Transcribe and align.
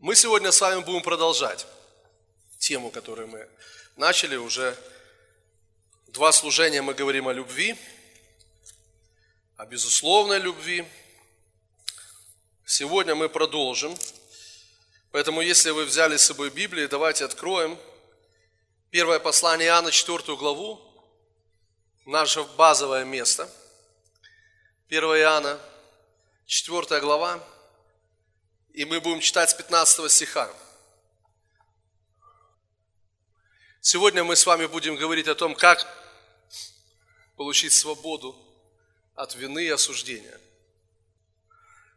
Мы 0.00 0.14
сегодня 0.14 0.52
с 0.52 0.60
вами 0.60 0.82
будем 0.82 1.02
продолжать 1.02 1.66
тему, 2.58 2.90
которую 2.90 3.28
мы 3.28 3.48
начали 3.96 4.36
уже. 4.36 4.76
Два 6.08 6.32
служения 6.32 6.82
мы 6.82 6.92
говорим 6.92 7.28
о 7.28 7.32
любви, 7.32 7.74
о 9.56 9.64
безусловной 9.64 10.38
любви. 10.38 10.86
Сегодня 12.66 13.14
мы 13.14 13.30
продолжим. 13.30 13.96
Поэтому, 15.12 15.40
если 15.40 15.70
вы 15.70 15.86
взяли 15.86 16.18
с 16.18 16.26
собой 16.26 16.50
Библию, 16.50 16.90
давайте 16.90 17.24
откроем 17.24 17.78
первое 18.90 19.18
послание 19.18 19.68
Иоанна, 19.68 19.90
4 19.90 20.36
главу, 20.36 20.78
наше 22.04 22.42
базовое 22.42 23.04
место. 23.04 23.48
1 24.88 25.02
Иоанна, 25.02 25.58
4 26.44 27.00
глава, 27.00 27.42
и 28.76 28.84
мы 28.84 29.00
будем 29.00 29.20
читать 29.20 29.48
с 29.48 29.54
15 29.54 30.12
стиха. 30.12 30.52
Сегодня 33.80 34.22
мы 34.22 34.36
с 34.36 34.44
вами 34.44 34.66
будем 34.66 34.96
говорить 34.96 35.28
о 35.28 35.34
том, 35.34 35.54
как 35.54 35.86
получить 37.36 37.72
свободу 37.72 38.36
от 39.14 39.34
вины 39.34 39.64
и 39.64 39.70
осуждения. 39.70 40.38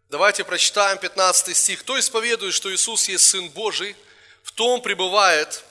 Давайте 0.07 0.45
прочитаем 0.45 0.97
15 0.97 1.55
стих. 1.55 1.81
«Кто 1.81 1.99
исповедует, 1.99 2.53
что 2.53 2.73
Иисус 2.73 3.09
есть 3.09 3.25
Сын 3.27 3.49
Божий, 3.49 3.93
в 4.41 4.53
том 4.53 4.81
пребывает 4.81 5.65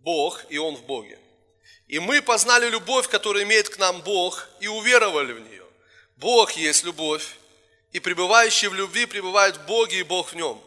Бог, 0.00 0.42
и 0.48 0.56
Он 0.56 0.74
в 0.74 0.84
Боге. 0.84 1.18
И 1.86 1.98
мы 1.98 2.22
познали 2.22 2.70
любовь, 2.70 3.08
которую 3.08 3.44
имеет 3.44 3.68
к 3.68 3.76
нам 3.76 4.00
Бог, 4.00 4.48
и 4.60 4.68
уверовали 4.68 5.34
в 5.34 5.40
нее. 5.40 5.66
Бог 6.16 6.52
есть 6.52 6.84
любовь, 6.84 7.36
и 7.92 8.00
пребывающий 8.00 8.68
в 8.68 8.74
любви 8.74 9.06
пребывает 9.06 9.56
в 9.56 9.66
Боге 9.66 9.98
и 9.98 10.02
Бог 10.02 10.32
в 10.32 10.36
нем. 10.36 10.62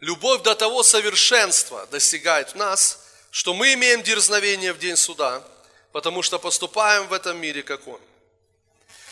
Любовь 0.00 0.42
до 0.42 0.54
того 0.54 0.82
совершенства 0.82 1.86
достигает 1.86 2.50
в 2.50 2.54
нас, 2.56 3.04
что 3.30 3.54
мы 3.54 3.74
имеем 3.74 4.02
дерзновение 4.02 4.72
в 4.72 4.78
день 4.78 4.96
суда, 4.96 5.42
потому 5.92 6.22
что 6.22 6.38
поступаем 6.38 7.06
в 7.06 7.12
этом 7.12 7.38
мире, 7.38 7.62
как 7.62 7.86
Он. 7.86 8.00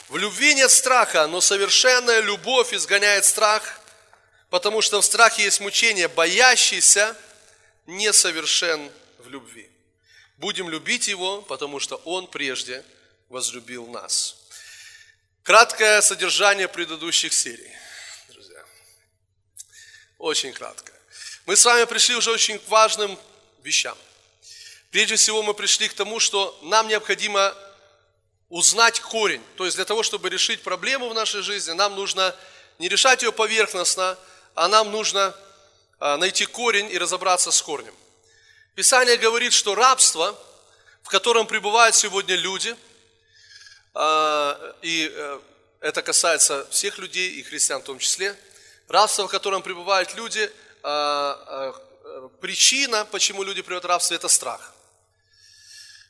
В 0.09 0.17
любви 0.17 0.55
нет 0.55 0.73
страха, 0.73 1.29
но 1.29 1.41
совершенная 1.41 2.21
любовь 2.21 2.75
изгоняет 2.75 3.25
страх, 3.25 3.81
потому 4.49 4.83
что 4.83 5.01
в 5.01 5.05
страхе 5.05 5.45
есть 5.45 5.61
мучение, 5.61 6.09
боящийся 6.09 7.17
несовершен 7.87 8.91
в 9.19 9.29
любви. 9.29 9.71
Будем 10.39 10.69
любить 10.69 11.07
Его, 11.07 11.43
потому 11.43 11.79
что 11.79 11.97
Он 12.05 12.27
прежде 12.27 12.85
возлюбил 13.29 13.87
нас. 13.87 14.40
Краткое 15.43 16.03
содержание 16.03 16.69
предыдущих 16.69 17.33
серий, 17.33 17.75
друзья. 18.29 18.63
Очень 20.19 20.53
краткое. 20.53 20.93
Мы 21.47 21.57
с 21.57 21.65
вами 21.65 21.85
пришли 21.85 22.15
уже 22.15 22.31
очень 22.31 22.59
к 22.59 22.69
важным 22.69 23.19
вещам. 23.63 23.97
Прежде 24.91 25.17
всего 25.17 25.43
мы 25.43 25.55
пришли 25.55 25.89
к 25.89 25.95
тому, 25.95 26.21
что 26.21 26.59
нам 26.63 26.89
необходимо 26.89 27.55
узнать 28.51 29.01
корень. 29.01 29.43
То 29.57 29.65
есть 29.65 29.77
для 29.77 29.87
того, 29.87 30.03
чтобы 30.03 30.29
решить 30.29 30.63
проблему 30.63 31.09
в 31.09 31.15
нашей 31.15 31.41
жизни, 31.41 31.73
нам 31.73 31.97
нужно 31.97 32.37
не 32.79 32.91
решать 32.91 33.23
ее 33.23 33.33
поверхностно, 33.33 34.19
а 34.55 34.69
нам 34.69 34.91
нужно 34.91 35.35
а, 36.01 36.19
найти 36.19 36.45
корень 36.45 36.91
и 36.91 36.99
разобраться 36.99 37.51
с 37.51 37.63
корнем. 37.63 37.95
Писание 38.75 39.17
говорит, 39.17 39.55
что 39.55 39.75
рабство, 39.75 40.39
в 41.03 41.09
котором 41.09 41.47
пребывают 41.47 41.95
сегодня 41.95 42.37
люди– 42.37 42.77
и 44.83 45.11
э, 45.13 45.41
это 45.81 46.03
касается 46.03 46.67
всех 46.71 46.99
людей, 46.99 47.31
и 47.31 47.43
христиан 47.43 47.81
в 47.81 47.85
том 47.85 47.99
числе, 47.99 48.37
рабство, 48.89 49.27
в 49.27 49.31
котором 49.31 49.63
пребывают 49.63 50.15
люди, 50.15 50.51
а, 50.83 51.73
а, 52.05 52.29
причина, 52.41 53.05
почему 53.07 53.43
люди 53.43 53.63
приводят 53.63 53.87
рабство, 53.87 54.15
это 54.15 54.29
страх. 54.29 54.75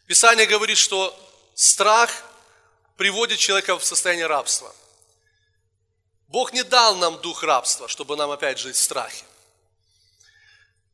Писание 0.07 0.47
говорит, 0.47 0.77
что 0.77 1.17
страх 1.55 2.11
приводит 2.97 3.39
человека 3.39 3.79
в 3.79 3.85
состояние 3.85 4.27
рабства. 4.27 4.75
Бог 6.29 6.53
не 6.53 6.63
дал 6.63 6.97
нам 6.97 7.21
дух 7.21 7.43
рабства, 7.43 7.89
чтобы 7.89 8.17
нам 8.17 8.31
опять 8.31 8.59
жить 8.59 8.77
в 8.77 8.81
страхе. 8.81 9.25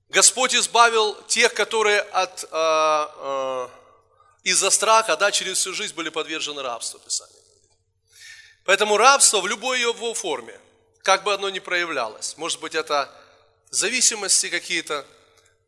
Господь 0.09 0.55
избавил 0.55 1.15
тех, 1.25 1.53
которые 1.53 2.01
от, 2.01 2.45
из-за 4.47 4.71
страха, 4.71 5.17
да, 5.17 5.33
через 5.33 5.59
всю 5.59 5.75
жизнь 5.75 5.95
были 5.95 6.09
подвержены 6.09 6.63
рабству, 6.63 7.01
Писание. 7.01 7.43
Поэтому 8.65 8.97
рабство 8.97 9.41
в 9.41 9.49
любой 9.49 9.81
его 9.81 10.15
форме, 10.15 10.57
как 11.03 11.25
бы 11.25 11.35
оно 11.35 11.51
ни 11.51 11.59
проявлялось, 11.59 12.37
может 12.37 12.61
быть 12.61 12.77
это 12.77 13.11
зависимости 13.71 14.49
какие-то, 14.49 15.05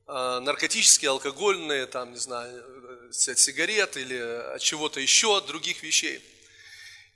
э, 0.06 0.38
наркотические, 0.42 1.10
алкогольные, 1.10 1.86
там, 1.86 2.12
не 2.12 2.20
знаю, 2.20 2.64
э, 3.10 3.30
от 3.30 3.38
сигарет 3.40 3.96
или 3.96 4.16
от 4.54 4.62
чего-то 4.62 5.00
еще, 5.00 5.38
от 5.38 5.46
других 5.46 5.82
вещей. 5.82 6.22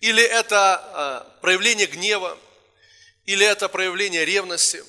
Или 0.01 0.25
это 0.25 1.25
э, 1.29 1.41
проявление 1.43 1.87
гнева, 1.87 2.37
или 3.25 3.47
это 3.47 3.69
проявление 3.69 4.25
ревности, 4.25 4.85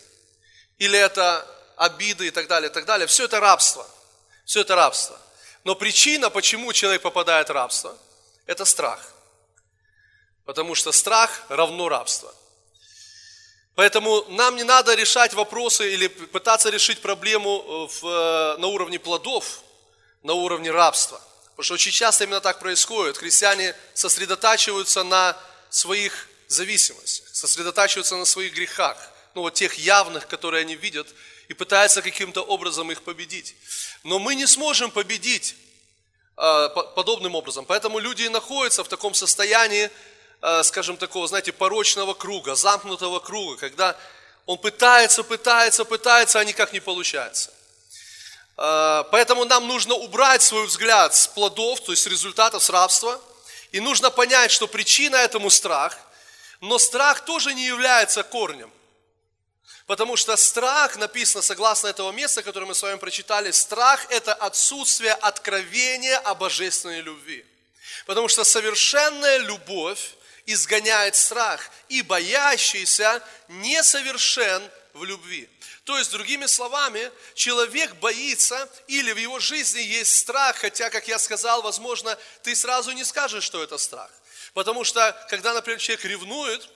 или 0.79 0.97
это 0.97 1.45
обиды 1.75 2.25
и 2.27 2.31
так 2.31 2.47
далее, 2.47 2.71
и 2.71 2.73
так 2.73 2.85
далее. 2.85 3.05
Все 3.05 3.25
это 3.25 3.39
рабство. 3.39 3.87
Все 4.43 4.61
это 4.61 4.75
рабство. 4.75 5.19
Но 5.63 5.75
причина, 5.75 6.29
почему 6.29 6.73
человек 6.73 7.01
попадает 7.01 7.49
в 7.49 7.51
рабство, 7.53 7.97
это 8.45 8.65
страх. 8.65 8.99
Потому 10.45 10.75
что 10.75 10.91
страх 10.91 11.43
равно 11.49 11.87
рабство. 11.87 12.33
Поэтому 13.75 14.25
нам 14.29 14.55
не 14.55 14.63
надо 14.63 14.93
решать 14.93 15.33
вопросы 15.33 15.93
или 15.93 16.07
пытаться 16.07 16.69
решить 16.69 17.01
проблему 17.01 17.63
э, 17.65 17.93
в, 17.93 18.05
э, 18.05 18.57
на 18.57 18.67
уровне 18.67 18.99
плодов, 18.99 19.61
на 20.21 20.33
уровне 20.33 20.69
рабства. 20.69 21.19
Потому 21.51 21.63
что 21.63 21.73
очень 21.75 21.91
часто 21.91 22.25
именно 22.25 22.41
так 22.41 22.59
происходит. 22.59 23.17
Христиане 23.17 23.75
сосредотачиваются 23.93 25.03
на 25.03 25.35
своих 25.69 26.27
зависимостях, 26.47 27.27
сосредотачиваются 27.33 28.15
на 28.15 28.25
своих 28.25 28.53
грехах, 28.53 28.97
ну 29.33 29.41
вот 29.41 29.55
тех 29.55 29.73
явных, 29.75 30.27
которые 30.27 30.61
они 30.61 30.75
видят, 30.75 31.07
и 31.49 31.53
пытаются 31.53 32.01
каким-то 32.01 32.41
образом 32.41 32.91
их 32.91 33.01
победить. 33.03 33.55
Но 34.03 34.19
мы 34.19 34.35
не 34.35 34.47
сможем 34.47 34.91
победить 34.91 35.55
э, 36.37 36.69
подобным 36.95 37.35
образом. 37.35 37.65
Поэтому 37.65 37.99
люди 37.99 38.27
находятся 38.27 38.83
в 38.83 38.87
таком 38.87 39.13
состоянии, 39.13 39.89
э, 40.41 40.63
скажем, 40.63 40.97
такого, 40.97 41.27
знаете, 41.27 41.51
порочного 41.51 42.13
круга, 42.13 42.55
замкнутого 42.55 43.19
круга, 43.19 43.57
когда 43.57 43.97
он 44.45 44.57
пытается, 44.57 45.23
пытается, 45.23 45.85
пытается, 45.85 46.39
а 46.39 46.45
никак 46.45 46.73
не 46.73 46.79
получается. 46.79 47.51
Э, 48.57 49.03
поэтому 49.11 49.45
нам 49.45 49.67
нужно 49.67 49.95
убрать 49.95 50.41
свой 50.41 50.65
взгляд 50.65 51.13
с 51.15 51.27
плодов, 51.27 51.81
то 51.81 51.91
есть 51.91 52.03
с 52.03 52.07
результатов 52.07 52.63
с 52.63 52.69
рабства, 52.69 53.19
и 53.71 53.79
нужно 53.79 54.11
понять, 54.11 54.51
что 54.51 54.67
причина 54.67 55.15
этому 55.15 55.49
страх, 55.49 55.97
но 56.61 56.77
страх 56.77 57.25
тоже 57.25 57.53
не 57.53 57.65
является 57.65 58.23
корнем. 58.23 58.71
Потому 59.85 60.15
что 60.15 60.35
страх, 60.37 60.95
написано 60.95 61.41
согласно 61.41 61.87
этого 61.87 62.11
места, 62.11 62.41
которое 62.41 62.65
мы 62.65 62.75
с 62.75 62.81
вами 62.81 62.97
прочитали, 62.97 63.51
страх– 63.51 64.05
это 64.09 64.33
отсутствие 64.33 65.11
откровения 65.13 66.17
о 66.19 66.35
божественной 66.35 67.01
любви. 67.01 67.45
Потому 68.05 68.29
что 68.29 68.43
совершенная 68.43 69.37
любовь 69.39 70.15
изгоняет 70.45 71.15
страх, 71.15 71.69
и 71.89 72.01
боящийся 72.01 73.21
несовершен 73.47 74.63
в 74.93 75.03
любви. 75.03 75.49
То 75.83 75.97
есть, 75.97 76.11
другими 76.11 76.45
словами, 76.45 77.11
человек 77.33 77.93
боится, 77.95 78.69
или 78.87 79.11
в 79.11 79.17
его 79.17 79.39
жизни 79.39 79.81
есть 79.81 80.17
страх, 80.17 80.57
хотя, 80.57 80.89
как 80.89 81.09
я 81.09 81.19
сказал, 81.19 81.61
возможно, 81.61 82.17
ты 82.41 82.55
сразу 82.55 82.91
не 82.91 83.03
скажешь, 83.03 83.43
что 83.43 83.61
это 83.61 83.77
страх. 83.77 84.09
Потому 84.53 84.85
что, 84.85 85.11
когда, 85.29 85.53
например, 85.53 85.79
человек 85.79 86.05
ревнует, 86.05 86.69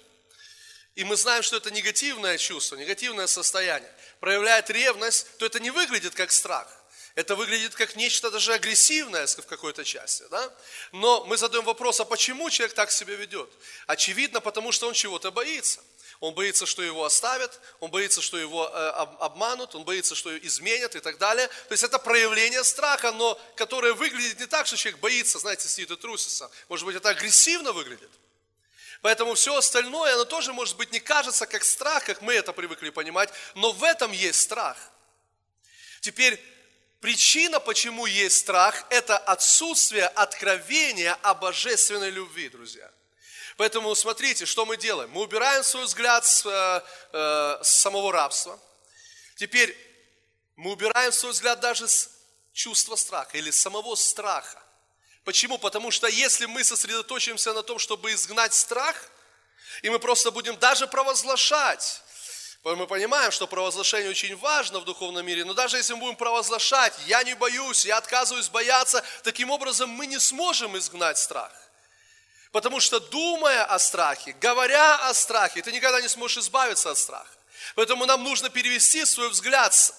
и 0.97 1.03
мы 1.03 1.16
знаем, 1.16 1.44
что 1.44 1.58
это 1.58 1.69
негативное 1.69 2.40
чувство, 2.40 2.75
негативное 2.75 3.28
состояние, 3.28 3.91
проявляет 4.20 4.72
ревность, 4.72 5.28
то 5.38 5.46
это 5.46 5.59
не 5.59 5.70
выглядит 5.70 6.16
как 6.16 6.32
страх. 6.32 6.67
Это 7.14 7.35
выглядит 7.35 7.76
как 7.76 7.96
нечто 7.96 8.32
даже 8.32 8.52
агрессивное 8.53 9.28
в 9.28 9.46
какой-то 9.46 9.84
части. 9.84 10.23
Да? 10.32 10.52
Но 10.91 11.23
мы 11.26 11.38
задаем 11.38 11.66
вопрос, 11.66 11.99
а 11.99 12.05
почему 12.05 12.49
человек 12.49 12.73
так 12.73 12.90
себя 12.90 13.14
ведет? 13.14 13.47
Очевидно, 13.85 14.41
потому 14.41 14.72
что 14.72 14.88
он 14.88 14.94
чего-то 14.94 15.29
боится. 15.29 15.84
Он 16.20 16.34
боится, 16.34 16.66
что 16.66 16.82
его 16.82 17.05
оставят, 17.05 17.59
он 17.79 17.91
боится, 17.91 18.20
что 18.20 18.40
его 18.40 18.67
э, 18.67 18.90
обманут, 19.20 19.76
он 19.76 19.84
боится, 19.84 20.16
что 20.16 20.35
изменят 20.40 20.96
и 20.96 20.99
так 20.99 21.20
далее. 21.20 21.47
То 21.67 21.73
есть 21.73 21.84
это 21.84 21.99
проявление 21.99 22.64
страха, 22.64 23.11
но 23.11 23.40
которое 23.55 23.94
выглядит 23.94 24.40
не 24.40 24.47
так, 24.47 24.66
что 24.66 24.78
человек 24.78 24.99
боится, 24.99 25.38
знаете, 25.38 25.67
сидит 25.67 25.91
и 25.91 25.96
трусится. 25.96 26.49
Может 26.70 26.88
быть, 26.88 26.96
это 26.96 27.09
агрессивно 27.09 27.72
выглядит. 27.72 28.09
Поэтому 29.02 29.35
все 29.35 29.55
остальное, 29.55 30.14
оно 30.14 30.26
тоже, 30.26 30.53
может 30.53 30.76
быть, 30.78 30.91
не 30.91 30.99
кажется 30.99 31.46
как 31.46 31.64
страх, 31.64 32.05
как 32.05 32.22
мы 32.22 32.34
это 32.34 32.53
привыкли 32.53 32.90
понимать, 32.90 33.29
но 33.55 33.72
в 33.72 33.84
этом 33.84 34.11
есть 34.11 34.41
страх. 34.41 34.78
Теперь 36.02 36.41
причина, 36.99 37.59
почему 37.59 38.05
есть 38.05 38.38
страх, 38.38 38.85
это 38.90 39.17
отсутствие 39.17 40.08
откровения 40.08 41.14
о 41.22 41.34
божественной 41.34 42.09
любви, 42.09 42.49
друзья. 42.49 42.91
Поэтому 43.58 43.94
смотрите, 43.96 44.46
что 44.46 44.66
мы 44.66 44.78
делаем. 44.78 45.09
Мы 45.11 45.22
убираем 45.22 45.64
свой 45.64 45.85
взгляд 45.85 46.26
с, 46.26 46.46
э, 46.46 46.82
э, 47.14 47.64
с 47.64 47.70
самого 47.82 48.11
рабства. 48.11 48.59
Теперь 49.35 49.76
мы 50.55 50.72
убираем 50.72 51.11
свой 51.11 51.32
взгляд 51.32 51.59
даже 51.59 51.88
с 51.88 52.09
чувства 52.53 52.96
страха 52.96 53.38
или 53.38 53.52
самого 53.52 53.96
страха. 53.96 54.61
Почему? 55.28 55.58
Потому 55.58 55.91
что 55.91 56.08
если 56.08 56.46
мы 56.46 56.64
сосредоточимся 56.64 57.52
на 57.52 57.62
том, 57.62 57.79
чтобы 57.79 58.14
изгнать 58.14 58.53
страх, 58.53 58.96
и 59.82 59.90
мы 59.90 60.00
просто 60.00 60.32
будем 60.32 60.58
даже 60.58 60.88
провозглашать, 60.88 62.02
мы 62.64 62.88
понимаем, 62.88 63.29
что 63.32 63.46
провозглашение 63.46 64.09
очень 64.09 64.38
важно 64.38 64.79
в 64.79 64.85
духовном 64.85 65.26
мире, 65.26 65.44
но 65.44 65.53
даже 65.53 65.76
если 65.76 65.96
мы 65.96 66.00
будем 66.00 66.16
провозглашать, 66.16 66.94
я 67.08 67.24
не 67.24 67.34
боюсь, 67.34 67.85
я 67.85 67.97
отказываюсь 67.97 68.47
бояться, 68.47 69.03
таким 69.24 69.52
образом 69.52 69.90
мы 69.90 70.08
не 70.08 70.18
сможем 70.18 70.78
изгнать 70.78 71.18
страх. 71.18 71.52
Потому 72.53 72.80
что 72.80 73.02
думая 73.02 73.66
о 73.66 73.80
страхе, 73.80 74.32
говоря 74.40 75.09
о 75.09 75.14
страхе, 75.14 75.62
ты 75.62 75.73
никогда 75.73 76.00
не 76.00 76.08
сможешь 76.08 76.38
избавиться 76.38 76.91
от 76.91 76.97
страха. 76.97 77.35
Поэтому 77.76 78.06
нам 78.06 78.23
нужно 78.23 78.50
перевести 78.50 79.03
свой 79.03 79.28
взгляд 79.28 79.73
с 79.73 79.94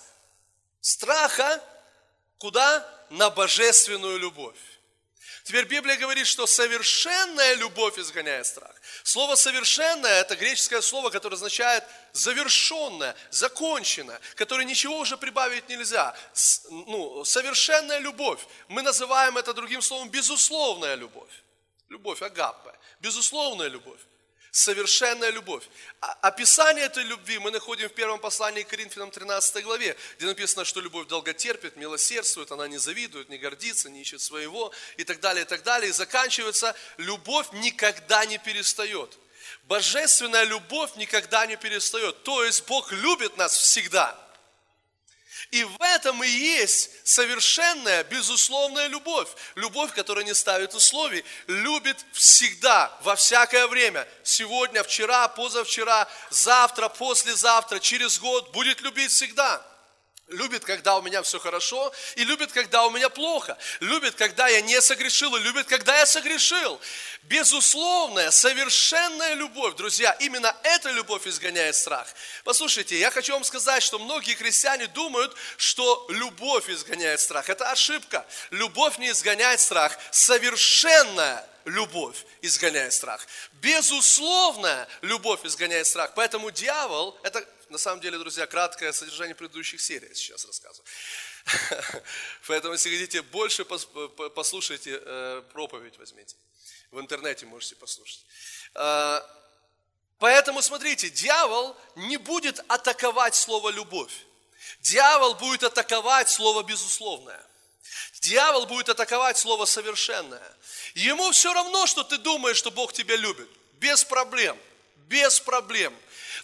страха 0.80 1.62
куда? 2.38 2.82
На 3.10 3.28
божественную 3.28 4.18
любовь. 4.18 4.56
Теперь 5.48 5.64
Библия 5.64 5.96
говорит, 5.96 6.26
что 6.26 6.46
совершенная 6.46 7.54
любовь 7.54 7.98
изгоняет 7.98 8.46
страх. 8.46 8.74
Слово 9.02 9.34
совершенное– 9.34 10.20
это 10.20 10.36
греческое 10.36 10.82
слово, 10.82 11.08
которое 11.08 11.36
означает 11.36 11.84
завершенное, 12.12 13.16
законченное, 13.30 14.20
которое 14.34 14.66
ничего 14.66 14.98
уже 14.98 15.16
прибавить 15.16 15.66
нельзя. 15.70 16.14
Ну, 16.68 17.24
совершенная 17.24 17.96
любовь. 17.96 18.46
Мы 18.68 18.82
называем 18.82 19.38
это 19.38 19.54
другим 19.54 19.80
словом 19.80 20.10
безусловная 20.10 20.96
любовь. 20.96 21.32
Любовь, 21.88 22.20
агаппе. 22.20 22.74
Безусловная 23.00 23.68
любовь 23.68 24.00
совершенная 24.58 25.30
любовь. 25.30 25.62
А, 26.00 26.12
описание 26.22 26.84
этой 26.84 27.04
любви 27.04 27.38
мы 27.38 27.50
находим 27.50 27.88
в 27.88 27.92
первом 27.92 28.18
послании 28.18 28.62
к 28.62 28.68
Коринфянам 28.68 29.10
13 29.10 29.62
главе, 29.64 29.96
где 30.16 30.26
написано, 30.26 30.64
что 30.64 30.80
любовь 30.80 31.06
долготерпит, 31.06 31.76
милосердствует, 31.76 32.50
она 32.50 32.66
не 32.66 32.78
завидует, 32.78 33.28
не 33.28 33.38
гордится, 33.38 33.88
не 33.88 34.02
ищет 34.02 34.20
своего 34.20 34.72
и 34.96 35.04
так 35.04 35.20
далее, 35.20 35.44
и 35.44 35.48
так 35.48 35.62
далее. 35.62 35.90
И 35.90 35.92
заканчивается, 35.92 36.74
любовь 36.96 37.46
никогда 37.52 38.26
не 38.26 38.38
перестает. 38.38 39.16
Божественная 39.64 40.44
любовь 40.44 40.96
никогда 40.96 41.46
не 41.46 41.56
перестает. 41.56 42.22
То 42.24 42.44
есть 42.44 42.66
Бог 42.66 42.92
любит 42.92 43.36
нас 43.36 43.56
всегда– 43.56 44.18
и 45.50 45.64
в 45.64 45.76
этом 45.80 46.22
и 46.22 46.28
есть 46.28 46.90
совершенная, 47.04 48.04
безусловная 48.04 48.86
любовь. 48.88 49.28
Любовь, 49.54 49.92
которая 49.94 50.24
не 50.24 50.34
ставит 50.34 50.74
условий, 50.74 51.24
любит 51.46 51.96
всегда, 52.12 52.96
во 53.02 53.16
всякое 53.16 53.66
время. 53.66 54.06
Сегодня, 54.22 54.82
вчера, 54.82 55.28
позавчера, 55.28 56.06
завтра, 56.30 56.88
послезавтра, 56.88 57.78
через 57.78 58.18
год. 58.18 58.52
Будет 58.52 58.82
любить 58.82 59.10
всегда. 59.10 59.62
Любит, 60.28 60.62
когда 60.62 60.98
у 60.98 61.02
меня 61.02 61.22
все 61.22 61.38
хорошо, 61.38 61.90
и 62.16 62.24
любит, 62.24 62.52
когда 62.52 62.84
у 62.84 62.90
меня 62.90 63.08
плохо. 63.08 63.56
Любит, 63.80 64.14
когда 64.14 64.46
я 64.46 64.60
не 64.60 64.78
согрешил, 64.82 65.34
и 65.34 65.40
любит, 65.40 65.66
когда 65.66 65.98
я 65.98 66.04
согрешил. 66.04 66.78
Безусловная, 67.22 68.30
совершенная 68.30 69.32
любовь, 69.34 69.76
друзья, 69.76 70.12
именно 70.20 70.54
эта 70.64 70.90
любовь 70.90 71.26
изгоняет 71.26 71.76
страх. 71.76 72.06
Послушайте, 72.44 72.98
я 72.98 73.10
хочу 73.10 73.32
вам 73.32 73.42
сказать, 73.42 73.82
что 73.82 73.98
многие 73.98 74.34
христиане 74.34 74.86
думают, 74.88 75.34
что 75.56 76.04
любовь 76.10 76.68
изгоняет 76.68 77.20
страх. 77.20 77.48
Это 77.48 77.70
ошибка. 77.70 78.26
Любовь 78.50 78.98
не 78.98 79.10
изгоняет 79.10 79.60
страх. 79.60 79.96
Совершенная 80.10 81.46
любовь 81.64 82.16
изгоняет 82.42 82.92
страх. 82.92 83.26
Безусловная 83.62 84.86
любовь 85.00 85.40
изгоняет 85.44 85.86
страх. 85.86 86.12
Поэтому 86.14 86.50
дьявол, 86.50 87.18
это 87.22 87.46
на 87.70 87.78
самом 87.78 88.00
деле, 88.00 88.18
друзья, 88.18 88.46
краткое 88.46 88.92
содержание 88.92 89.34
предыдущих 89.34 89.80
серий 89.80 90.14
сейчас 90.14 90.44
рассказываю. 90.44 90.84
Поэтому, 92.46 92.74
если 92.74 92.90
хотите 92.90 93.22
больше, 93.22 93.64
послушайте 93.64 95.00
э, 95.02 95.42
проповедь 95.52 95.98
возьмите. 95.98 96.36
В 96.90 97.00
интернете 97.00 97.46
можете 97.46 97.76
послушать. 97.76 98.24
Э, 98.74 99.20
поэтому, 100.18 100.62
смотрите, 100.62 101.10
дьявол 101.10 101.76
не 101.96 102.16
будет 102.16 102.64
атаковать 102.68 103.34
слово 103.34 103.70
«любовь». 103.70 104.12
Дьявол 104.80 105.34
будет 105.34 105.64
атаковать 105.64 106.28
слово 106.28 106.62
«безусловное». 106.62 107.44
Дьявол 108.20 108.66
будет 108.66 108.88
атаковать 108.88 109.38
слово 109.38 109.64
«совершенное». 109.64 110.56
Ему 110.94 111.30
все 111.30 111.52
равно, 111.52 111.86
что 111.86 112.02
ты 112.04 112.18
думаешь, 112.18 112.56
что 112.56 112.70
Бог 112.70 112.92
тебя 112.92 113.16
любит. 113.16 113.48
Без 113.74 114.04
проблем. 114.04 114.58
Без 115.08 115.40
проблем. 115.40 115.94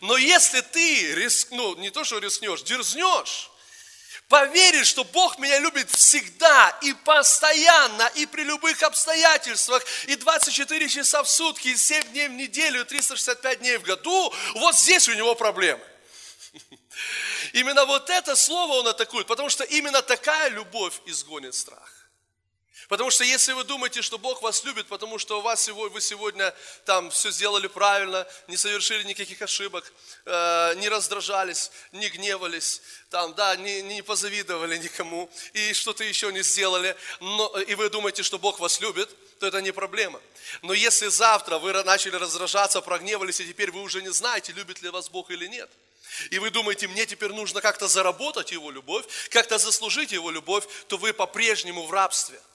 Но 0.04 0.18
если 0.18 0.60
ты, 0.60 1.14
риск, 1.14 1.48
ну, 1.50 1.76
не 1.76 1.88
то, 1.88 2.04
что 2.04 2.18
рискнешь, 2.18 2.60
дерзнешь, 2.60 3.50
поверишь, 4.28 4.88
что 4.88 5.02
Бог 5.02 5.38
меня 5.38 5.58
любит 5.60 5.90
всегда 5.90 6.78
и 6.82 6.92
постоянно, 6.92 8.12
и 8.14 8.26
при 8.26 8.42
любых 8.42 8.82
обстоятельствах, 8.82 9.82
и 10.06 10.16
24 10.16 10.88
часа 10.90 11.22
в 11.22 11.30
сутки, 11.30 11.68
и 11.68 11.76
7 11.78 12.02
дней 12.12 12.28
в 12.28 12.32
неделю, 12.32 12.82
и 12.82 12.84
365 12.84 13.60
дней 13.60 13.78
в 13.78 13.82
году, 13.82 14.34
вот 14.56 14.76
здесь 14.76 15.08
у 15.08 15.14
него 15.14 15.34
проблемы. 15.34 15.82
Именно 17.54 17.86
вот 17.86 18.10
это 18.10 18.36
слово 18.36 18.74
он 18.80 18.88
атакует, 18.88 19.26
потому 19.26 19.48
что 19.48 19.64
именно 19.64 20.02
такая 20.02 20.50
любовь 20.50 21.00
изгонит 21.06 21.54
страх. 21.54 21.93
Потому 22.88 23.10
что 23.10 23.24
если 23.24 23.52
вы 23.52 23.64
думаете, 23.64 24.02
что 24.02 24.18
Бог 24.18 24.42
вас 24.42 24.62
любит, 24.64 24.86
потому 24.86 25.18
что 25.18 25.38
у 25.38 25.40
вас 25.40 25.68
вы 25.68 26.00
сегодня 26.00 26.54
там 26.84 27.10
все 27.10 27.30
сделали 27.30 27.66
правильно, 27.66 28.26
не 28.46 28.56
совершили 28.56 29.04
никаких 29.04 29.40
ошибок, 29.40 29.90
э, 30.26 30.74
не 30.76 30.88
раздражались, 30.88 31.70
не 31.92 32.08
гневались, 32.08 32.82
там, 33.10 33.34
да, 33.34 33.56
не, 33.56 33.80
не 33.82 34.02
позавидовали 34.02 34.76
никому 34.76 35.30
и 35.54 35.72
что-то 35.72 36.04
еще 36.04 36.30
не 36.32 36.42
сделали, 36.42 36.94
но, 37.20 37.58
и 37.60 37.74
вы 37.74 37.88
думаете, 37.88 38.22
что 38.22 38.38
Бог 38.38 38.60
вас 38.60 38.80
любит, 38.80 39.08
то 39.38 39.46
это 39.46 39.62
не 39.62 39.72
проблема. 39.72 40.20
Но 40.62 40.74
если 40.74 41.08
завтра 41.08 41.58
вы 41.58 41.72
начали 41.84 42.16
раздражаться, 42.16 42.82
прогневались, 42.82 43.40
и 43.40 43.46
теперь 43.46 43.70
вы 43.70 43.80
уже 43.80 44.02
не 44.02 44.12
знаете, 44.12 44.52
любит 44.52 44.82
ли 44.82 44.90
вас 44.90 45.08
Бог 45.08 45.30
или 45.30 45.46
нет, 45.46 45.70
и 46.30 46.38
вы 46.38 46.50
думаете, 46.50 46.86
мне 46.86 47.06
теперь 47.06 47.32
нужно 47.32 47.62
как-то 47.62 47.88
заработать 47.88 48.52
Его 48.52 48.70
любовь, 48.70 49.06
как-то 49.30 49.56
заслужить 49.56 50.12
Его 50.12 50.30
любовь, 50.30 50.64
то 50.88 50.98
вы 50.98 51.14
по-прежнему 51.14 51.86
в 51.86 51.90
рабстве– 51.90 52.38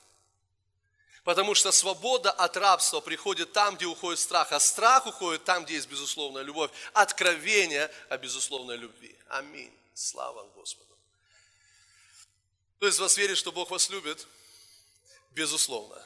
Потому 1.29 1.53
что 1.53 1.71
свобода 1.71 2.31
от 2.31 2.57
рабства 2.57 3.01
приходит 3.01 3.53
там, 3.53 3.75
где 3.75 3.85
уходит 3.85 4.19
страх, 4.19 4.51
а 4.51 4.59
страх 4.59 5.05
уходит 5.05 5.43
там, 5.43 5.63
где 5.63 5.75
есть 5.75 5.87
безусловная 5.87 6.41
любовь. 6.41 6.71
Откровение 6.91 7.91
о 8.09 8.17
безусловной 8.17 8.77
любви. 8.77 9.15
Аминь. 9.27 9.71
Слава 9.93 10.43
Господу. 10.55 10.89
Кто 12.77 12.87
из 12.87 12.97
вас 12.97 13.15
верит, 13.15 13.37
что 13.37 13.51
Бог 13.51 13.69
вас 13.69 13.91
любит? 13.91 14.25
Безусловно. 15.29 16.01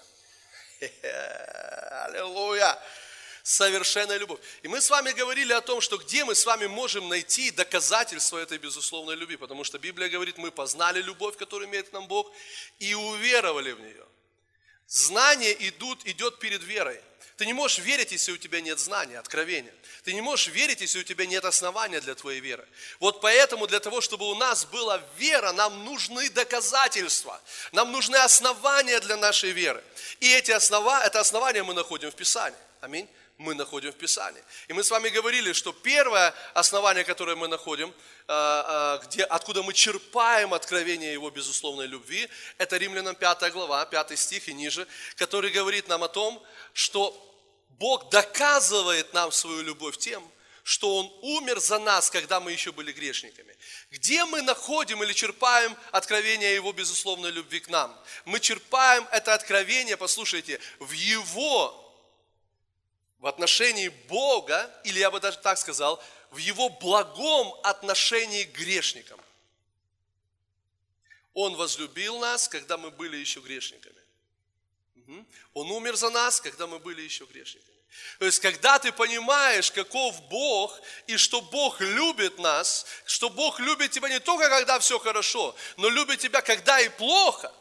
Аллилуйя. 2.03 2.77
Совершенная 3.43 4.17
любовь. 4.17 4.41
И 4.61 4.67
мы 4.67 4.81
с 4.81 4.89
вами 4.89 5.11
говорили 5.11 5.53
о 5.53 5.61
том, 5.61 5.79
что 5.79 5.97
где 5.99 6.25
мы 6.25 6.35
с 6.35 6.45
вами 6.45 6.65
можем 6.67 7.07
найти 7.07 7.49
доказательства 7.51 8.39
этой 8.39 8.57
безусловной 8.57 9.15
любви. 9.15 9.37
Потому 9.37 9.63
что 9.63 9.79
Библия 9.79 10.09
говорит, 10.09 10.37
мы 10.37 10.51
познали 10.51 11.01
любовь, 11.01 11.37
которую 11.37 11.69
имеет 11.69 11.93
нам 11.93 12.09
Бог, 12.09 12.29
и 12.79 12.93
уверовали 12.93 13.71
в 13.71 13.79
нее. 13.79 14.05
Знание 14.93 15.55
идут, 15.69 16.05
идет 16.05 16.37
перед 16.37 16.61
верой. 16.61 17.01
Ты 17.37 17.47
не 17.47 17.53
можешь 17.53 17.79
верить, 17.79 18.11
если 18.11 18.31
у 18.31 18.37
тебя 18.37 18.61
нет 18.61 18.77
знания, 18.77 19.17
откровения. 19.17 19.73
Ты 20.03 20.13
не 20.13 20.21
можешь 20.21 20.49
верить, 20.49 20.81
если 20.81 20.99
у 20.99 21.03
тебя 21.03 21.25
нет 21.25 21.43
основания 21.45 21.99
для 21.99 22.13
твоей 22.13 22.41
веры. 22.41 22.63
Вот 22.99 23.19
поэтому 23.19 23.65
для 23.65 23.79
того, 23.79 24.01
чтобы 24.01 24.29
у 24.29 24.35
нас 24.35 24.65
была 24.65 25.01
вера, 25.17 25.51
нам 25.51 25.83
нужны 25.83 26.29
доказательства. 26.29 27.41
Нам 27.71 27.91
нужны 27.91 28.17
основания 28.17 28.99
для 28.99 29.17
нашей 29.17 29.49
веры. 29.49 29.83
И 30.19 30.31
эти 30.31 30.51
основания, 30.51 31.07
это 31.07 31.21
основания 31.21 31.63
мы 31.63 31.73
находим 31.73 32.11
в 32.11 32.15
Писании. 32.15 32.59
Аминь 32.79 33.09
мы 33.37 33.55
находим 33.55 33.91
в 33.91 33.95
Писании. 33.95 34.43
И 34.67 34.73
мы 34.73 34.83
с 34.83 34.91
вами 34.91 35.09
говорили, 35.09 35.53
что 35.53 35.73
первое 35.73 36.33
основание, 36.53 37.03
которое 37.03 37.35
мы 37.35 37.47
находим, 37.47 37.93
а, 38.27 38.99
а, 39.01 39.05
где, 39.05 39.23
откуда 39.23 39.63
мы 39.63 39.73
черпаем 39.73 40.53
откровение 40.53 41.13
Его 41.13 41.29
безусловной 41.29 41.87
любви, 41.87 42.29
это 42.57 42.77
Римлянам 42.77 43.15
5 43.15 43.51
глава, 43.51 43.85
5 43.85 44.17
стих 44.17 44.47
и 44.47 44.53
ниже, 44.53 44.87
который 45.15 45.51
говорит 45.51 45.87
нам 45.87 46.03
о 46.03 46.07
том, 46.07 46.41
что 46.73 47.13
Бог 47.79 48.09
доказывает 48.09 49.13
нам 49.13 49.31
свою 49.31 49.61
любовь 49.61 49.97
тем, 49.97 50.23
что 50.63 50.95
Он 50.95 51.11
умер 51.21 51.59
за 51.59 51.79
нас, 51.79 52.09
когда 52.09 52.39
мы 52.39 52.51
еще 52.51 52.71
были 52.71 52.93
грешниками. 52.93 53.55
Где 53.91 54.23
мы 54.25 54.41
находим 54.41 55.03
или 55.03 55.11
черпаем 55.11 55.75
откровение 55.91 56.55
Его 56.55 56.71
безусловной 56.71 57.31
любви 57.31 57.59
к 57.59 57.67
нам? 57.67 57.93
Мы 58.25 58.39
черпаем 58.39 59.05
это 59.11 59.33
откровение, 59.33 59.97
послушайте, 59.97 60.59
в 60.79 60.91
Его 60.91 61.82
в 63.23 63.27
отношении 63.27 63.87
Бога, 64.09 64.69
или 64.83 64.99
я 64.99 65.09
бы 65.09 65.21
даже 65.21 65.37
так 65.37 65.57
сказал, 65.57 66.03
в 66.31 66.37
Его 66.39 66.67
благом 66.67 67.53
отношении 67.63 68.43
к 68.43 68.51
грешникам. 68.51 69.17
Он 71.33 71.55
возлюбил 71.55 72.19
нас, 72.19 72.49
когда 72.49 72.77
мы 72.77 72.91
были 72.91 73.15
еще 73.15 73.39
грешниками. 73.39 73.95
Он 75.53 75.71
умер 75.71 75.95
за 75.95 76.09
нас, 76.09 76.41
когда 76.41 76.67
мы 76.67 76.79
были 76.79 77.01
еще 77.01 77.23
грешниками. 77.23 77.77
То 78.19 78.25
есть, 78.25 78.39
когда 78.39 78.77
ты 78.77 78.91
понимаешь, 78.91 79.71
каков 79.71 80.21
Бог, 80.23 80.77
и 81.07 81.15
что 81.15 81.39
Бог 81.39 81.79
любит 81.79 82.37
нас, 82.39 82.85
что 83.05 83.29
Бог 83.29 83.57
любит 83.61 83.91
тебя 83.91 84.09
не 84.09 84.19
только, 84.19 84.49
когда 84.49 84.79
все 84.79 84.99
хорошо, 84.99 85.55
но 85.77 85.87
любит 85.87 86.19
тебя, 86.19 86.41
когда 86.41 86.77
и 86.81 86.89
плохо. 86.89 87.53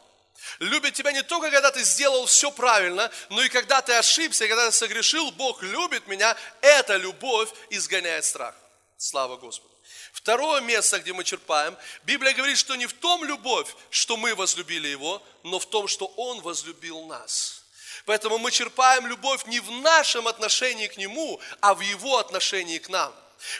Любит 0.59 0.93
тебя 0.93 1.11
не 1.11 1.23
только, 1.23 1.49
когда 1.49 1.71
ты 1.71 1.83
сделал 1.83 2.25
все 2.25 2.51
правильно, 2.51 3.09
но 3.29 3.41
и 3.43 3.49
когда 3.49 3.81
ты 3.81 3.93
ошибся, 3.93 4.47
когда 4.47 4.67
ты 4.67 4.71
согрешил, 4.71 5.31
Бог 5.31 5.63
любит 5.63 6.07
меня. 6.07 6.35
Эта 6.61 6.97
любовь 6.97 7.49
изгоняет 7.69 8.25
страх. 8.25 8.55
Слава 8.97 9.37
Господу. 9.37 9.73
Второе 10.11 10.61
место, 10.61 10.99
где 10.99 11.11
мы 11.11 11.23
черпаем, 11.23 11.75
Библия 12.03 12.33
говорит, 12.33 12.57
что 12.57 12.75
не 12.75 12.85
в 12.85 12.93
том 12.93 13.23
любовь, 13.25 13.67
что 13.89 14.15
мы 14.15 14.35
возлюбили 14.35 14.87
Его, 14.87 15.21
но 15.43 15.59
в 15.59 15.65
том, 15.65 15.87
что 15.87 16.05
Он 16.17 16.39
возлюбил 16.41 17.03
нас. 17.05 17.63
Поэтому 18.05 18.37
мы 18.37 18.51
черпаем 18.51 19.07
любовь 19.07 19.45
не 19.45 19.59
в 19.59 19.71
нашем 19.71 20.27
отношении 20.27 20.87
к 20.87 20.97
Нему, 20.97 21.41
а 21.61 21.73
в 21.73 21.79
Его 21.79 22.17
отношении 22.17 22.77
к 22.77 22.89
нам. 22.89 23.13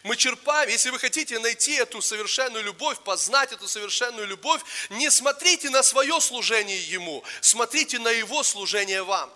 Мы 0.04 0.16
черпаем, 0.16 0.70
если 0.70 0.90
вы 0.90 1.00
хотите 1.00 1.40
найти 1.40 1.74
эту 1.74 2.02
совершенную 2.02 2.64
любовь, 2.64 3.00
познать 3.00 3.52
эту 3.52 3.68
совершенную 3.68 4.28
любовь, 4.28 4.62
не 4.90 5.10
смотрите 5.10 5.70
на 5.70 5.84
свое 5.84 6.20
служение 6.22 6.82
Ему, 6.82 7.24
смотрите 7.42 8.00
на 8.00 8.10
Его 8.10 8.44
служение 8.44 9.04
вам. 9.04 9.32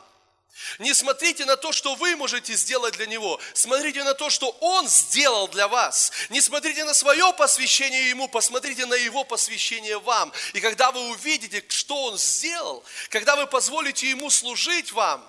Не 0.80 0.94
смотрите 0.94 1.46
на 1.46 1.56
то, 1.56 1.72
что 1.72 1.96
вы 1.96 2.16
можете 2.16 2.56
сделать 2.56 2.96
для 2.96 3.06
Него. 3.06 3.40
Смотрите 3.54 4.04
на 4.04 4.14
то, 4.16 4.30
что 4.30 4.50
Он 4.60 4.88
сделал 4.88 5.48
для 5.48 5.68
вас. 5.68 6.12
Не 6.30 6.42
смотрите 6.42 6.84
на 6.84 6.94
свое 6.96 7.32
посвящение 7.34 8.10
Ему, 8.10 8.28
посмотрите 8.28 8.86
на 8.88 8.96
Его 8.96 9.24
посвящение 9.24 10.00
вам. 10.00 10.34
И 10.54 10.60
когда 10.60 10.92
вы 10.92 11.10
увидите, 11.10 11.64
что 11.70 12.06
Он 12.06 12.18
сделал, 12.18 12.84
когда 13.10 13.36
вы 13.36 13.46
позволите 13.46 14.10
Ему 14.10 14.30
служить 14.32 14.92
вам, 14.92 15.24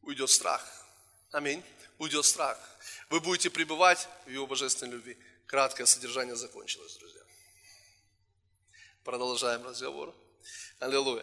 уйдет 0.00 0.30
страх. 0.30 0.64
Аминь. 1.30 1.62
Уйдет 1.98 2.24
страх. 2.24 2.58
Вы 3.12 3.20
будете 3.20 3.50
пребывать 3.50 4.08
в 4.24 4.30
Его 4.30 4.46
божественной 4.46 4.92
любви. 4.92 5.18
Краткое 5.44 5.84
содержание 5.84 6.34
закончилось, 6.34 6.96
друзья. 6.96 7.20
Продолжаем 9.04 9.62
разговор. 9.66 10.14
Аллилуйя. 10.78 11.22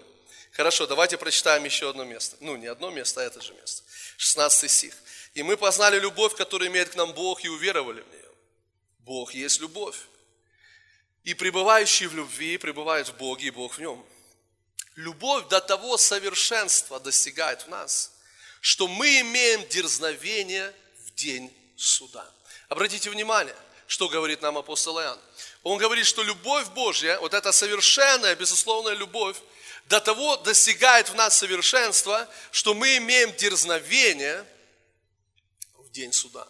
Хорошо, 0.52 0.86
давайте 0.86 1.18
прочитаем 1.18 1.64
еще 1.64 1.90
одно 1.90 2.04
место. 2.04 2.38
Ну, 2.42 2.58
не 2.58 2.68
одно 2.68 2.92
место, 2.92 3.22
а 3.22 3.24
это 3.24 3.42
же 3.42 3.56
место. 3.56 3.82
16 4.18 4.70
стих. 4.70 4.94
«И 5.34 5.42
мы 5.42 5.58
познали 5.58 5.98
любовь, 5.98 6.36
которую 6.36 6.70
имеет 6.70 6.90
к 6.90 6.96
нам 6.96 7.12
Бог, 7.14 7.44
и 7.44 7.50
уверовали 7.50 8.02
в 8.02 8.08
нее». 8.10 8.32
Бог 9.00 9.34
есть 9.34 9.60
любовь. 9.60 9.98
И 11.24 11.34
пребывающий 11.34 12.06
в 12.06 12.14
любви 12.14 12.60
пребывает 12.60 13.08
в 13.08 13.18
Боге, 13.18 13.48
и 13.48 13.50
Бог 13.50 13.74
в 13.74 13.80
нем. 13.80 14.06
Любовь 14.96 15.48
до 15.48 15.60
того 15.60 15.98
совершенства 15.98 17.00
достигает 17.00 17.64
в 17.64 17.68
нас, 17.70 18.12
что 18.62 18.88
мы 18.88 19.22
имеем 19.22 19.68
дерзновение 19.70 20.72
в 21.08 21.16
день 21.16 21.52
суда. 21.80 22.30
Обратите 22.68 23.10
внимание, 23.10 23.56
что 23.88 24.10
говорит 24.10 24.42
нам 24.42 24.58
апостол 24.58 25.00
Иоанн. 25.00 25.20
Он 25.64 25.78
говорит, 25.78 26.06
что 26.06 26.24
любовь 26.24 26.68
Божья, 26.70 27.18
вот 27.20 27.34
эта 27.34 27.52
совершенная, 27.52 28.36
безусловная 28.36 28.94
любовь, 28.94 29.38
до 29.86 30.00
того 30.00 30.38
достигает 30.38 31.10
в 31.10 31.16
нас 31.16 31.38
совершенства, 31.38 32.30
что 32.52 32.74
мы 32.76 32.98
имеем 32.98 33.36
дерзновение 33.36 34.46
в 35.74 35.90
день 35.92 36.14
суда. 36.14 36.48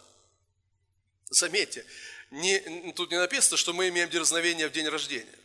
Заметьте, 1.30 1.86
не, 2.30 2.92
тут 2.92 3.10
не 3.10 3.18
написано, 3.18 3.56
что 3.56 3.72
мы 3.72 3.88
имеем 3.88 4.10
дерзновение 4.10 4.68
в 4.68 4.72
день 4.72 4.88
рождения. 4.88 5.38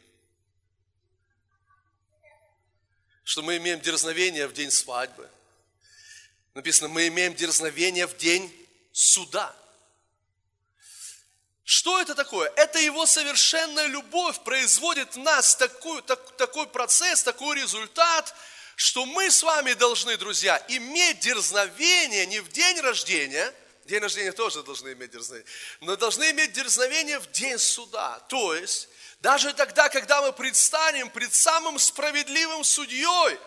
Что 3.24 3.42
мы 3.42 3.58
имеем 3.58 3.80
дерзновение 3.80 4.48
в 4.48 4.54
день 4.54 4.72
свадьбы. 4.72 5.30
Написано, 6.54 6.90
мы 6.90 7.08
имеем 7.08 7.34
дерзновение 7.34 8.08
в 8.08 8.18
день 8.18 8.54
суда. 8.92 9.56
Что 11.66 12.00
это 12.00 12.14
такое? 12.14 12.52
Это 12.58 12.78
его 12.78 13.08
совершенная 13.08 13.88
любовь 13.88 14.40
производит 14.44 15.16
в 15.16 15.18
нас 15.18 15.56
такой, 15.56 16.00
так, 16.04 16.38
такой 16.38 16.68
процесс, 16.68 17.24
такой 17.24 17.60
результат, 17.60 18.36
что 18.76 19.04
мы 19.08 19.32
с 19.32 19.42
вами 19.42 19.74
должны, 19.74 20.16
друзья, 20.16 20.64
иметь 20.68 21.22
дерзновение 21.22 22.28
не 22.28 22.40
в 22.40 22.50
день 22.50 22.80
рождения, 22.82 23.52
день 23.86 24.00
рождения 24.00 24.32
тоже 24.32 24.62
должны 24.62 24.94
иметь 24.94 25.10
дерзновение, 25.10 25.52
но 25.82 25.96
должны 25.96 26.30
иметь 26.30 26.54
дерзновение 26.54 27.18
в 27.18 27.32
день 27.32 27.58
суда. 27.58 28.20
То 28.30 28.54
есть, 28.54 28.88
даже 29.22 29.52
тогда, 29.54 29.90
когда 29.90 30.22
мы 30.22 30.34
предстанем 30.34 31.10
пред 31.10 31.34
самым 31.34 31.80
справедливым 31.80 32.64
судьей, 32.64 33.40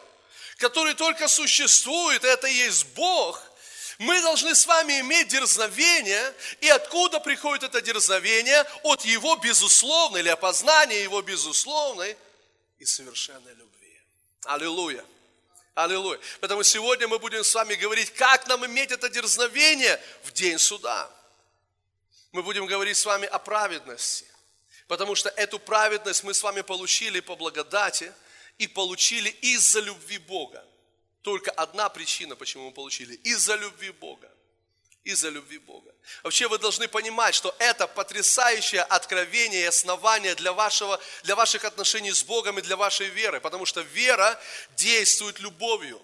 который 0.56 0.94
только 0.94 1.28
существует, 1.28 2.24
это 2.24 2.48
и 2.48 2.54
есть 2.54 2.84
Бог– 2.94 3.40
мы 3.98 4.22
должны 4.22 4.54
с 4.54 4.64
вами 4.64 5.00
иметь 5.00 5.28
дерзновение. 5.28 6.34
И 6.60 6.68
откуда 6.68 7.18
приходит 7.18 7.64
это 7.64 7.80
дерзновение? 7.80 8.64
От 8.84 9.04
Его 9.04 9.36
безусловной 9.36 10.20
или 10.20 10.28
опознания 10.28 11.02
Его 11.02 11.20
безусловной 11.20 12.16
и 12.78 12.84
совершенной 12.84 13.54
любви. 13.54 14.00
Аллилуйя. 14.44 15.04
Аллилуйя. 15.74 16.20
Поэтому 16.40 16.62
сегодня 16.62 17.08
мы 17.08 17.18
будем 17.18 17.42
с 17.42 17.52
вами 17.54 17.74
говорить, 17.74 18.12
как 18.14 18.46
нам 18.46 18.64
иметь 18.66 18.92
это 18.92 19.08
дерзновение 19.08 20.00
в 20.22 20.32
день 20.32 20.58
суда. 20.58 21.10
Мы 22.30 22.44
будем 22.44 22.66
говорить 22.66 22.96
с 22.96 23.04
вами 23.04 23.26
о 23.26 23.40
праведности. 23.40 24.26
Потому 24.86 25.16
что 25.16 25.28
эту 25.30 25.58
праведность 25.58 26.22
мы 26.22 26.34
с 26.34 26.42
вами 26.42 26.60
получили 26.60 27.18
по 27.18 27.34
благодати 27.34 28.12
и 28.58 28.68
получили 28.68 29.28
из-за 29.28 29.80
любви 29.80 30.18
Бога. 30.18 30.64
Только 31.28 31.50
одна 31.50 31.90
причина, 31.90 32.36
почему 32.36 32.68
мы 32.68 32.72
получили. 32.72 33.14
Из-за 33.16 33.54
любви 33.56 33.90
Бога. 33.90 34.30
Из-за 35.04 35.28
любви 35.28 35.58
Бога. 35.58 35.94
Вообще 36.22 36.48
вы 36.48 36.56
должны 36.56 36.88
понимать, 36.88 37.34
что 37.34 37.54
это 37.58 37.86
потрясающее 37.86 38.80
откровение 38.80 39.60
и 39.60 39.66
основание 39.66 40.34
для, 40.36 40.54
вашего, 40.54 40.98
для 41.24 41.36
ваших 41.36 41.66
отношений 41.66 42.12
с 42.12 42.22
Богом 42.22 42.58
и 42.58 42.62
для 42.62 42.76
вашей 42.76 43.08
веры. 43.08 43.40
Потому 43.40 43.66
что 43.66 43.82
вера 43.82 44.40
действует 44.70 45.38
любовью. 45.40 46.00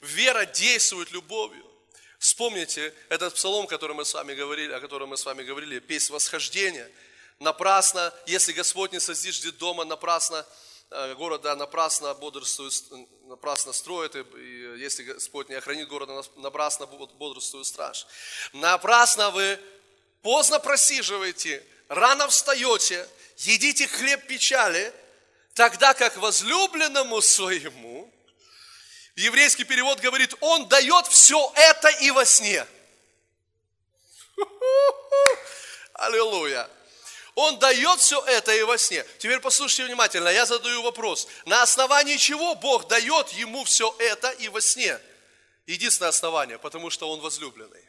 Вера 0.00 0.44
действует 0.46 1.12
любовью. 1.12 1.64
Вспомните 2.18 2.92
этот 3.08 3.34
псалом, 3.34 3.68
который 3.68 3.94
мы 3.94 4.04
с 4.04 4.14
вами 4.14 4.34
говорили, 4.34 4.72
о 4.72 4.80
котором 4.80 5.10
мы 5.10 5.16
с 5.16 5.24
вами 5.24 5.44
говорили, 5.44 5.78
песнь 5.78 6.12
восхождения. 6.12 6.90
Напрасно, 7.38 8.12
если 8.26 8.50
Господь 8.50 8.90
не 8.90 8.98
создишь 8.98 9.38
дома, 9.52 9.84
напрасно 9.84 10.44
города 10.90 11.54
напрасно 11.54 12.12
бодрствует, 12.14 12.74
напрасно 13.24 13.72
строит, 13.72 14.16
и 14.16 14.74
если 14.78 15.04
Господь 15.04 15.48
не 15.48 15.54
охранит 15.54 15.88
города, 15.88 16.22
напрасно 16.36 16.86
бодрствует 16.86 17.66
страж. 17.66 18.06
Напрасно 18.52 19.30
вы 19.30 19.58
поздно 20.22 20.58
просиживаете, 20.58 21.64
рано 21.88 22.26
встаете, 22.28 23.08
едите 23.36 23.86
хлеб 23.86 24.26
печали, 24.26 24.92
тогда 25.54 25.94
как 25.94 26.16
возлюбленному 26.16 27.20
своему, 27.22 28.12
еврейский 29.14 29.64
перевод 29.64 30.00
говорит, 30.00 30.34
он 30.40 30.68
дает 30.68 31.06
все 31.06 31.52
это 31.54 31.88
и 31.88 32.10
во 32.10 32.24
сне. 32.24 32.66
Аллилуйя. 35.94 36.68
Он 37.40 37.58
дает 37.58 38.00
все 38.00 38.22
это 38.26 38.54
и 38.54 38.62
во 38.64 38.76
сне. 38.76 39.02
Теперь 39.16 39.40
послушайте 39.40 39.86
внимательно, 39.86 40.28
я 40.28 40.44
задаю 40.44 40.82
вопрос. 40.82 41.26
На 41.46 41.62
основании 41.62 42.18
чего 42.18 42.54
Бог 42.54 42.86
дает 42.86 43.30
ему 43.30 43.64
все 43.64 43.96
это 43.98 44.28
и 44.28 44.48
во 44.48 44.60
сне? 44.60 45.00
Единственное 45.66 46.10
основание, 46.10 46.58
потому 46.58 46.90
что 46.90 47.10
он 47.10 47.20
возлюбленный. 47.20 47.82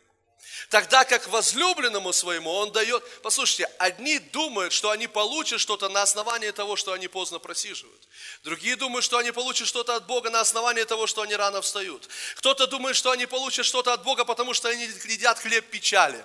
Тогда 0.70 1.04
как 1.04 1.28
возлюбленному 1.28 2.14
своему 2.14 2.50
он 2.50 2.72
дает, 2.72 3.04
послушайте, 3.24 3.66
одни 3.78 4.20
думают, 4.20 4.72
что 4.72 4.90
они 4.90 5.08
получат 5.08 5.60
что-то 5.60 5.90
на 5.90 6.04
основании 6.04 6.52
того, 6.52 6.78
что 6.78 6.94
они 6.94 7.10
поздно 7.10 7.38
просиживают. 7.40 8.08
Другие 8.46 8.78
думают, 8.78 9.04
что 9.04 9.18
они 9.18 9.32
получат 9.32 9.68
что-то 9.68 9.96
от 9.98 10.08
Бога 10.08 10.30
на 10.30 10.40
основании 10.40 10.86
того, 10.86 11.08
что 11.08 11.24
они 11.24 11.36
рано 11.36 11.62
встают. 11.62 12.08
Кто-то 12.38 12.68
думает, 12.68 12.96
что 12.96 13.12
они 13.12 13.26
получат 13.26 13.66
что-то 13.66 13.92
от 13.92 14.04
Бога, 14.04 14.24
потому 14.24 14.54
что 14.54 14.70
они 14.70 14.86
едят 14.86 15.40
хлеб 15.40 15.70
печали. 15.70 16.24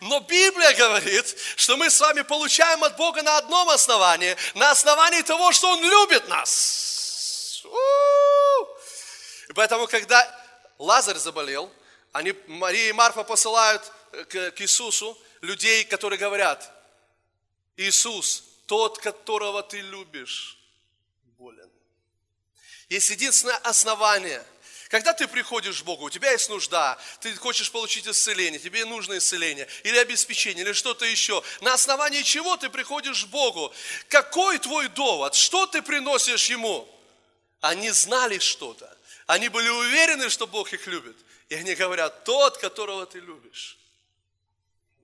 Но 0.00 0.20
Библия 0.20 0.74
говорит, 0.74 1.36
что 1.56 1.76
мы 1.76 1.90
с 1.90 2.00
вами 2.00 2.22
получаем 2.22 2.82
от 2.84 2.96
Бога 2.96 3.22
на 3.22 3.36
одном 3.36 3.68
основании, 3.68 4.34
на 4.54 4.70
основании 4.70 5.22
того, 5.22 5.52
что 5.52 5.70
Он 5.70 5.82
любит 5.82 6.26
нас. 6.28 7.62
И 9.48 9.52
поэтому, 9.52 9.86
когда 9.86 10.26
Лазарь 10.78 11.18
заболел, 11.18 11.70
они, 12.12 12.34
Мария 12.46 12.88
и 12.88 12.92
Марфа 12.92 13.24
посылают 13.24 13.82
к, 14.10 14.50
к 14.52 14.60
Иисусу 14.62 15.18
людей, 15.42 15.84
которые 15.84 16.18
говорят, 16.18 16.70
Иисус, 17.76 18.44
тот, 18.66 18.98
которого 18.98 19.62
ты 19.62 19.80
любишь, 19.80 20.58
болен. 21.38 21.70
Есть 22.88 23.10
единственное 23.10 23.56
основание– 23.58 24.44
когда 24.90 25.12
ты 25.12 25.28
приходишь 25.28 25.82
к 25.82 25.84
Богу, 25.84 26.06
у 26.06 26.10
тебя 26.10 26.32
есть 26.32 26.48
нужда, 26.48 26.98
ты 27.20 27.32
хочешь 27.36 27.70
получить 27.70 28.08
исцеление, 28.08 28.58
тебе 28.58 28.84
нужно 28.84 29.18
исцеление, 29.18 29.68
или 29.84 29.96
обеспечение, 29.96 30.64
или 30.64 30.72
что-то 30.72 31.04
еще. 31.04 31.44
На 31.60 31.74
основании 31.74 32.22
чего 32.22 32.56
ты 32.56 32.68
приходишь 32.70 33.24
к 33.24 33.28
Богу? 33.28 33.72
Какой 34.08 34.58
твой 34.58 34.88
довод? 34.88 35.36
Что 35.36 35.66
ты 35.66 35.80
приносишь 35.80 36.50
Ему? 36.50 36.88
Они 37.60 37.88
знали 37.90 38.40
что-то. 38.40 38.98
Они 39.26 39.48
были 39.48 39.68
уверены, 39.68 40.28
что 40.28 40.48
Бог 40.48 40.72
их 40.72 40.88
любит. 40.88 41.16
И 41.48 41.54
они 41.54 41.76
говорят, 41.76 42.24
тот, 42.24 42.58
которого 42.58 43.06
ты 43.06 43.20
любишь. 43.20 43.78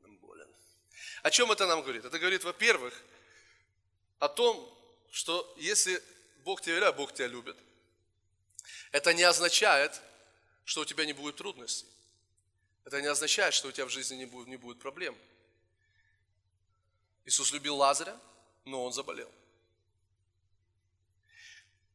Болен. 0.02 0.48
О 1.22 1.30
чем 1.30 1.52
это 1.52 1.64
нам 1.68 1.82
говорит? 1.82 2.04
Это 2.04 2.18
говорит, 2.18 2.42
во-первых, 2.42 2.92
о 4.18 4.28
том, 4.28 4.68
что 5.12 5.54
если 5.58 6.02
Бог 6.38 6.60
тебя 6.60 6.80
любит, 6.80 6.96
Бог 6.96 7.14
тебя 7.14 7.28
любит, 7.28 7.56
это 8.92 9.12
не 9.12 9.22
означает, 9.22 10.00
что 10.64 10.82
у 10.82 10.84
тебя 10.84 11.04
не 11.04 11.12
будет 11.12 11.36
трудностей. 11.36 11.86
Это 12.84 13.00
не 13.00 13.08
означает, 13.08 13.54
что 13.54 13.68
у 13.68 13.72
тебя 13.72 13.86
в 13.86 13.90
жизни 13.90 14.16
не 14.16 14.26
будет, 14.26 14.48
не 14.48 14.56
будет 14.56 14.78
проблем. 14.78 15.16
Иисус 17.24 17.50
любил 17.52 17.76
Лазаря, 17.76 18.16
но 18.64 18.84
он 18.84 18.92
заболел. 18.92 19.30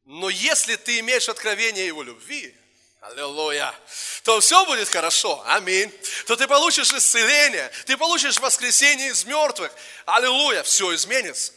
Но 0.04 0.28
если 0.28 0.76
ты 0.76 0.98
имеешь 0.98 1.28
откровение 1.28 1.86
Его 1.86 2.02
любви, 2.02 2.54
Аллилуйя. 3.02 3.74
То 4.22 4.38
все 4.38 4.64
будет 4.64 4.88
хорошо. 4.88 5.42
Аминь. 5.46 5.92
То 6.28 6.36
ты 6.36 6.46
получишь 6.46 6.92
исцеление. 6.92 7.68
Ты 7.84 7.96
получишь 7.96 8.38
воскресение 8.38 9.08
из 9.08 9.24
мертвых. 9.24 9.72
Аллилуйя. 10.06 10.62
Все 10.62 10.94
изменится. 10.94 11.52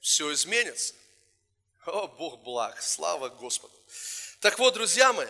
Все 0.00 0.32
изменится. 0.32 0.94
О, 1.86 2.08
Бог 2.08 2.40
благ. 2.40 2.82
Слава 2.82 3.28
Господу. 3.28 3.77
Так 4.40 4.58
вот, 4.58 4.74
друзья 4.74 5.12
мои, 5.12 5.26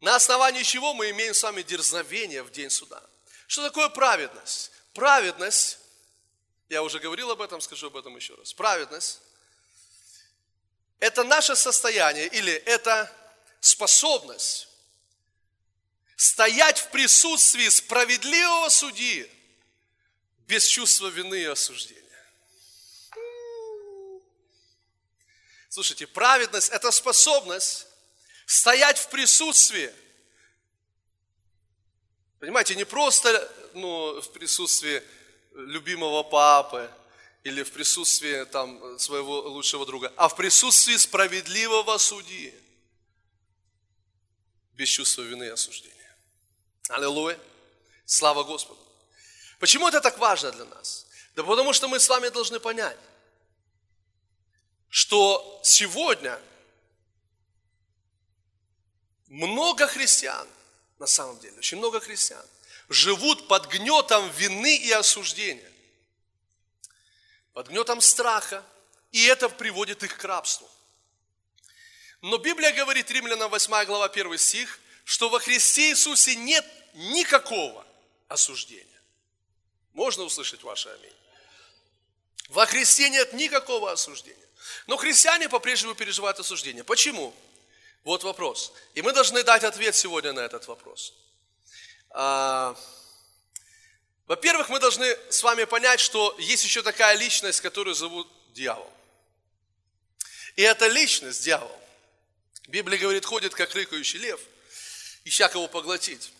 на 0.00 0.14
основании 0.14 0.62
чего 0.62 0.94
мы 0.94 1.10
имеем 1.10 1.34
с 1.34 1.42
вами 1.42 1.62
дерзновение 1.62 2.42
в 2.42 2.52
день 2.52 2.70
суда? 2.70 3.02
Что 3.48 3.64
такое 3.64 3.88
праведность? 3.88 4.70
Праведность, 4.94 5.78
я 6.68 6.82
уже 6.82 7.00
говорил 7.00 7.30
об 7.30 7.40
этом, 7.40 7.60
скажу 7.60 7.88
об 7.88 7.96
этом 7.96 8.14
еще 8.16 8.34
раз. 8.36 8.52
Праведность– 8.52 9.20
это 11.00 11.24
наше 11.24 11.56
состояние 11.56 12.28
или 12.28 12.52
это 12.52 13.12
способность 13.60 14.68
стоять 16.16 16.78
в 16.78 16.90
присутствии 16.90 17.68
справедливого 17.68 18.68
судьи 18.68 19.28
без 20.46 20.66
чувства 20.66 21.08
вины 21.08 21.40
и 21.42 21.46
осуждения. 21.46 21.98
Слушайте, 25.68 26.06
праведность– 26.06 26.68
это 26.70 26.90
способность 26.92 27.87
стоять 28.48 28.98
в 28.98 29.08
присутствии. 29.10 29.92
Понимаете, 32.40 32.74
не 32.76 32.84
просто 32.84 33.30
ну, 33.74 34.22
в 34.22 34.32
присутствии 34.32 35.02
любимого 35.52 36.22
папы 36.22 36.90
или 37.44 37.62
в 37.62 37.70
присутствии 37.72 38.44
там, 38.44 38.98
своего 38.98 39.40
лучшего 39.40 39.84
друга, 39.84 40.10
а 40.16 40.28
в 40.28 40.36
присутствии 40.36 40.96
справедливого 40.96 41.98
судьи 41.98 42.54
без 44.72 44.88
чувства 44.88 45.22
вины 45.22 45.44
и 45.44 45.48
осуждения. 45.48 46.16
Аллилуйя. 46.88 47.38
Слава 48.06 48.44
Господу. 48.44 48.80
Почему 49.58 49.88
это 49.88 50.00
так 50.00 50.16
важно 50.18 50.52
для 50.52 50.64
нас? 50.64 51.06
Да 51.36 51.42
потому 51.42 51.74
что 51.74 51.86
мы 51.86 52.00
с 52.00 52.08
вами 52.08 52.30
должны 52.30 52.60
понять, 52.60 52.96
что 54.88 55.60
сегодня 55.62 56.40
много 59.28 59.86
христиан, 59.86 60.48
на 60.98 61.06
самом 61.06 61.38
деле, 61.38 61.56
очень 61.58 61.78
много 61.78 62.00
христиан, 62.00 62.44
живут 62.88 63.48
под 63.48 63.66
гнетом 63.68 64.30
вины 64.30 64.76
и 64.76 64.90
осуждения, 64.92 65.70
под 67.52 67.68
гнетом 67.68 68.00
страха, 68.00 68.64
и 69.12 69.24
это 69.24 69.48
приводит 69.48 70.02
их 70.02 70.16
к 70.16 70.24
рабству. 70.24 70.68
Но 72.20 72.38
Библия 72.38 72.72
говорит, 72.72 73.10
Римлянам 73.10 73.50
8 73.50 73.84
глава 73.84 74.06
1 74.06 74.38
стих, 74.38 74.80
что 75.04 75.28
во 75.28 75.38
Христе 75.38 75.90
Иисусе 75.90 76.34
нет 76.34 76.64
никакого 76.94 77.86
осуждения. 78.28 78.84
Можно 79.92 80.24
услышать 80.24 80.62
ваше 80.62 80.88
аминь? 80.88 81.12
Во 82.48 82.66
Христе 82.66 83.08
нет 83.08 83.32
никакого 83.32 83.92
осуждения. 83.92 84.48
Но 84.86 84.96
христиане 84.96 85.48
по-прежнему 85.48 85.94
переживают 85.94 86.38
осуждение. 86.38 86.84
Почему? 86.84 87.34
Вот 88.04 88.24
вопрос. 88.24 88.72
И 88.94 89.02
мы 89.02 89.12
должны 89.12 89.42
дать 89.42 89.64
ответ 89.64 89.94
сегодня 89.94 90.32
на 90.32 90.40
этот 90.40 90.66
вопрос. 90.66 91.14
А, 92.10 92.76
во-первых, 94.26 94.68
мы 94.68 94.80
должны 94.80 95.16
с 95.30 95.42
вами 95.42 95.64
понять, 95.64 96.00
что 96.00 96.34
есть 96.38 96.64
еще 96.64 96.82
такая 96.82 97.16
личность, 97.16 97.60
которую 97.60 97.94
зовут 97.94 98.28
дьявол. 98.52 98.90
И 100.56 100.62
эта 100.62 100.88
личность, 100.88 101.44
дьявол, 101.44 101.80
Библия 102.66 102.98
говорит, 102.98 103.24
ходит 103.24 103.54
как 103.54 103.74
рыкающий 103.74 104.18
лев, 104.18 104.40
ища 105.24 105.48
кого 105.48 105.68
поглотить. 105.68 106.32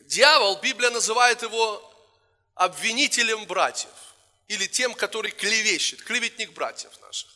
Дьявол, 0.00 0.60
Библия 0.60 0.90
называет 0.90 1.42
его 1.42 1.82
обвинителем 2.54 3.46
братьев 3.46 3.90
или 4.48 4.66
тем, 4.66 4.94
который 4.94 5.30
клевещет, 5.30 6.02
клеветник 6.02 6.52
братьев 6.52 6.90
наших. 7.00 7.30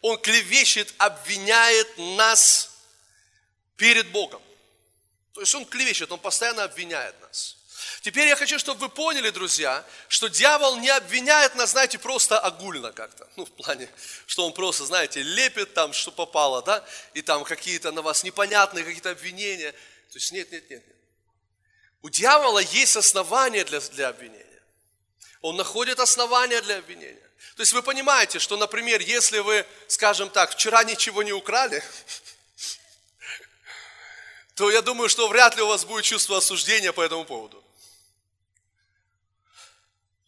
Он 0.00 0.18
клевещет, 0.18 0.94
обвиняет 0.98 1.88
нас 1.96 2.67
перед 3.78 4.10
Богом. 4.10 4.42
То 5.32 5.40
есть 5.40 5.54
он 5.54 5.64
клевещет, 5.64 6.12
он 6.12 6.18
постоянно 6.18 6.64
обвиняет 6.64 7.18
нас. 7.22 7.56
Теперь 8.02 8.26
я 8.28 8.36
хочу, 8.36 8.58
чтобы 8.58 8.80
вы 8.80 8.88
поняли, 8.88 9.30
друзья, 9.30 9.84
что 10.08 10.28
дьявол 10.28 10.76
не 10.78 10.90
обвиняет 10.90 11.54
нас, 11.54 11.70
знаете, 11.70 11.98
просто 11.98 12.38
огульно 12.38 12.92
как-то. 12.92 13.26
Ну, 13.36 13.44
в 13.46 13.50
плане, 13.52 13.88
что 14.26 14.44
он 14.44 14.52
просто, 14.52 14.84
знаете, 14.84 15.22
лепит 15.22 15.74
там, 15.74 15.92
что 15.92 16.10
попало, 16.10 16.60
да, 16.62 16.84
и 17.14 17.22
там 17.22 17.44
какие-то 17.44 17.92
на 17.92 18.02
вас 18.02 18.24
непонятные 18.24 18.84
какие-то 18.84 19.10
обвинения. 19.10 19.72
То 19.72 20.16
есть 20.16 20.32
нет, 20.32 20.50
нет, 20.50 20.68
нет, 20.68 20.86
нет. 20.86 20.96
У 22.02 22.08
дьявола 22.08 22.58
есть 22.58 22.96
основания 22.96 23.64
для, 23.64 23.80
для 23.80 24.08
обвинения. 24.08 24.62
Он 25.40 25.56
находит 25.56 26.00
основания 26.00 26.60
для 26.62 26.78
обвинения. 26.78 27.28
То 27.56 27.62
есть 27.62 27.72
вы 27.72 27.82
понимаете, 27.82 28.40
что, 28.40 28.56
например, 28.56 29.00
если 29.00 29.38
вы, 29.38 29.64
скажем 29.86 30.30
так, 30.30 30.50
вчера 30.50 30.82
ничего 30.82 31.22
не 31.22 31.32
украли, 31.32 31.82
то 34.58 34.72
я 34.72 34.82
думаю, 34.82 35.08
что 35.08 35.28
вряд 35.28 35.54
ли 35.54 35.62
у 35.62 35.68
вас 35.68 35.84
будет 35.84 36.04
чувство 36.04 36.38
осуждения 36.38 36.92
по 36.92 37.00
этому 37.00 37.24
поводу. 37.24 37.62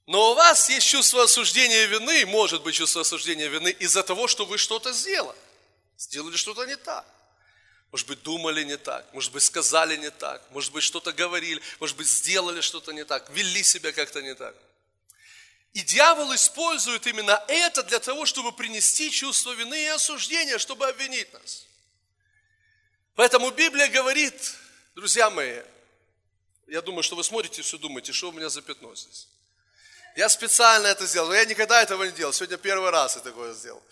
Но 0.06 0.30
у 0.30 0.34
вас 0.34 0.70
есть 0.70 0.86
чувство 0.86 1.24
осуждения 1.24 1.86
вины, 1.86 2.24
может 2.26 2.62
быть 2.62 2.76
чувство 2.76 3.00
осуждения 3.00 3.48
вины 3.48 3.70
из-за 3.70 4.04
того, 4.04 4.28
что 4.28 4.46
вы 4.46 4.56
что-то 4.56 4.92
сделали. 4.92 5.36
Сделали 5.98 6.36
что-то 6.36 6.64
не 6.64 6.76
так. 6.76 7.04
Может 7.90 8.06
быть, 8.06 8.22
думали 8.22 8.62
не 8.62 8.76
так, 8.76 9.12
может 9.12 9.32
быть, 9.32 9.42
сказали 9.42 9.96
не 9.96 10.10
так, 10.10 10.40
может 10.52 10.72
быть, 10.72 10.84
что-то 10.84 11.12
говорили, 11.12 11.60
может 11.80 11.96
быть, 11.96 12.06
сделали 12.06 12.60
что-то 12.60 12.92
не 12.92 13.04
так, 13.04 13.28
вели 13.30 13.64
себя 13.64 13.90
как-то 13.90 14.22
не 14.22 14.36
так. 14.36 14.54
И 15.72 15.80
дьявол 15.80 16.32
использует 16.36 17.04
именно 17.08 17.42
это 17.48 17.82
для 17.82 17.98
того, 17.98 18.26
чтобы 18.26 18.52
принести 18.52 19.10
чувство 19.10 19.50
вины 19.54 19.82
и 19.82 19.88
осуждения, 19.88 20.58
чтобы 20.58 20.86
обвинить 20.86 21.32
нас. 21.32 21.66
Поэтому 23.20 23.50
Библия 23.50 23.86
говорит, 23.88 24.54
друзья 24.94 25.28
мои, 25.28 25.60
я 26.68 26.80
думаю, 26.80 27.02
что 27.02 27.16
вы 27.16 27.22
смотрите, 27.22 27.60
все 27.60 27.76
думаете, 27.76 28.14
что 28.14 28.30
у 28.30 28.32
меня 28.32 28.48
за 28.48 28.62
пятно 28.62 28.94
здесь. 28.94 29.28
Я 30.16 30.30
специально 30.30 30.86
это 30.86 31.06
сделал, 31.06 31.28
но 31.28 31.34
я 31.34 31.44
никогда 31.44 31.82
этого 31.82 32.04
не 32.04 32.12
делал. 32.12 32.32
Сегодня 32.32 32.56
первый 32.56 32.88
раз 32.88 33.16
я 33.16 33.20
такое 33.20 33.52
сделал. 33.52 33.82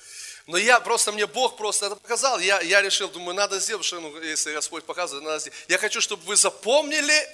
Но 0.46 0.56
я 0.56 0.80
просто, 0.80 1.12
мне 1.12 1.26
Бог 1.26 1.58
просто 1.58 1.84
это 1.88 1.96
показал. 1.96 2.38
Я, 2.38 2.62
я 2.62 2.80
решил, 2.80 3.10
думаю, 3.10 3.34
надо 3.34 3.60
сделать, 3.60 3.84
что 3.84 4.00
ну, 4.00 4.18
если 4.22 4.54
Господь 4.54 4.84
показывает, 4.84 5.22
надо 5.22 5.40
сделать. 5.40 5.58
Я 5.68 5.76
хочу, 5.76 6.00
чтобы 6.00 6.22
вы 6.24 6.34
запомнили, 6.34 7.28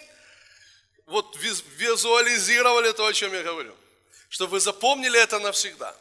вот 1.07 1.37
визуализировали 1.76 2.90
то, 2.90 3.07
о 3.07 3.12
чем 3.12 3.33
я 3.35 3.44
говорю. 3.44 3.72
Чтобы 4.30 4.50
вы 4.50 4.61
запомнили 4.61 5.20
это 5.20 5.38
навсегда. 5.38 5.94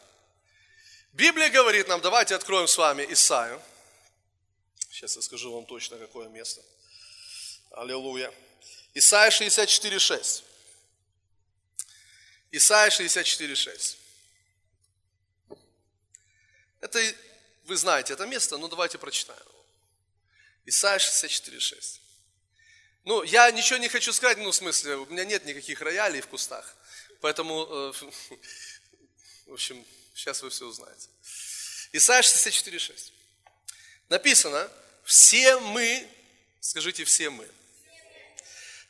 Библия 1.12 1.50
говорит 1.50 1.86
нам, 1.86 2.00
давайте 2.00 2.34
откроем 2.34 2.66
с 2.66 2.76
вами 2.76 3.06
Исаию. 3.10 3.62
Сейчас 4.94 5.16
я 5.16 5.22
скажу 5.22 5.52
вам 5.52 5.66
точно, 5.66 5.98
какое 5.98 6.28
место. 6.28 6.62
Аллилуйя. 7.72 8.32
Исайя 8.94 9.28
64, 9.28 9.98
6. 9.98 10.44
Исайя 12.52 12.90
64,6. 12.90 13.96
Это, 16.80 17.14
вы 17.64 17.76
знаете 17.76 18.12
это 18.12 18.24
место, 18.24 18.56
но 18.56 18.68
давайте 18.68 18.96
прочитаем 18.96 19.40
его. 19.40 19.66
Исайя 20.66 21.00
64,6. 21.00 21.98
Ну, 23.02 23.24
я 23.24 23.50
ничего 23.50 23.80
не 23.80 23.88
хочу 23.88 24.12
сказать, 24.12 24.38
ну, 24.38 24.52
в 24.52 24.54
смысле, 24.54 24.94
у 24.94 25.06
меня 25.06 25.24
нет 25.24 25.44
никаких 25.44 25.80
роялей 25.80 26.20
в 26.20 26.28
кустах. 26.28 26.72
Поэтому, 27.20 27.66
э, 27.68 27.92
в 29.46 29.54
общем, 29.54 29.84
сейчас 30.14 30.40
вы 30.40 30.50
все 30.50 30.66
узнаете. 30.66 31.08
Исайя 31.90 32.22
64,6. 32.22 33.10
Написано, 34.08 34.70
все 35.04 35.58
мы, 35.60 36.08
скажите, 36.60 37.04
все 37.04 37.30
мы, 37.30 37.48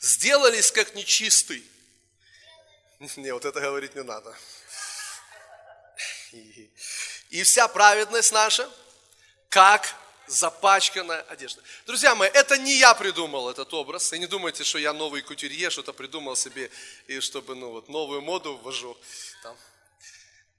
сделались 0.00 0.70
как 0.70 0.94
нечистый, 0.94 1.64
не, 3.16 3.32
вот 3.32 3.44
это 3.44 3.60
говорить 3.60 3.94
не 3.94 4.02
надо. 4.02 4.34
И 7.30 7.42
вся 7.42 7.68
праведность 7.68 8.32
наша, 8.32 8.70
как 9.48 9.94
запачканная 10.26 11.20
одежда. 11.22 11.62
Друзья 11.86 12.14
мои, 12.14 12.30
это 12.30 12.56
не 12.56 12.76
я 12.76 12.94
придумал 12.94 13.50
этот 13.50 13.72
образ. 13.74 14.12
И 14.12 14.18
не 14.18 14.26
думайте, 14.26 14.64
что 14.64 14.78
я 14.78 14.92
новый 14.92 15.22
кутюрье, 15.22 15.70
что-то 15.70 15.92
придумал 15.92 16.36
себе, 16.36 16.70
и 17.06 17.20
чтобы, 17.20 17.54
ну 17.54 17.70
вот, 17.70 17.88
новую 17.88 18.22
моду 18.22 18.56
ввожу. 18.56 18.96
Там. 19.42 19.56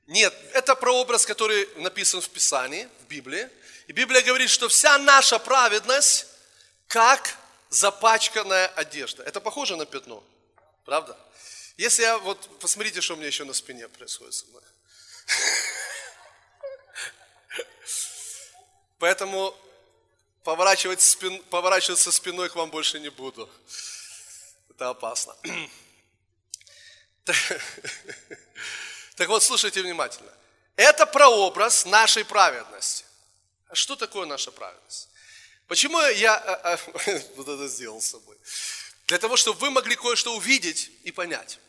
Нет, 0.07 0.33
это 0.53 0.75
прообраз, 0.75 1.25
который 1.25 1.67
написан 1.77 2.21
в 2.21 2.29
Писании, 2.29 2.87
в 3.01 3.07
Библии. 3.07 3.49
И 3.87 3.91
Библия 3.91 4.21
говорит, 4.21 4.49
что 4.49 4.67
вся 4.67 4.97
наша 4.99 5.39
праведность, 5.39 6.27
как 6.87 7.35
запачканная 7.69 8.67
одежда. 8.67 9.23
Это 9.23 9.41
похоже 9.41 9.75
на 9.75 9.85
пятно, 9.85 10.23
правда? 10.85 11.17
Если 11.77 12.03
я, 12.03 12.19
вот, 12.19 12.59
посмотрите, 12.59 13.01
что 13.01 13.15
у 13.15 13.17
меня 13.17 13.27
еще 13.27 13.43
на 13.45 13.53
спине 13.53 13.87
происходит 13.87 14.35
со 14.35 14.45
мной. 14.45 14.61
Поэтому 18.99 19.55
поворачивать 20.43 21.01
спин, 21.01 21.41
поворачиваться 21.43 22.11
спиной 22.11 22.49
к 22.49 22.55
вам 22.55 22.69
больше 22.69 22.99
не 22.99 23.09
буду. 23.09 23.49
Это 24.69 24.89
опасно. 24.89 25.35
Так 29.15 29.29
вот, 29.29 29.43
слушайте 29.43 29.81
внимательно. 29.81 30.31
Это 30.75 31.05
прообраз 31.05 31.85
нашей 31.85 32.25
праведности. 32.25 33.05
А 33.69 33.75
что 33.75 33.95
такое 33.95 34.25
наша 34.25 34.51
праведность? 34.51 35.09
Почему 35.67 35.99
я 36.01 36.35
а, 36.35 36.73
а, 36.73 36.79
вот 37.35 37.47
это 37.47 37.67
сделал 37.67 38.01
с 38.01 38.07
собой? 38.07 38.37
Для 39.07 39.17
того, 39.17 39.37
чтобы 39.37 39.59
вы 39.59 39.71
могли 39.71 39.95
кое-что 39.95 40.35
увидеть 40.35 40.91
и 41.03 41.11
понять. 41.11 41.59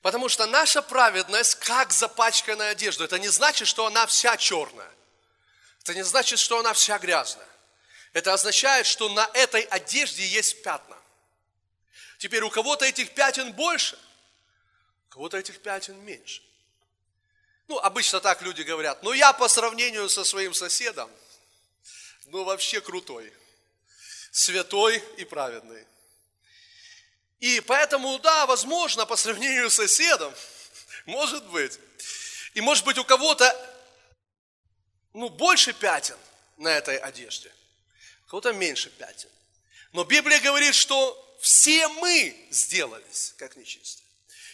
Потому 0.00 0.28
что 0.28 0.46
наша 0.46 0.80
праведность 0.80 1.56
как 1.56 1.92
запачканная 1.92 2.70
одежда. 2.70 3.04
Это 3.04 3.18
не 3.18 3.28
значит, 3.28 3.68
что 3.68 3.86
она 3.86 4.06
вся 4.06 4.36
черная. 4.36 4.90
Это 5.82 5.94
не 5.94 6.04
значит, 6.04 6.38
что 6.38 6.58
она 6.58 6.72
вся 6.72 6.98
грязная. 6.98 7.48
Это 8.12 8.32
означает, 8.32 8.86
что 8.86 9.08
на 9.08 9.28
этой 9.34 9.62
одежде 9.62 10.26
есть 10.26 10.62
пятна. 10.62 10.96
Теперь 12.18 12.42
у 12.42 12.50
кого-то 12.50 12.84
этих 12.84 13.10
пятен 13.14 13.52
больше, 13.52 13.98
кого-то 15.18 15.36
этих 15.36 15.58
пятен 15.58 15.98
меньше. 16.04 16.40
Ну, 17.66 17.76
обычно 17.78 18.20
так 18.20 18.40
люди 18.42 18.62
говорят, 18.62 19.02
ну 19.02 19.12
я 19.12 19.32
по 19.32 19.48
сравнению 19.48 20.08
со 20.08 20.22
своим 20.22 20.54
соседом, 20.54 21.10
ну 22.26 22.44
вообще 22.44 22.80
крутой, 22.80 23.32
святой 24.30 25.02
и 25.16 25.24
праведный. 25.24 25.84
И 27.40 27.58
поэтому, 27.62 28.16
да, 28.20 28.46
возможно, 28.46 29.06
по 29.06 29.16
сравнению 29.16 29.70
с 29.70 29.74
соседом, 29.74 30.32
может 31.06 31.44
быть. 31.46 31.80
И 32.54 32.60
может 32.60 32.84
быть 32.84 32.96
у 32.98 33.04
кого-то 33.04 33.44
ну, 35.14 35.30
больше 35.30 35.72
пятен 35.72 36.16
на 36.58 36.68
этой 36.68 36.96
одежде, 36.96 37.52
у 38.24 38.28
кого-то 38.28 38.52
меньше 38.52 38.88
пятен. 38.90 39.30
Но 39.90 40.04
Библия 40.04 40.38
говорит, 40.38 40.76
что 40.76 41.36
все 41.40 41.88
мы 41.88 42.46
сделались, 42.52 43.34
как 43.36 43.56
нечистые. 43.56 44.07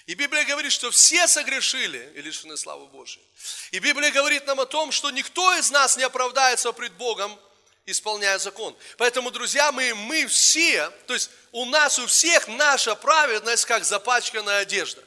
И 0.07 0.15
Библия 0.15 0.45
говорит, 0.45 0.71
что 0.71 0.91
все 0.91 1.27
согрешили 1.27 2.13
и 2.15 2.21
лишены 2.21 2.57
славы 2.57 2.87
Божией. 2.87 3.25
И 3.71 3.79
Библия 3.79 4.11
говорит 4.11 4.47
нам 4.47 4.61
о 4.61 4.67
том, 4.67 4.93
что 4.93 5.11
никто 5.11 5.55
из 5.55 5.71
нас 5.71 5.97
не 5.97 6.03
оправдается 6.03 6.73
пред 6.73 6.93
Богом, 6.95 7.39
исполняя 7.87 8.39
закон. 8.39 8.77
Поэтому, 8.99 9.31
друзья 9.31 9.73
мои, 9.73 9.93
мы 9.95 10.27
все, 10.27 10.91
то 11.07 11.15
есть 11.15 11.31
у 11.53 11.65
нас 11.67 11.99
у 11.99 12.07
всех 12.07 12.49
наша 12.49 12.95
праведность, 12.95 13.65
как 13.65 13.85
запачканная 13.85 14.61
одежда. 14.61 15.03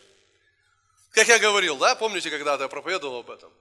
Как 1.11 1.27
я 1.27 1.39
говорил, 1.39 1.77
да, 1.77 1.95
помните, 1.95 2.29
когда-то 2.29 2.63
я 2.63 2.67
проповедовал 2.67 3.19
об 3.19 3.29
этом? 3.29 3.51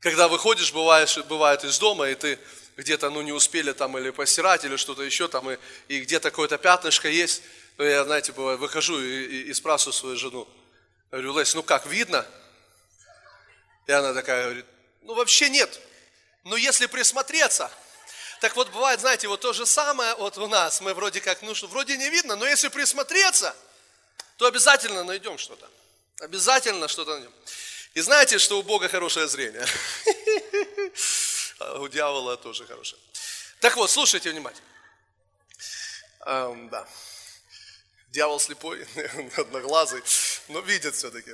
Когда 0.00 0.26
выходишь, 0.26 0.72
бываешь, 0.72 1.16
бывает 1.18 1.62
из 1.64 1.78
дома, 1.78 2.08
и 2.08 2.14
ты 2.16 2.38
где-то, 2.76 3.10
ну, 3.10 3.22
не 3.22 3.32
успели 3.32 3.72
там 3.72 3.96
или 3.98 4.10
постирать, 4.10 4.64
или 4.64 4.76
что-то 4.76 5.02
еще 5.02 5.28
там, 5.28 5.48
и, 5.50 5.58
и 5.88 6.00
где-то 6.00 6.30
какое-то 6.30 6.58
пятнышко 6.58 7.08
есть, 7.08 7.42
я, 7.78 8.04
знаете, 8.04 8.32
бывает, 8.32 8.58
выхожу 8.58 9.00
и, 9.00 9.24
и, 9.24 9.42
и 9.50 9.54
спрашиваю 9.54 9.92
свою 9.92 10.16
жену, 10.16 10.48
говорю, 11.12 11.38
Лесь, 11.38 11.54
ну 11.54 11.62
как, 11.62 11.86
видно? 11.86 12.26
И 13.86 13.92
она 13.92 14.14
такая 14.14 14.44
говорит, 14.44 14.66
ну 15.02 15.14
вообще 15.14 15.48
нет, 15.50 15.80
но 16.44 16.56
если 16.56 16.86
присмотреться, 16.86 17.70
так 18.40 18.56
вот 18.56 18.70
бывает, 18.70 19.00
знаете, 19.00 19.28
вот 19.28 19.40
то 19.40 19.52
же 19.52 19.66
самое 19.66 20.14
вот 20.16 20.36
у 20.38 20.48
нас, 20.48 20.80
мы 20.80 20.94
вроде 20.94 21.20
как, 21.20 21.42
ну 21.42 21.54
что, 21.54 21.68
вроде 21.68 21.96
не 21.96 22.08
видно, 22.10 22.36
но 22.36 22.46
если 22.46 22.68
присмотреться, 22.68 23.54
то 24.36 24.46
обязательно 24.46 25.04
найдем 25.04 25.38
что-то, 25.38 25.68
обязательно 26.20 26.88
что-то 26.88 27.12
найдем. 27.12 27.32
И 27.94 28.00
знаете, 28.00 28.38
что 28.38 28.58
у 28.58 28.62
Бога 28.62 28.88
хорошее 28.88 29.28
зрение. 29.28 29.66
А 31.58 31.78
у 31.78 31.86
дьявола 31.86 32.36
тоже 32.36 32.66
хорошее. 32.66 33.00
Так 33.60 33.76
вот, 33.76 33.88
слушайте 33.88 34.32
внимательно. 34.32 34.66
Да. 36.24 36.88
Дьявол 38.08 38.40
слепой, 38.40 38.84
одноглазый, 39.36 40.02
но 40.48 40.60
видит 40.60 40.94
все-таки. 40.94 41.30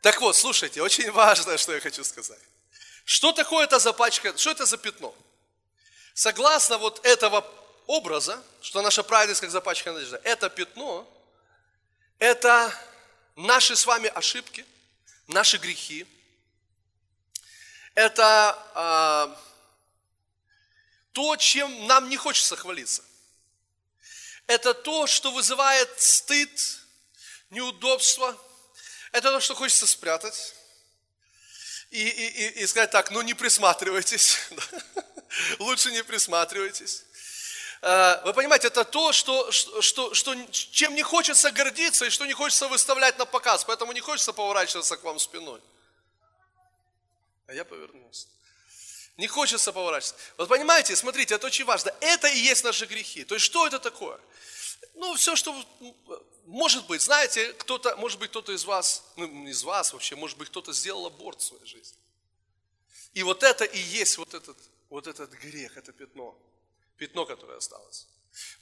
Так 0.00 0.20
вот, 0.20 0.36
слушайте, 0.36 0.82
очень 0.82 1.10
важное, 1.10 1.58
что 1.58 1.72
я 1.72 1.80
хочу 1.80 2.04
сказать. 2.04 2.40
Что 3.04 3.32
такое 3.32 3.64
это 3.64 3.78
запачка, 3.78 4.36
что 4.36 4.50
это 4.50 4.66
за 4.66 4.76
пятно? 4.76 5.14
Согласно 6.14 6.78
вот 6.78 7.04
этого 7.04 7.46
образа, 7.86 8.42
что 8.60 8.82
наша 8.82 9.02
праведность 9.02 9.40
как 9.40 9.50
запачканная 9.50 10.00
одежда, 10.00 10.20
это 10.24 10.48
пятно, 10.48 11.08
это 12.18 12.72
наши 13.36 13.76
с 13.76 13.86
вами 13.86 14.08
ошибки– 14.08 14.64
наши 15.30 15.58
грехи. 15.58 16.06
Это 17.94 18.58
а, 18.74 19.40
то, 21.12 21.36
чем 21.36 21.86
нам 21.86 22.08
не 22.08 22.16
хочется 22.16 22.56
хвалиться. 22.56 23.02
Это 24.46 24.74
то, 24.74 25.06
что 25.06 25.30
вызывает 25.30 26.00
стыд, 26.00 26.79
неудобство. 27.50 28.36
Это 29.12 29.30
то, 29.30 29.40
что 29.40 29.54
хочется 29.54 29.86
спрятать. 29.86 30.54
И, 31.90 32.02
и, 32.02 32.26
и, 32.28 32.48
и 32.62 32.66
сказать 32.66 32.90
так, 32.90 33.10
ну 33.10 33.20
не 33.22 33.34
присматривайтесь. 33.34 34.38
Лучше 35.58 35.90
не 35.90 36.04
присматривайтесь. 36.04 37.04
А, 37.82 38.22
вы 38.24 38.32
понимаете, 38.34 38.68
это 38.68 38.84
то, 38.84 39.12
что, 39.12 39.50
что, 39.50 40.14
что, 40.14 40.34
чем 40.52 40.94
не 40.94 41.02
хочется 41.02 41.50
гордиться 41.50 42.04
и 42.04 42.10
что 42.10 42.26
не 42.26 42.32
хочется 42.32 42.68
выставлять 42.68 43.18
на 43.18 43.24
показ, 43.24 43.64
поэтому 43.64 43.92
не 43.92 44.00
хочется 44.00 44.32
поворачиваться 44.32 44.96
к 44.96 45.02
вам 45.02 45.18
спиной. 45.18 45.60
А 47.46 47.54
я 47.54 47.64
повернулся. 47.64 48.28
Не 49.16 49.26
хочется 49.26 49.72
поворачиваться. 49.72 50.14
Вот 50.36 50.48
понимаете, 50.48 50.94
смотрите, 50.94 51.34
это 51.34 51.46
очень 51.46 51.64
важно. 51.64 51.92
Это 52.00 52.28
и 52.28 52.38
есть 52.38 52.64
наши 52.64 52.86
грехи. 52.86 53.24
То 53.24 53.34
есть 53.34 53.46
что 53.46 53.66
это 53.66 53.78
такое? 53.78 54.18
Ну, 54.94 55.14
все, 55.14 55.36
что, 55.36 55.54
может 56.46 56.86
быть, 56.86 57.02
знаете, 57.02 57.52
кто-то, 57.54 57.96
может 57.96 58.18
быть, 58.18 58.30
кто-то 58.30 58.52
из 58.52 58.64
вас, 58.64 59.04
ну, 59.16 59.46
из 59.46 59.62
вас 59.62 59.92
вообще, 59.92 60.16
может 60.16 60.36
быть, 60.38 60.48
кто-то 60.48 60.72
сделал 60.72 61.06
аборт 61.06 61.40
в 61.40 61.44
своей 61.44 61.66
жизни. 61.66 61.98
И 63.14 63.22
вот 63.22 63.42
это 63.42 63.64
и 63.64 63.78
есть 63.78 64.18
вот 64.18 64.34
этот, 64.34 64.56
вот 64.88 65.06
этот 65.06 65.30
грех, 65.30 65.76
это 65.76 65.92
пятно 65.92 66.36
пятно, 67.00 67.24
которое 67.24 67.56
осталось. 67.56 68.06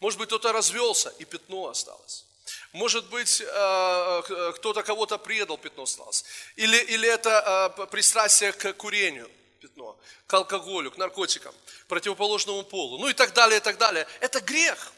Может 0.01 0.19
быть, 0.19 0.29
кто-то 0.29 0.53
развелся, 0.53 1.13
и 1.19 1.25
пятно 1.25 1.69
осталось. 1.69 2.25
Может 2.73 3.05
быть, 3.11 3.43
э, 3.43 4.53
кто-то 4.57 4.83
кого-то 4.83 5.19
предал, 5.19 5.59
пятно 5.59 5.83
осталось. 5.83 6.25
Или, 6.57 6.77
или 6.95 7.09
это 7.09 7.75
э, 7.77 7.87
пристрастие 7.87 8.53
к 8.53 8.73
курению, 8.75 9.29
пятно, 9.61 9.99
к 10.27 10.35
алкоголю, 10.35 10.91
к 10.91 10.99
наркотикам, 10.99 11.55
противоположному 11.89 12.63
полу, 12.63 12.99
ну 12.99 13.09
и 13.09 13.13
так 13.13 13.35
далее, 13.35 13.59
и 13.59 13.61
так 13.61 13.77
далее. 13.77 14.07
Это 14.21 14.41
грех. 14.41 14.93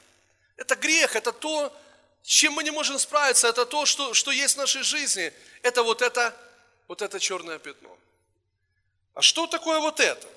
Это 0.61 0.77
грех, 0.77 1.17
это 1.17 1.33
то, 1.33 1.75
с 2.23 2.29
чем 2.29 2.53
мы 2.53 2.63
не 2.63 2.71
можем 2.71 2.99
справиться, 2.99 3.49
это 3.49 3.65
то, 3.65 3.87
что, 3.87 4.13
что 4.13 4.31
есть 4.31 4.57
в 4.57 4.59
нашей 4.59 4.83
жизни. 4.83 5.33
Это 5.63 5.83
вот 5.83 6.03
это, 6.03 6.37
вот 6.87 7.01
это 7.01 7.19
черное 7.19 7.59
пятно. 7.59 7.97
А 9.15 9.23
что 9.23 9.47
такое 9.47 9.81
вот 9.81 10.01
это? 10.01 10.29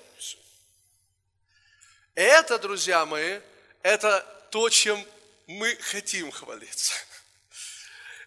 Это, 2.14 2.58
друзья 2.58 3.04
мои, 3.04 3.38
это 3.82 4.24
то, 4.50 4.70
чем 4.70 5.06
мы 5.46 5.76
хотим 5.76 6.32
хвалиться. 6.32 6.94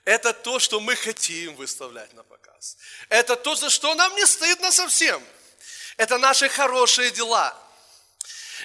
Это 0.05 0.33
то, 0.33 0.59
что 0.59 0.79
мы 0.79 0.95
хотим 0.95 1.55
выставлять 1.55 2.13
на 2.13 2.21
показ. 2.21 2.77
Это 3.09 3.35
то, 3.35 3.55
за 3.55 3.71
что 3.71 3.95
нам 3.95 4.13
не 4.15 4.25
стыдно 4.27 4.71
совсем. 4.71 5.23
Это 5.97 6.19
наши 6.19 6.47
хорошие 6.47 7.09
дела. 7.09 7.57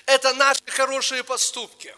Это 0.05 0.35
наши 0.35 0.61
хорошие 0.67 1.25
поступки. 1.25 1.97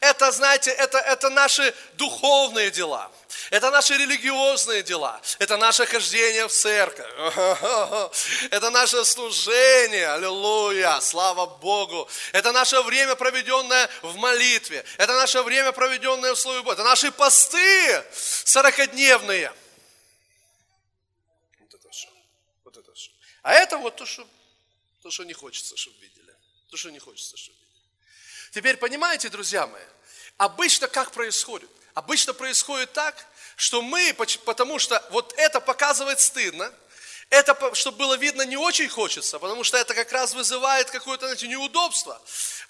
Это, 0.00 0.30
знаете, 0.32 0.70
это, 0.70 0.98
это 0.98 1.30
наши 1.30 1.74
духовные 1.94 2.70
дела. 2.70 3.10
Это 3.50 3.70
наши 3.70 3.96
религиозные 3.96 4.82
дела. 4.82 5.20
Это 5.38 5.56
наше 5.56 5.86
хождение 5.86 6.48
в 6.48 6.52
церковь. 6.52 7.06
Это 8.50 8.70
наше 8.70 9.04
служение. 9.04 10.08
Аллилуйя. 10.08 11.00
Слава 11.00 11.46
Богу. 11.46 12.08
Это 12.32 12.52
наше 12.52 12.80
время, 12.82 13.14
проведенное 13.14 13.88
в 14.02 14.16
молитве. 14.16 14.84
Это 14.98 15.14
наше 15.14 15.42
время, 15.42 15.72
проведенное 15.72 16.34
в 16.34 16.38
Слове 16.38 16.62
Божьем. 16.62 16.80
Это 16.80 16.84
наши 16.84 17.12
посты 17.12 18.04
сорокодневные. 18.12 19.52
Вот 21.60 21.74
это 21.74 21.92
что. 21.92 22.12
Вот 22.64 22.76
это 22.76 22.94
что. 22.94 23.14
А 23.42 23.52
это 23.52 23.78
вот 23.78 23.96
то, 23.96 24.06
что, 24.06 24.26
то, 25.02 25.10
что 25.10 25.24
не 25.24 25.34
хочется, 25.34 25.76
чтобы 25.76 25.96
видели. 26.00 26.34
То, 26.70 26.76
что 26.76 26.90
не 26.90 26.98
хочется, 26.98 27.36
чтобы 27.36 27.65
Теперь 28.56 28.78
понимаете, 28.78 29.28
друзья 29.28 29.66
мои, 29.66 29.82
обычно 30.38 30.88
как 30.88 31.12
происходит? 31.12 31.68
Обычно 31.92 32.32
происходит 32.32 32.90
так, 32.94 33.14
что 33.54 33.82
мы, 33.82 34.14
потому 34.46 34.78
что 34.78 35.06
вот 35.10 35.34
это 35.36 35.60
показывает 35.60 36.20
стыдно, 36.20 36.72
это, 37.28 37.74
чтобы 37.74 37.98
было 37.98 38.16
видно, 38.16 38.46
не 38.46 38.56
очень 38.56 38.88
хочется, 38.88 39.38
потому 39.38 39.62
что 39.62 39.76
это 39.76 39.92
как 39.92 40.10
раз 40.10 40.32
вызывает 40.32 40.90
какое-то, 40.90 41.26
знаете, 41.26 41.48
неудобство. 41.48 42.18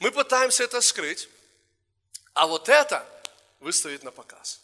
Мы 0.00 0.10
пытаемся 0.10 0.64
это 0.64 0.80
скрыть, 0.80 1.28
а 2.34 2.48
вот 2.48 2.68
это 2.68 3.06
выставить 3.60 4.02
на 4.02 4.10
показ. 4.10 4.60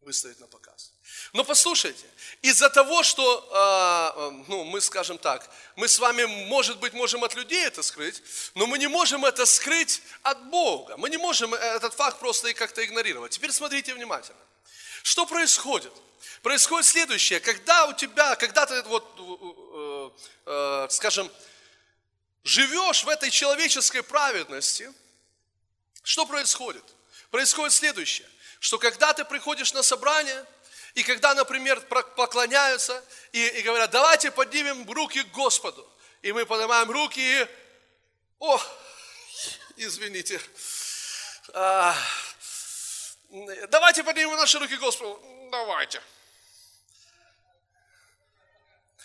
Выставить 0.00 0.40
на 0.40 0.48
показ. 0.48 0.93
Но 1.34 1.42
послушайте, 1.42 2.06
из-за 2.42 2.70
того, 2.70 3.02
что, 3.02 3.24
э, 3.50 4.44
ну, 4.46 4.62
мы 4.62 4.80
скажем 4.80 5.18
так, 5.18 5.50
мы 5.74 5.88
с 5.88 5.98
вами, 5.98 6.26
может 6.46 6.78
быть, 6.78 6.92
можем 6.92 7.24
от 7.24 7.34
людей 7.34 7.66
это 7.66 7.82
скрыть, 7.82 8.22
но 8.54 8.68
мы 8.68 8.78
не 8.78 8.86
можем 8.86 9.24
это 9.24 9.44
скрыть 9.44 10.00
от 10.22 10.40
Бога. 10.44 10.96
Мы 10.96 11.10
не 11.10 11.16
можем 11.16 11.52
этот 11.52 11.92
факт 11.92 12.20
просто 12.20 12.48
и 12.48 12.54
как-то 12.54 12.84
игнорировать. 12.84 13.32
Теперь 13.32 13.50
смотрите 13.50 13.92
внимательно. 13.94 14.38
Что 15.02 15.26
происходит? 15.26 15.92
Происходит 16.42 16.86
следующее. 16.86 17.40
Когда 17.40 17.86
у 17.86 17.94
тебя, 17.94 18.36
когда 18.36 18.64
ты 18.64 18.80
вот, 18.84 19.04
э, 19.18 20.10
э, 20.46 20.86
скажем, 20.88 21.28
живешь 22.44 23.02
в 23.02 23.08
этой 23.08 23.30
человеческой 23.32 24.04
праведности, 24.04 24.88
что 26.04 26.26
происходит? 26.26 26.84
Происходит 27.32 27.72
следующее, 27.72 28.28
что 28.60 28.78
когда 28.78 29.12
ты 29.14 29.24
приходишь 29.24 29.72
на 29.72 29.82
собрание, 29.82 30.46
и 30.94 31.02
когда, 31.02 31.34
например, 31.34 31.80
поклоняются 31.80 33.04
и, 33.32 33.46
и 33.46 33.62
говорят, 33.62 33.90
давайте 33.90 34.30
поднимем 34.30 34.88
руки 34.88 35.22
к 35.22 35.30
Господу, 35.32 35.88
и 36.22 36.32
мы 36.32 36.46
поднимаем 36.46 36.90
руки 36.90 37.20
и, 37.20 37.48
о, 38.38 38.60
извините, 39.76 40.40
а, 41.52 41.96
давайте 43.68 44.04
поднимем 44.04 44.36
наши 44.36 44.58
руки 44.58 44.76
к 44.76 44.80
Господу, 44.80 45.20
давайте. 45.50 46.00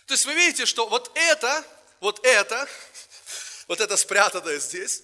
То 0.06 0.13
есть 0.13 0.25
вы 0.25 0.34
видите, 0.36 0.67
что 0.67 0.88
вот 0.88 1.12
это, 1.15 1.63
вот 1.99 2.23
это, 2.23 2.67
вот 3.67 3.82
это 3.82 3.97
спрятанное 3.97 4.60
здесь, 4.60 5.04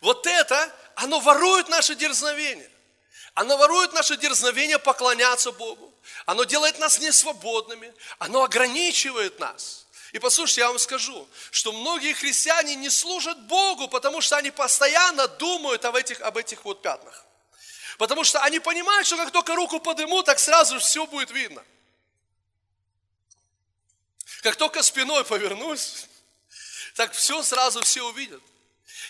вот 0.00 0.26
это, 0.26 0.74
оно 0.96 1.20
ворует 1.20 1.68
наше 1.68 1.94
дерзновение. 1.94 2.70
Оно 3.34 3.56
ворует 3.56 3.92
наше 3.92 4.16
дерзновение 4.16 4.78
поклоняться 4.78 5.50
Богу. 5.50 5.92
Оно 6.24 6.44
делает 6.44 6.78
нас 6.78 7.00
несвободными. 7.00 7.92
Оно 8.18 8.44
ограничивает 8.44 9.40
нас. 9.40 9.86
И 10.12 10.20
послушайте, 10.20 10.60
я 10.60 10.68
вам 10.68 10.78
скажу, 10.78 11.28
что 11.50 11.72
многие 11.72 12.12
христиане 12.12 12.76
не 12.76 12.88
служат 12.88 13.36
Богу, 13.46 13.88
потому 13.88 14.20
что 14.20 14.36
они 14.36 14.52
постоянно 14.52 15.26
думают 15.26 15.84
об 15.84 15.96
этих, 15.96 16.20
об 16.20 16.36
этих 16.36 16.64
вот 16.64 16.82
пятнах. 16.82 17.24
Потому 17.98 18.22
что 18.22 18.40
они 18.40 18.60
понимают, 18.60 19.06
что 19.08 19.16
как 19.16 19.32
только 19.32 19.56
руку 19.56 19.80
подыму, 19.80 20.22
так 20.22 20.38
сразу 20.38 20.78
все 20.78 21.04
будет 21.06 21.32
видно. 21.32 21.64
Как 24.42 24.54
только 24.54 24.82
спиной 24.84 25.24
повернусь, 25.24 26.06
так 26.94 27.12
все 27.12 27.42
сразу 27.42 27.82
все 27.82 28.06
увидят. 28.06 28.42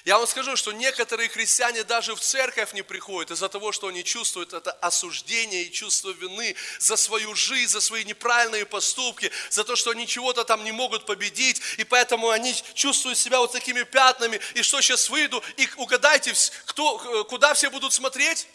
Я 0.04 0.18
вам 0.18 0.26
скажу, 0.26 0.54
что 0.54 0.72
некоторые 0.72 1.30
христиане 1.30 1.82
даже 1.82 2.14
в 2.14 2.20
церковь 2.20 2.74
не 2.74 2.82
приходят 2.82 3.30
из-за 3.30 3.48
того, 3.48 3.72
что 3.72 3.86
они 3.86 4.04
чувствуют 4.04 4.52
это 4.52 4.70
осуждение 4.72 5.64
и 5.64 5.72
чувство 5.72 6.10
вины 6.10 6.54
за 6.78 6.96
свою 6.96 7.34
жизнь, 7.34 7.72
за 7.72 7.80
свои 7.80 8.04
неправильные 8.04 8.66
поступки, 8.66 9.30
за 9.48 9.64
то, 9.64 9.76
что 9.76 9.92
они 9.92 10.06
чего-то 10.06 10.44
там 10.44 10.62
не 10.62 10.72
могут 10.72 11.06
победить, 11.06 11.62
и 11.78 11.84
поэтому 11.84 12.28
они 12.28 12.54
чувствуют 12.74 13.16
себя 13.16 13.38
вот 13.38 13.52
такими 13.52 13.82
пятнами, 13.82 14.38
и 14.52 14.62
что 14.62 14.82
сейчас 14.82 15.08
выйду, 15.08 15.42
и 15.56 15.66
угадайте, 15.76 16.34
кто, 16.66 17.24
куда 17.24 17.54
все 17.54 17.70
будут 17.70 17.94
смотреть? 17.94 18.46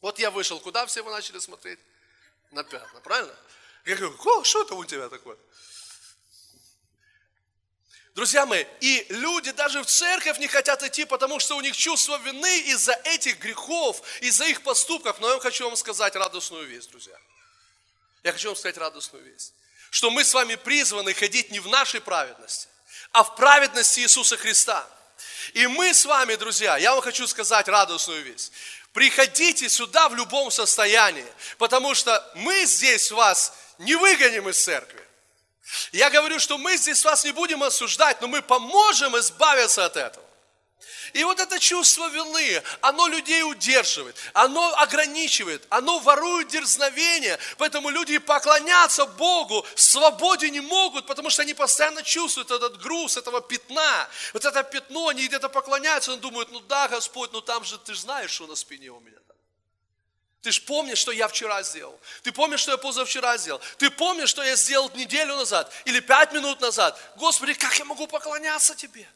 Вот 0.00 0.18
я 0.18 0.30
вышел, 0.30 0.58
куда 0.58 0.86
все 0.86 1.02
вы 1.02 1.10
начали 1.10 1.38
смотреть? 1.38 1.78
На 2.50 2.64
пятна, 2.64 3.00
правильно? 3.00 3.34
Я 3.84 3.96
говорю, 3.96 4.44
что 4.44 4.62
это 4.62 4.74
у 4.74 4.86
тебя 4.86 5.10
такое? 5.10 5.36
Друзья 8.18 8.46
мои, 8.46 8.64
и 8.80 9.06
люди 9.10 9.52
даже 9.52 9.80
в 9.80 9.86
церковь 9.86 10.40
не 10.40 10.48
хотят 10.48 10.82
идти, 10.82 11.04
потому 11.04 11.38
что 11.38 11.56
у 11.56 11.60
них 11.60 11.76
чувство 11.76 12.18
вины 12.18 12.62
из-за 12.62 12.94
этих 13.04 13.38
грехов, 13.38 14.02
из-за 14.20 14.44
их 14.46 14.62
поступков. 14.62 15.20
Но 15.20 15.34
я 15.34 15.38
хочу 15.38 15.66
вам 15.66 15.76
сказать 15.76 16.16
радостную 16.16 16.66
весть, 16.66 16.90
друзья. 16.90 17.14
Я 18.24 18.32
хочу 18.32 18.48
вам 18.48 18.56
сказать 18.56 18.76
радостную 18.76 19.24
весть. 19.24 19.54
Что 19.90 20.10
мы 20.10 20.24
с 20.24 20.34
вами 20.34 20.56
призваны 20.56 21.14
ходить 21.14 21.52
не 21.52 21.60
в 21.60 21.68
нашей 21.68 22.00
праведности, 22.00 22.66
а 23.12 23.22
в 23.22 23.36
праведности 23.36 24.00
Иисуса 24.00 24.36
Христа. 24.36 24.84
И 25.52 25.68
мы 25.68 25.94
с 25.94 26.04
вами, 26.04 26.34
друзья, 26.34 26.76
я 26.76 26.94
вам 26.94 27.02
хочу 27.02 27.24
сказать 27.28 27.68
радостную 27.68 28.24
весть. 28.24 28.50
Приходите 28.92 29.68
сюда 29.68 30.08
в 30.08 30.16
любом 30.16 30.50
состоянии, 30.50 31.32
потому 31.56 31.94
что 31.94 32.28
мы 32.34 32.64
здесь 32.64 33.12
вас 33.12 33.52
не 33.78 33.94
выгоним 33.94 34.48
из 34.48 34.60
церкви. 34.60 35.07
Я 35.92 36.10
говорю, 36.10 36.38
что 36.38 36.58
мы 36.58 36.76
здесь 36.76 37.04
вас 37.04 37.24
не 37.24 37.32
будем 37.32 37.62
осуждать, 37.62 38.20
но 38.20 38.28
мы 38.28 38.42
поможем 38.42 39.18
избавиться 39.18 39.84
от 39.84 39.96
этого. 39.96 40.24
И 41.14 41.24
вот 41.24 41.40
это 41.40 41.58
чувство 41.58 42.08
вины, 42.08 42.62
оно 42.80 43.06
людей 43.08 43.42
удерживает, 43.42 44.16
оно 44.34 44.74
ограничивает, 44.76 45.66
оно 45.70 45.98
ворует 46.00 46.48
дерзновение. 46.48 47.38
Поэтому 47.56 47.88
люди 47.88 48.18
поклоняться 48.18 49.06
Богу 49.06 49.66
в 49.74 49.80
свободе 49.80 50.50
не 50.50 50.60
могут, 50.60 51.06
потому 51.06 51.30
что 51.30 51.42
они 51.42 51.54
постоянно 51.54 52.02
чувствуют 52.02 52.50
этот 52.50 52.80
груз, 52.80 53.16
этого 53.16 53.40
пятна. 53.40 54.08
Вот 54.32 54.44
это 54.44 54.62
пятно, 54.62 55.08
они 55.08 55.26
где-то 55.26 55.48
поклоняются, 55.48 56.12
они 56.12 56.20
думают, 56.20 56.50
ну 56.52 56.60
да, 56.60 56.88
Господь, 56.88 57.32
ну 57.32 57.40
там 57.40 57.64
же 57.64 57.78
ты 57.78 57.94
знаешь, 57.94 58.30
что 58.30 58.46
на 58.46 58.54
спине 58.54 58.90
у 58.90 59.00
меня. 59.00 59.18
Ты 60.48 60.52
же 60.52 60.62
помнишь, 60.62 60.96
что 60.96 61.12
я 61.12 61.28
вчера 61.28 61.62
сделал. 61.62 62.00
Ты 62.22 62.32
помнишь, 62.32 62.60
что 62.60 62.70
я 62.70 62.78
позавчера 62.78 63.36
сделал. 63.36 63.60
Ты 63.76 63.90
помнишь, 63.90 64.30
что 64.30 64.42
я 64.42 64.56
сделал 64.56 64.90
неделю 64.94 65.36
назад 65.36 65.70
или 65.84 66.00
пять 66.00 66.32
минут 66.32 66.62
назад. 66.62 66.98
Господи, 67.16 67.52
как 67.52 67.78
я 67.78 67.84
могу 67.84 68.06
поклоняться 68.06 68.74
Тебе? 68.74 69.06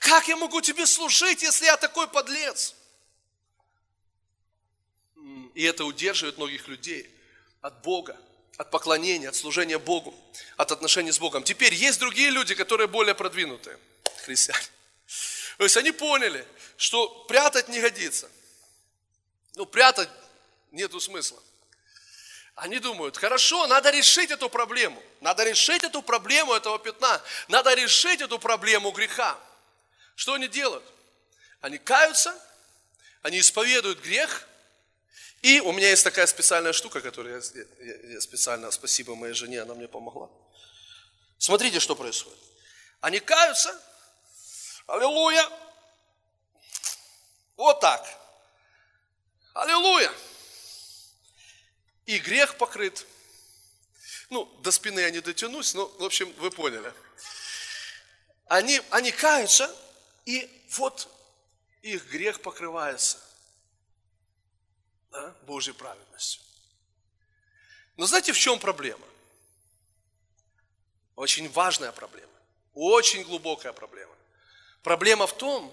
Как 0.00 0.26
я 0.26 0.36
могу 0.36 0.60
Тебе 0.60 0.84
служить, 0.86 1.40
если 1.44 1.66
я 1.66 1.76
такой 1.76 2.08
подлец? 2.08 2.74
И 5.54 5.62
это 5.62 5.84
удерживает 5.84 6.36
многих 6.36 6.66
людей 6.66 7.08
от 7.60 7.80
Бога, 7.82 8.18
от 8.56 8.72
поклонения, 8.72 9.28
от 9.28 9.36
служения 9.36 9.78
Богу, 9.78 10.12
от 10.56 10.72
отношений 10.72 11.12
с 11.12 11.20
Богом. 11.20 11.44
Теперь 11.44 11.74
есть 11.74 12.00
другие 12.00 12.30
люди, 12.30 12.56
которые 12.56 12.88
более 12.88 13.14
продвинутые, 13.14 13.78
христиане. 14.24 14.66
То 15.58 15.62
есть 15.62 15.76
они 15.76 15.92
поняли, 15.92 16.44
что 16.76 17.06
прятать 17.28 17.68
не 17.68 17.80
годится. 17.80 18.28
Ну, 19.54 19.64
прятать 19.64 20.08
нету 20.72 21.00
смысла. 21.00 21.40
Они 22.54 22.78
думают, 22.78 23.16
хорошо, 23.16 23.66
надо 23.66 23.90
решить 23.90 24.30
эту 24.30 24.50
проблему. 24.50 25.02
Надо 25.20 25.44
решить 25.44 25.84
эту 25.84 26.02
проблему 26.02 26.52
этого 26.52 26.78
пятна. 26.78 27.22
Надо 27.48 27.72
решить 27.74 28.20
эту 28.20 28.38
проблему 28.38 28.90
греха. 28.90 29.38
Что 30.16 30.34
они 30.34 30.48
делают? 30.48 30.84
Они 31.60 31.78
каются, 31.78 32.34
они 33.22 33.38
исповедуют 33.40 34.00
грех. 34.00 34.46
И 35.40 35.60
у 35.60 35.72
меня 35.72 35.88
есть 35.90 36.04
такая 36.04 36.26
специальная 36.26 36.72
штука, 36.72 37.00
которую 37.00 37.40
я, 37.40 37.64
я, 37.84 38.12
я 38.14 38.20
специально, 38.20 38.70
спасибо 38.70 39.14
моей 39.14 39.34
жене, 39.34 39.62
она 39.62 39.74
мне 39.74 39.88
помогла. 39.88 40.28
Смотрите, 41.38 41.80
что 41.80 41.96
происходит. 41.96 42.38
Они 43.00 43.18
каются, 43.18 43.76
аллилуйя, 44.86 45.48
вот 47.56 47.80
так, 47.80 48.06
аллилуйя 49.54 50.12
и 52.06 52.18
грех 52.18 52.56
покрыт. 52.58 53.06
Ну, 54.30 54.44
до 54.62 54.70
спины 54.70 55.00
я 55.00 55.10
не 55.10 55.20
дотянусь, 55.20 55.74
но, 55.74 55.86
в 55.98 56.04
общем, 56.04 56.32
вы 56.38 56.50
поняли. 56.50 56.92
Они, 58.46 58.80
они 58.90 59.12
каются, 59.12 59.74
и 60.24 60.50
вот 60.70 61.08
их 61.82 62.08
грех 62.10 62.40
покрывается 62.40 63.18
да, 65.10 65.34
Божьей 65.42 65.74
праведностью. 65.74 66.42
Но 67.96 68.06
знаете, 68.06 68.32
в 68.32 68.38
чем 68.38 68.58
проблема? 68.58 69.06
Очень 71.14 71.50
важная 71.50 71.92
проблема, 71.92 72.32
очень 72.74 73.22
глубокая 73.22 73.72
проблема. 73.72 74.14
Проблема 74.82 75.26
в 75.26 75.36
том, 75.36 75.72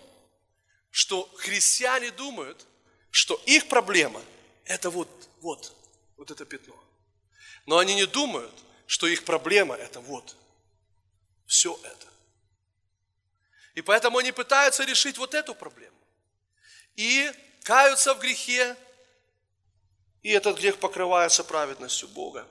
что 0.91 1.29
христиане 1.37 2.11
думают, 2.11 2.65
что 3.11 3.41
их 3.45 3.67
проблема– 3.69 4.21
это 4.65 4.89
вот, 4.89 5.09
вот, 5.41 5.75
вот 6.19 6.29
это 6.31 6.45
пятно. 6.45 6.75
Но 7.65 7.77
они 7.77 7.95
не 7.95 8.05
думают, 8.05 8.53
что 8.85 9.07
их 9.07 9.23
проблема 9.23 9.75
это 9.75 10.01
вот, 10.01 10.35
все 11.47 11.79
это. 11.83 12.07
И 13.73 13.81
поэтому 13.81 14.17
они 14.17 14.33
пытаются 14.33 14.83
решить 14.83 15.17
вот 15.17 15.33
эту 15.33 15.55
проблему. 15.55 15.95
И 16.97 17.31
каются 17.63 18.13
в 18.13 18.19
грехе, 18.19 18.75
и 20.21 20.31
этот 20.31 20.57
грех 20.57 20.77
покрывается 20.79 21.45
праведностью 21.45 22.09
Бога. 22.09 22.45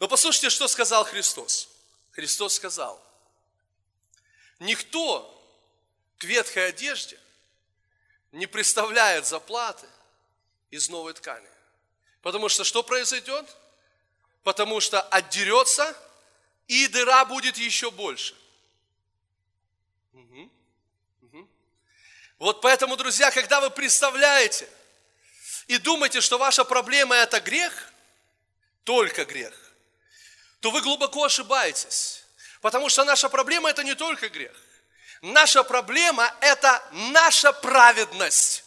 Но 0.00 0.08
послушайте, 0.08 0.50
что 0.50 0.66
сказал 0.66 1.04
Христос. 1.04 1.68
Христос 2.10 2.54
сказал, 2.54 3.00
Никто 4.58 5.30
к 6.18 6.24
ветхой 6.24 6.68
одежде 6.68 7.20
не 8.32 8.46
представляет 8.46 9.26
заплаты 9.26 9.86
из 10.70 10.88
новой 10.88 11.12
ткани. 11.12 11.53
Потому 12.24 12.48
что 12.48 12.64
что 12.64 12.82
произойдет? 12.82 13.44
Потому 14.44 14.80
что 14.80 15.02
отдерется, 15.02 15.94
и 16.68 16.88
дыра 16.88 17.26
будет 17.26 17.58
еще 17.58 17.90
больше. 17.90 18.34
Угу. 20.14 20.50
Угу. 21.20 21.48
Вот 22.38 22.62
поэтому, 22.62 22.96
друзья, 22.96 23.30
когда 23.30 23.60
вы 23.60 23.68
представляете 23.68 24.66
и 25.66 25.76
думаете, 25.76 26.22
что 26.22 26.38
ваша 26.38 26.64
проблема 26.64 27.14
это 27.14 27.40
грех, 27.40 27.92
только 28.84 29.26
грех, 29.26 29.54
то 30.60 30.70
вы 30.70 30.80
глубоко 30.80 31.24
ошибаетесь. 31.24 32.24
Потому 32.62 32.88
что 32.88 33.04
наша 33.04 33.28
проблема 33.28 33.68
это 33.68 33.84
не 33.84 33.94
только 33.94 34.30
грех. 34.30 34.56
Наша 35.20 35.62
проблема 35.62 36.34
это 36.40 36.82
наша 37.12 37.52
праведность. 37.52 38.64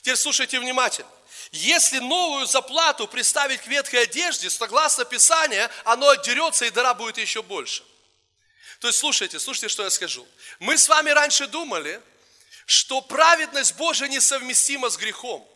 Теперь 0.00 0.16
слушайте 0.16 0.58
внимательно. 0.58 1.19
Если 1.52 1.98
новую 1.98 2.46
заплату 2.46 3.08
приставить 3.08 3.60
к 3.62 3.66
ветхой 3.66 4.04
одежде, 4.04 4.48
согласно 4.48 5.04
Писанию, 5.04 5.68
оно 5.84 6.08
отдерется 6.10 6.64
и 6.64 6.70
дыра 6.70 6.94
будет 6.94 7.18
еще 7.18 7.42
больше. 7.42 7.82
То 8.78 8.86
есть 8.86 8.98
слушайте, 8.98 9.40
слушайте, 9.40 9.68
что 9.68 9.82
я 9.82 9.90
скажу. 9.90 10.26
Мы 10.60 10.78
с 10.78 10.88
вами 10.88 11.10
раньше 11.10 11.48
думали, 11.48 12.00
что 12.66 13.02
праведность 13.02 13.74
Божия 13.74 14.08
несовместима 14.08 14.90
с 14.90 14.96
грехом. 14.96 15.46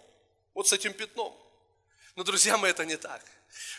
Вот 0.52 0.66
с 0.68 0.72
этим 0.72 0.92
пятном. 0.92 1.34
Но, 2.16 2.24
друзья 2.24 2.58
мои, 2.58 2.72
это 2.72 2.84
не 2.84 2.96
так. 2.96 3.24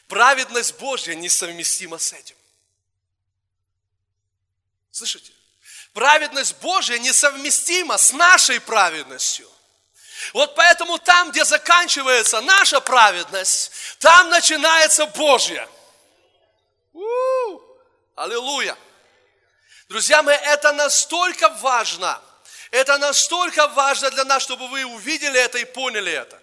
Праведность 0.08 0.76
Божья 0.76 1.16
несовместима 1.16 1.98
с 1.98 2.14
этим. 2.14 2.36
Слышите? 4.92 5.34
Праведность 5.94 6.56
Божья 6.62 6.98
несовместима 6.98 7.98
с 7.98 8.14
нашей 8.14 8.62
праведностью. 8.62 9.50
Вот 10.34 10.56
поэтому 10.56 10.98
там, 10.98 11.32
где 11.32 11.44
заканчивается 11.44 12.42
наша 12.42 12.80
праведность, 12.80 13.72
там 14.00 14.30
начинается 14.30 15.06
Божья. 15.08 15.68
Аллилуйя! 18.16 18.78
Друзья 19.90 20.24
мои, 20.24 20.36
это 20.36 20.72
настолько 20.72 21.50
важно, 21.62 22.20
это 22.72 22.98
настолько 22.98 23.68
важно 23.68 24.10
для 24.10 24.24
нас, 24.26 24.42
чтобы 24.42 24.68
вы 24.68 24.84
увидели 24.86 25.40
это 25.40 25.60
и 25.60 25.66
поняли 25.66 26.12
это. 26.12 26.42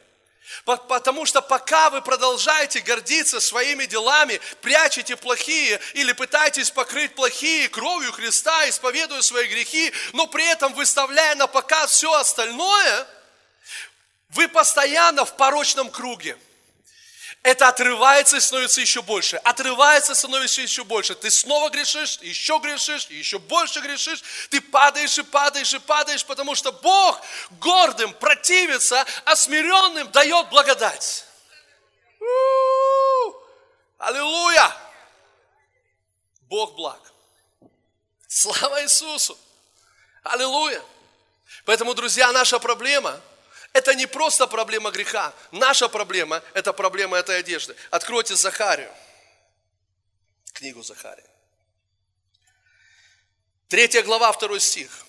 Потому 0.64 1.24
что 1.24 1.40
пока 1.40 1.88
вы 1.90 2.02
продолжаете 2.02 2.80
гордиться 2.80 3.40
своими 3.40 3.86
делами, 3.86 4.40
прячете 4.60 5.16
плохие 5.16 5.80
или 5.94 6.12
пытаетесь 6.12 6.70
покрыть 6.70 7.14
плохие 7.14 7.68
кровью 7.68 8.12
Христа, 8.12 8.68
исповедуя 8.68 9.22
свои 9.22 9.48
грехи, 9.48 9.92
но 10.12 10.26
при 10.26 10.44
этом 10.44 10.74
выставляя 10.74 11.34
на 11.36 11.46
показ 11.46 11.92
все 11.92 12.12
остальное, 12.12 13.06
вы 14.32 14.48
постоянно 14.48 15.24
в 15.24 15.36
порочном 15.36 15.90
круге– 15.90 16.36
это 17.42 17.68
отрывается 17.68 18.36
и 18.36 18.40
становится 18.40 18.80
еще 18.80 19.02
больше. 19.02 19.36
Отрывается, 19.38 20.14
становится 20.14 20.62
еще 20.62 20.84
больше. 20.84 21.16
Ты 21.16 21.28
снова 21.28 21.70
грешишь, 21.70 22.18
еще 22.18 22.58
грешишь, 22.58 23.06
еще 23.06 23.40
больше 23.40 23.80
грешишь. 23.80 24.22
Ты 24.48 24.60
падаешь 24.60 25.18
и 25.18 25.22
падаешь 25.22 25.74
и 25.74 25.80
падаешь, 25.80 26.24
потому 26.24 26.54
что 26.54 26.70
Бог 26.70 27.20
гордым 27.58 28.14
противится, 28.14 29.04
а 29.24 29.34
смиренным 29.34 30.08
дает 30.12 30.50
благодать. 30.50 31.24
У-у-у! 32.20 33.34
Аллилуйя! 33.98 34.76
Бог 36.42 36.76
благ. 36.76 37.00
Слава 38.28 38.84
Иисусу! 38.84 39.36
Аллилуйя! 40.22 40.80
Поэтому, 41.64 41.92
друзья, 41.94 42.30
наша 42.30 42.60
проблема– 42.60 43.20
это 43.72 43.94
не 43.94 44.06
просто 44.06 44.46
проблема 44.46 44.90
греха. 44.90 45.34
Наша 45.50 45.88
проблема– 45.88 46.42
это 46.54 46.72
проблема 46.72 47.16
этой 47.16 47.38
одежды. 47.38 47.76
Откройте 47.90 48.34
Захарию. 48.36 48.92
Книгу 50.52 50.82
Захария. 50.82 51.28
Третья 53.68 54.02
глава, 54.02 54.30
второй 54.32 54.60
стих. 54.60 55.06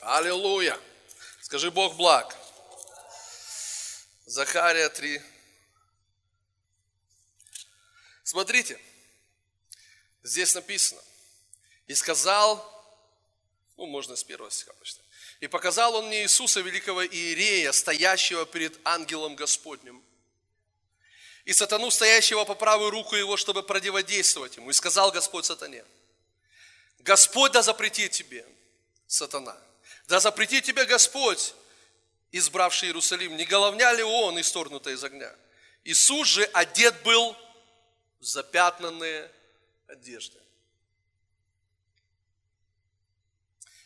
Аллилуйя. 0.00 0.78
Скажи, 1.42 1.70
Бог 1.70 1.94
благ. 1.96 2.36
Захария 4.26 4.88
3. 4.88 5.22
Смотрите, 8.24 8.78
здесь 10.22 10.54
написано. 10.54 11.00
И 11.86 11.94
сказал, 11.94 12.56
ну, 13.76 13.86
можно 13.86 14.16
с 14.16 14.24
первого 14.24 14.50
стиха 14.50 14.74
почитать. 14.74 15.07
И 15.40 15.46
показал 15.46 15.94
он 15.94 16.06
мне 16.06 16.22
Иисуса, 16.22 16.60
великого 16.60 17.04
Иерея, 17.06 17.70
стоящего 17.72 18.44
перед 18.44 18.78
ангелом 18.84 19.36
Господним. 19.36 20.02
И 21.44 21.52
сатану, 21.52 21.90
стоящего 21.90 22.44
по 22.44 22.54
правую 22.54 22.90
руку 22.90 23.14
его, 23.14 23.36
чтобы 23.36 23.62
противодействовать 23.62 24.56
ему. 24.56 24.70
И 24.70 24.72
сказал 24.72 25.12
Господь 25.12 25.46
сатане, 25.46 25.84
Господь 26.98 27.52
да 27.52 27.62
запретит 27.62 28.12
тебе, 28.12 28.44
сатана, 29.06 29.56
да 30.08 30.18
запретит 30.18 30.64
тебе 30.64 30.84
Господь, 30.84 31.54
избравший 32.32 32.88
Иерусалим, 32.88 33.36
не 33.36 33.44
головня 33.44 33.92
ли 33.92 34.02
он, 34.02 34.40
исторгнутый 34.40 34.94
из 34.94 35.04
огня? 35.04 35.32
Иисус 35.84 36.26
же 36.26 36.44
одет 36.44 37.00
был 37.02 37.36
в 38.18 38.24
запятнанные 38.24 39.30
одежды. 39.86 40.38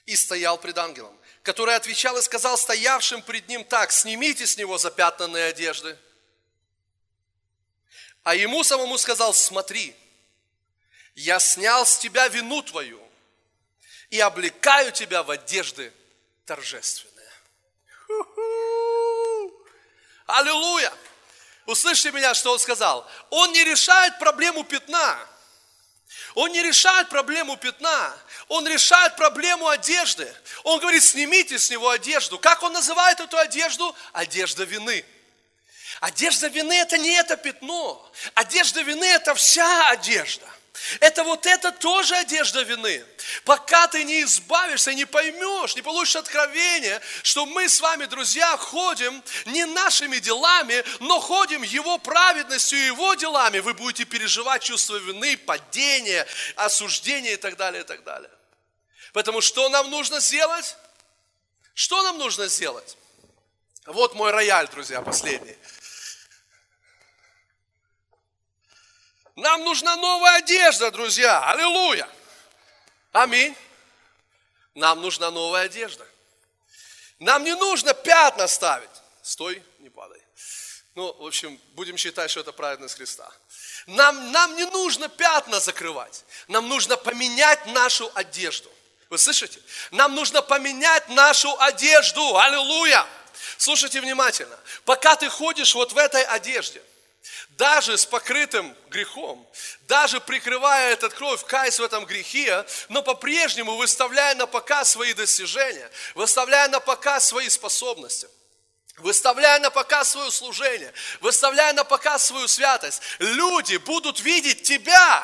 И 0.06 0.16
стоял 0.16 0.58
пред 0.58 0.78
ангелом 0.78 1.16
который 1.42 1.74
отвечал 1.74 2.16
и 2.18 2.22
сказал 2.22 2.56
стоявшим 2.56 3.22
пред 3.22 3.48
ним 3.48 3.64
так, 3.64 3.92
снимите 3.92 4.46
с 4.46 4.56
него 4.56 4.78
запятнанные 4.78 5.46
одежды. 5.46 5.98
А 8.22 8.34
ему 8.34 8.62
самому 8.62 8.96
сказал, 8.98 9.34
смотри, 9.34 9.96
я 11.14 11.40
снял 11.40 11.84
с 11.84 11.98
тебя 11.98 12.28
вину 12.28 12.62
твою 12.62 13.00
и 14.10 14.20
облекаю 14.20 14.92
тебя 14.92 15.22
в 15.22 15.30
одежды 15.30 15.92
торжественные. 16.46 17.12
Аллилуйя! 20.26 20.92
Услышьте 21.66 22.10
меня, 22.10 22.34
что 22.34 22.52
он 22.52 22.58
сказал. 22.58 23.08
Он 23.30 23.52
не 23.52 23.64
решает 23.64 24.18
проблему 24.18 24.64
пятна. 24.64 25.18
Он 26.34 26.50
не 26.52 26.62
решает 26.62 27.08
проблему 27.08 27.56
пятна, 27.56 28.16
он 28.52 28.68
решает 28.68 29.16
проблему 29.16 29.66
одежды. 29.66 30.30
Он 30.62 30.78
говорит, 30.78 31.02
снимите 31.02 31.58
с 31.58 31.70
него 31.70 31.88
одежду. 31.88 32.38
Как 32.38 32.62
он 32.62 32.74
называет 32.74 33.18
эту 33.18 33.38
одежду? 33.38 33.96
Одежда 34.12 34.64
вины. 34.64 35.06
Одежда 36.00 36.48
вины 36.48 36.74
это 36.74 36.98
не 36.98 37.12
это 37.12 37.38
пятно. 37.38 38.12
Одежда 38.34 38.82
вины 38.82 39.06
это 39.06 39.34
вся 39.34 39.88
одежда. 39.88 40.46
Это 41.00 41.24
вот 41.24 41.46
это 41.46 41.72
тоже 41.72 42.14
одежда 42.14 42.60
вины. 42.60 43.02
Пока 43.44 43.86
ты 43.88 44.04
не 44.04 44.22
избавишься, 44.22 44.92
не 44.92 45.06
поймешь, 45.06 45.74
не 45.74 45.80
получишь 45.80 46.16
откровение, 46.16 47.00
что 47.22 47.46
мы 47.46 47.70
с 47.70 47.80
вами, 47.80 48.04
друзья, 48.04 48.54
ходим 48.58 49.22
не 49.46 49.64
нашими 49.64 50.18
делами, 50.18 50.84
но 51.00 51.20
ходим 51.20 51.62
Его 51.62 51.96
праведностью 51.96 52.78
и 52.78 52.86
Его 52.86 53.14
делами, 53.14 53.60
вы 53.60 53.72
будете 53.72 54.04
переживать 54.04 54.62
чувство 54.62 54.96
вины, 54.96 55.38
падения, 55.38 56.26
осуждения 56.56 57.32
и 57.32 57.36
так 57.36 57.56
далее, 57.56 57.82
и 57.82 57.86
так 57.86 58.04
далее. 58.04 58.30
Поэтому 59.12 59.40
что 59.40 59.68
нам 59.68 59.90
нужно 59.90 60.20
сделать? 60.20 60.76
Что 61.74 62.02
нам 62.02 62.18
нужно 62.18 62.48
сделать? 62.48 62.96
Вот 63.86 64.14
мой 64.14 64.30
рояль, 64.30 64.68
друзья, 64.68 65.02
последний. 65.02 65.56
Нам 69.36 69.64
нужна 69.64 69.96
новая 69.96 70.38
одежда, 70.38 70.90
друзья. 70.90 71.50
Аллилуйя. 71.50 72.08
Аминь. 73.12 73.56
Нам 74.74 75.00
нужна 75.00 75.30
новая 75.30 75.64
одежда. 75.64 76.06
Нам 77.18 77.44
не 77.44 77.54
нужно 77.54 77.94
пятна 77.94 78.46
ставить. 78.46 78.90
Стой, 79.22 79.62
не 79.78 79.90
падай. 79.90 80.20
Ну, 80.94 81.12
в 81.14 81.26
общем, 81.26 81.58
будем 81.74 81.96
считать, 81.96 82.30
что 82.30 82.40
это 82.40 82.52
праведность 82.52 82.96
Христа. 82.96 83.30
Нам, 83.86 84.32
нам 84.32 84.56
не 84.56 84.64
нужно 84.66 85.08
пятна 85.08 85.60
закрывать. 85.60 86.24
Нам 86.48 86.68
нужно 86.68 86.96
поменять 86.96 87.66
нашу 87.66 88.10
одежду. 88.14 88.71
Вы 89.12 89.18
слышите? 89.18 89.60
Нам 89.90 90.14
нужно 90.14 90.40
поменять 90.40 91.06
нашу 91.10 91.54
одежду. 91.60 92.38
Аллилуйя. 92.38 93.06
Слушайте 93.58 94.00
внимательно. 94.00 94.58
Пока 94.86 95.16
ты 95.16 95.28
ходишь 95.28 95.74
вот 95.74 95.92
в 95.92 95.98
этой 95.98 96.24
одежде, 96.24 96.82
даже 97.50 97.98
с 97.98 98.06
покрытым 98.06 98.74
грехом, 98.88 99.46
даже 99.82 100.18
прикрывая 100.18 100.94
этот 100.94 101.12
кровь, 101.12 101.44
каясь 101.44 101.78
в 101.78 101.82
этом 101.82 102.06
грехе, 102.06 102.64
но 102.88 103.02
по-прежнему 103.02 103.76
выставляя 103.76 104.34
на 104.34 104.46
показ 104.46 104.92
свои 104.92 105.12
достижения, 105.12 105.90
выставляя 106.14 106.68
на 106.68 106.80
показ 106.80 107.26
свои 107.26 107.50
способности, 107.50 108.28
выставляя 108.96 109.58
на 109.58 109.68
показ 109.68 110.08
свое 110.08 110.30
служение, 110.30 110.90
выставляя 111.20 111.74
на 111.74 111.84
показ 111.84 112.28
свою 112.28 112.48
святость, 112.48 113.02
люди 113.18 113.76
будут 113.76 114.20
видеть 114.20 114.62
тебя. 114.62 115.22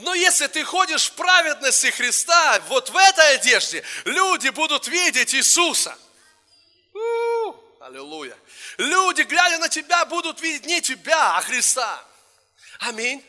Но 0.00 0.14
если 0.14 0.46
ты 0.46 0.64
ходишь 0.64 1.10
в 1.10 1.12
праведности 1.12 1.88
Христа, 1.88 2.60
вот 2.68 2.88
в 2.90 2.96
этой 2.96 3.34
одежде 3.34 3.84
люди 4.04 4.48
будут 4.48 4.88
видеть 4.88 5.34
Иисуса. 5.34 5.96
У-у-у, 6.94 7.54
аллилуйя. 7.80 8.36
Люди, 8.78 9.22
глядя 9.22 9.58
на 9.58 9.68
тебя, 9.68 10.06
будут 10.06 10.40
видеть 10.40 10.64
не 10.64 10.80
тебя, 10.80 11.36
а 11.36 11.42
Христа. 11.42 12.02
Аминь. 12.78 13.22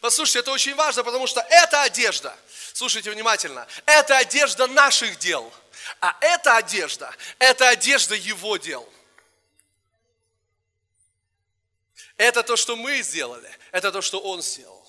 Послушайте, 0.00 0.40
это 0.40 0.52
очень 0.52 0.74
важно, 0.74 1.02
потому 1.02 1.26
что 1.26 1.40
эта 1.40 1.82
одежда, 1.82 2.36
слушайте 2.72 3.10
внимательно, 3.10 3.66
это 3.84 4.16
одежда 4.16 4.66
наших 4.68 5.18
дел, 5.18 5.52
а 6.00 6.16
эта 6.20 6.56
одежда, 6.56 7.12
это 7.38 7.68
одежда 7.68 8.14
Его 8.14 8.56
дел. 8.56 8.88
Это 12.16 12.42
то, 12.44 12.56
что 12.56 12.76
мы 12.76 13.02
сделали, 13.02 13.50
это 13.72 13.90
то, 13.90 14.02
что 14.02 14.20
Он 14.20 14.40
сделал. 14.40 14.81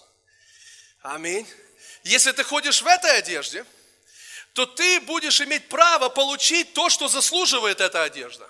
Аминь. 1.03 1.45
Если 2.03 2.31
ты 2.31 2.43
ходишь 2.45 2.81
в 2.81 2.87
этой 2.87 3.17
одежде, 3.17 3.65
то 4.53 4.65
ты 4.65 5.01
будешь 5.01 5.41
иметь 5.41 5.67
право 5.67 6.07
получить 6.09 6.73
то, 6.73 6.89
что 6.89 7.09
заслуживает 7.09 7.81
эта 7.81 8.03
одежда. 8.03 8.49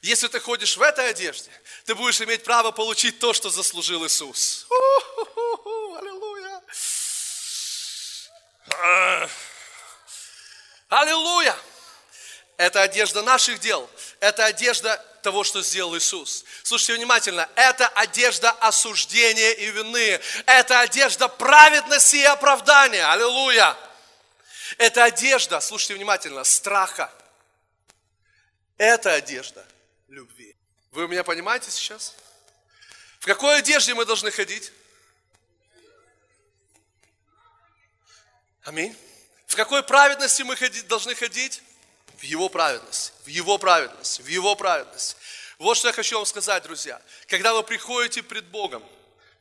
Если 0.00 0.28
ты 0.28 0.40
ходишь 0.40 0.76
в 0.76 0.82
этой 0.82 1.10
одежде, 1.10 1.50
ты 1.84 1.94
будешь 1.94 2.20
иметь 2.22 2.42
право 2.42 2.70
получить 2.70 3.18
то, 3.18 3.34
что 3.34 3.50
заслужил 3.50 4.06
Иисус. 4.06 4.66
Аллилуйя! 5.98 6.62
Аллилуйя! 10.88 11.56
Это 12.56 12.82
одежда 12.82 13.22
наших 13.22 13.60
дел. 13.60 13.90
Это 14.20 14.46
одежда 14.46 15.04
того, 15.24 15.42
что 15.42 15.62
сделал 15.62 15.96
Иисус. 15.96 16.44
Слушайте 16.62 16.94
внимательно. 16.94 17.48
Это 17.56 17.88
одежда 17.88 18.50
осуждения 18.50 19.52
и 19.52 19.70
вины. 19.70 20.20
Это 20.46 20.80
одежда 20.80 21.28
праведности 21.28 22.16
и 22.16 22.24
оправдания. 22.24 23.10
Аллилуйя! 23.10 23.76
Это 24.76 25.04
одежда, 25.04 25.60
слушайте 25.60 25.94
внимательно, 25.94 26.44
страха. 26.44 27.10
Это 28.76 29.14
одежда 29.14 29.66
любви. 30.08 30.54
Вы 30.90 31.08
меня 31.08 31.24
понимаете 31.24 31.70
сейчас? 31.70 32.14
В 33.18 33.24
какой 33.26 33.58
одежде 33.58 33.94
мы 33.94 34.04
должны 34.04 34.30
ходить? 34.30 34.72
Аминь. 38.64 38.94
В 39.46 39.56
какой 39.56 39.82
праведности 39.82 40.42
мы 40.42 40.56
должны 40.86 41.14
ходить? 41.14 41.62
В 42.24 42.26
Его 42.26 42.48
праведности, 42.48 43.12
в 43.24 43.26
Его 43.26 43.58
праведности, 43.58 44.22
в 44.22 44.28
Его 44.28 44.56
праведности. 44.56 45.14
Вот 45.58 45.76
что 45.76 45.88
я 45.88 45.92
хочу 45.92 46.16
вам 46.16 46.24
сказать, 46.24 46.62
друзья. 46.62 46.98
Когда 47.26 47.52
вы 47.52 47.62
приходите 47.62 48.22
пред 48.22 48.46
Богом 48.46 48.82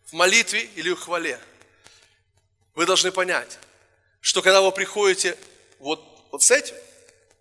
в 0.07 0.11
молитве 0.11 0.63
или 0.75 0.91
в 0.91 0.99
хвале, 0.99 1.39
вы 2.75 2.85
должны 2.85 3.13
понять, 3.13 3.57
что 4.19 4.41
когда 4.41 4.59
вы 4.59 4.73
приходите 4.73 5.37
вот, 5.79 6.03
вот 6.29 6.43
с 6.43 6.51
этим, 6.51 6.75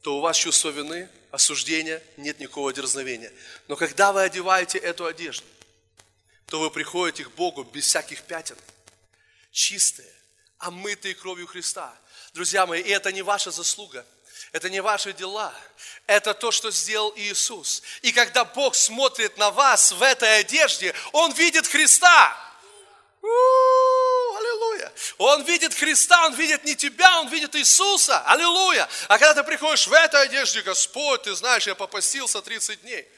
то 0.02 0.18
у 0.18 0.20
вас 0.20 0.36
чувство 0.36 0.68
вины, 0.68 1.08
осуждения, 1.32 2.00
нет 2.16 2.38
никакого 2.38 2.72
дерзновения. 2.72 3.32
Но 3.66 3.74
когда 3.74 4.12
вы 4.12 4.22
одеваете 4.22 4.78
эту 4.78 5.06
одежду, 5.06 5.44
то 6.46 6.60
вы 6.60 6.70
приходите 6.70 7.24
к 7.24 7.32
Богу 7.32 7.64
без 7.64 7.86
всяких 7.86 8.22
пятен, 8.22 8.56
чистые, 9.50 10.12
омытые 10.58 11.16
кровью 11.16 11.48
Христа. 11.48 11.92
Друзья 12.32 12.64
мои, 12.64 12.80
и 12.80 12.90
это 12.90 13.10
не 13.10 13.22
ваша 13.22 13.50
заслуга, 13.50 14.06
это 14.50 14.68
не 14.68 14.80
ваши 14.80 15.12
дела, 15.12 15.54
это 16.06 16.34
то, 16.34 16.50
что 16.50 16.70
сделал 16.70 17.12
Иисус. 17.16 17.82
И 18.02 18.12
когда 18.12 18.44
Бог 18.44 18.74
смотрит 18.74 19.36
на 19.38 19.50
вас 19.50 19.92
в 19.92 20.02
этой 20.02 20.40
одежде, 20.40 20.94
Он 21.12 21.32
видит 21.32 21.66
Христа. 21.66 22.36
Аллилуйя. 23.22 24.92
Он 25.18 25.42
видит 25.44 25.74
Христа, 25.74 26.26
он 26.26 26.34
видит 26.34 26.64
не 26.64 26.74
тебя, 26.74 27.20
он 27.20 27.28
видит 27.28 27.54
Иисуса. 27.54 28.20
Аллилуйя. 28.26 28.88
А 29.08 29.18
когда 29.18 29.34
ты 29.34 29.44
приходишь 29.44 29.86
в 29.86 29.92
этой 29.92 30.22
одежде, 30.22 30.62
Господь, 30.62 31.22
ты 31.22 31.34
знаешь, 31.34 31.66
я 31.66 31.74
попастился 31.74 32.42
30 32.42 32.82
дней. 32.82 33.08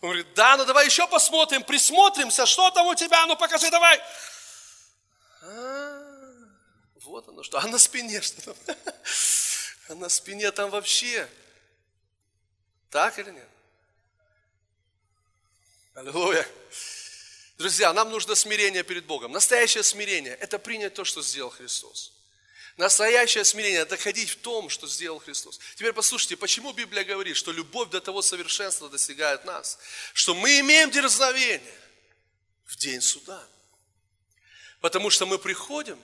Он 0.00 0.10
говорит, 0.10 0.32
да, 0.34 0.56
ну 0.56 0.64
давай 0.64 0.86
еще 0.86 1.08
посмотрим, 1.08 1.64
присмотримся, 1.64 2.46
что 2.46 2.70
там 2.70 2.86
у 2.86 2.94
тебя, 2.94 3.26
ну 3.26 3.36
покажи, 3.36 3.68
давай. 3.70 4.00
А, 5.42 6.02
вот 7.02 7.28
оно 7.28 7.42
что, 7.42 7.58
а 7.58 7.66
на 7.66 7.78
спине 7.78 8.20
что 8.20 8.40
там? 8.42 8.76
А 9.88 9.94
на 9.94 10.08
спине 10.08 10.52
там 10.52 10.70
вообще. 10.70 11.28
Так 12.90 13.18
или 13.18 13.30
нет? 13.30 13.48
Аллилуйя. 15.94 16.46
Друзья, 17.56 17.92
нам 17.92 18.10
нужно 18.10 18.34
смирение 18.34 18.84
перед 18.84 19.06
Богом. 19.06 19.32
Настоящее 19.32 19.82
смирение– 19.82 20.34
это 20.40 20.58
принять 20.58 20.94
то, 20.94 21.04
что 21.04 21.22
сделал 21.22 21.50
Христос. 21.50 22.12
Настоящее 22.76 23.44
смирение– 23.44 23.80
это 23.82 23.96
ходить 23.96 24.30
в 24.30 24.36
том, 24.36 24.68
что 24.68 24.86
сделал 24.86 25.18
Христос. 25.18 25.58
Теперь 25.74 25.92
послушайте, 25.92 26.36
почему 26.36 26.72
Библия 26.72 27.02
говорит, 27.02 27.36
что 27.36 27.50
любовь 27.50 27.88
до 27.88 28.00
того 28.00 28.22
совершенства 28.22 28.88
достигает 28.88 29.44
нас, 29.44 29.78
что 30.12 30.34
мы 30.34 30.60
имеем 30.60 30.90
дерзновение 30.90 31.80
в 32.66 32.76
день 32.76 33.00
суда. 33.00 33.44
Потому 34.80 35.10
что 35.10 35.26
мы 35.26 35.38
приходим 35.38 36.00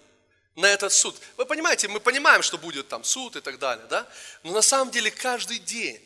на 0.56 0.66
этот 0.66 0.92
суд. 0.92 1.16
Вы 1.36 1.46
понимаете, 1.46 1.88
мы 1.88 2.00
понимаем, 2.00 2.42
что 2.42 2.58
будет 2.58 2.88
там 2.88 3.04
суд 3.04 3.36
и 3.36 3.40
так 3.40 3.58
далее, 3.58 3.86
да? 3.86 4.06
Но 4.42 4.52
на 4.52 4.62
самом 4.62 4.90
деле 4.90 5.10
каждый 5.10 5.58
день 5.58 6.00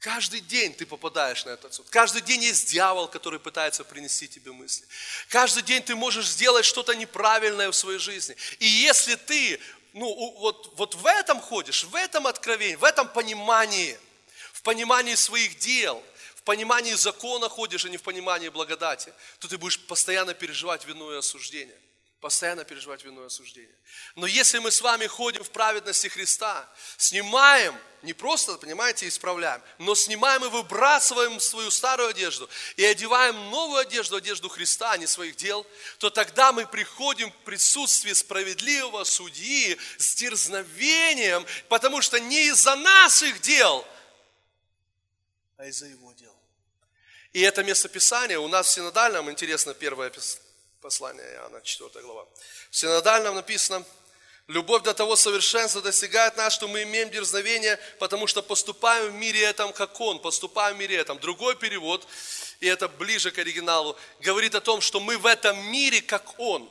Каждый 0.00 0.40
день 0.40 0.72
ты 0.72 0.86
попадаешь 0.86 1.44
на 1.44 1.50
этот 1.50 1.74
суд. 1.74 1.86
Каждый 1.90 2.22
день 2.22 2.42
есть 2.42 2.70
дьявол, 2.70 3.06
который 3.06 3.38
пытается 3.38 3.84
принести 3.84 4.26
тебе 4.28 4.50
мысли. 4.50 4.86
Каждый 5.28 5.62
день 5.62 5.82
ты 5.82 5.94
можешь 5.94 6.26
сделать 6.26 6.64
что-то 6.64 6.94
неправильное 6.94 7.70
в 7.70 7.76
своей 7.76 7.98
жизни. 7.98 8.34
И 8.60 8.66
если 8.66 9.16
ты 9.16 9.60
ну, 9.92 10.06
вот, 10.38 10.72
вот 10.76 10.94
в 10.94 11.04
этом 11.04 11.38
ходишь, 11.38 11.84
в 11.84 11.94
этом 11.94 12.26
откровении, 12.26 12.76
в 12.76 12.84
этом 12.84 13.08
понимании, 13.08 13.98
в 14.54 14.62
понимании 14.62 15.16
своих 15.16 15.58
дел, 15.58 16.02
в 16.34 16.44
понимании 16.44 16.94
закона 16.94 17.50
ходишь, 17.50 17.84
а 17.84 17.90
не 17.90 17.98
в 17.98 18.02
понимании 18.02 18.48
благодати, 18.48 19.12
то 19.38 19.48
ты 19.48 19.58
будешь 19.58 19.78
постоянно 19.80 20.32
переживать 20.32 20.86
вину 20.86 21.12
и 21.12 21.18
осуждение 21.18 21.76
постоянно 22.20 22.64
переживать 22.64 23.02
вину 23.02 23.22
и 23.22 23.26
осуждение. 23.26 23.74
Но 24.14 24.26
если 24.26 24.58
мы 24.58 24.70
с 24.70 24.80
вами 24.82 25.06
ходим 25.06 25.42
в 25.42 25.50
праведности 25.50 26.08
Христа, 26.08 26.68
снимаем, 26.98 27.74
не 28.02 28.12
просто, 28.12 28.56
понимаете, 28.58 29.08
исправляем, 29.08 29.62
но 29.78 29.94
снимаем 29.94 30.44
и 30.44 30.48
выбрасываем 30.48 31.40
свою 31.40 31.70
старую 31.70 32.10
одежду 32.10 32.48
и 32.76 32.84
одеваем 32.84 33.36
новую 33.50 33.80
одежду, 33.80 34.16
одежду 34.16 34.48
Христа, 34.48 34.92
а 34.92 34.98
не 34.98 35.06
своих 35.06 35.36
дел, 35.36 35.66
то 35.98 36.10
тогда 36.10 36.52
мы 36.52 36.66
приходим 36.66 37.30
в 37.30 37.36
присутствие 37.44 38.14
справедливого 38.14 39.04
судьи 39.04 39.78
с 39.98 40.14
дерзновением, 40.14 41.46
потому 41.68 42.02
что 42.02 42.20
не 42.20 42.48
из-за 42.48 42.76
наших 42.76 43.40
дел, 43.40 43.86
а 45.56 45.66
из-за 45.66 45.86
его 45.86 46.12
дел. 46.12 46.36
И 47.32 47.40
это 47.40 47.62
местописание 47.62 48.38
у 48.38 48.48
нас 48.48 48.66
в 48.66 48.70
синодальном, 48.70 49.30
интересно, 49.30 49.72
первое 49.72 50.08
Послание 50.80 51.34
Иоанна, 51.34 51.60
4 51.60 51.90
глава. 52.02 52.26
В 52.70 52.76
синодальном 52.76 53.34
написано, 53.34 53.84
Любовь 54.46 54.82
до 54.82 54.94
того 54.94 55.14
совершенства 55.14 55.80
достигает 55.80 56.36
нас, 56.36 56.52
что 56.52 56.66
мы 56.66 56.82
имеем 56.82 57.08
дерзновение, 57.08 57.78
потому 58.00 58.26
что 58.26 58.42
поступаем 58.42 59.12
в 59.12 59.14
мире 59.14 59.42
этом, 59.42 59.72
как 59.72 60.00
Он, 60.00 60.18
поступаем 60.18 60.76
в 60.76 60.80
мире 60.80 60.96
этом. 60.96 61.20
Другой 61.20 61.54
перевод, 61.54 62.04
и 62.58 62.66
это 62.66 62.88
ближе 62.88 63.30
к 63.30 63.38
оригиналу, 63.38 63.96
говорит 64.18 64.56
о 64.56 64.60
том, 64.60 64.80
что 64.80 64.98
мы 64.98 65.18
в 65.18 65.26
этом 65.26 65.56
мире, 65.70 66.02
как 66.02 66.40
Он. 66.40 66.68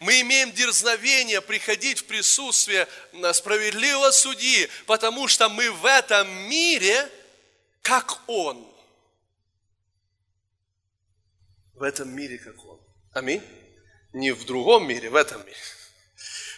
Мы 0.00 0.22
имеем 0.22 0.52
дерзновение 0.52 1.42
приходить 1.42 1.98
в 1.98 2.04
присутствие 2.06 2.88
справедливого 3.34 4.10
судьи, 4.10 4.70
потому 4.86 5.28
что 5.28 5.50
мы 5.50 5.70
в 5.70 5.84
этом 5.84 6.26
мире, 6.48 7.10
как 7.82 8.20
Он. 8.26 8.66
В 11.74 11.82
этом 11.82 12.08
мире, 12.08 12.38
как 12.38 12.64
Он. 12.64 12.77
Аминь. 13.12 13.42
Не 14.12 14.32
в 14.32 14.44
другом 14.44 14.86
мире, 14.86 15.10
в 15.10 15.16
этом 15.16 15.44
мире. 15.44 15.56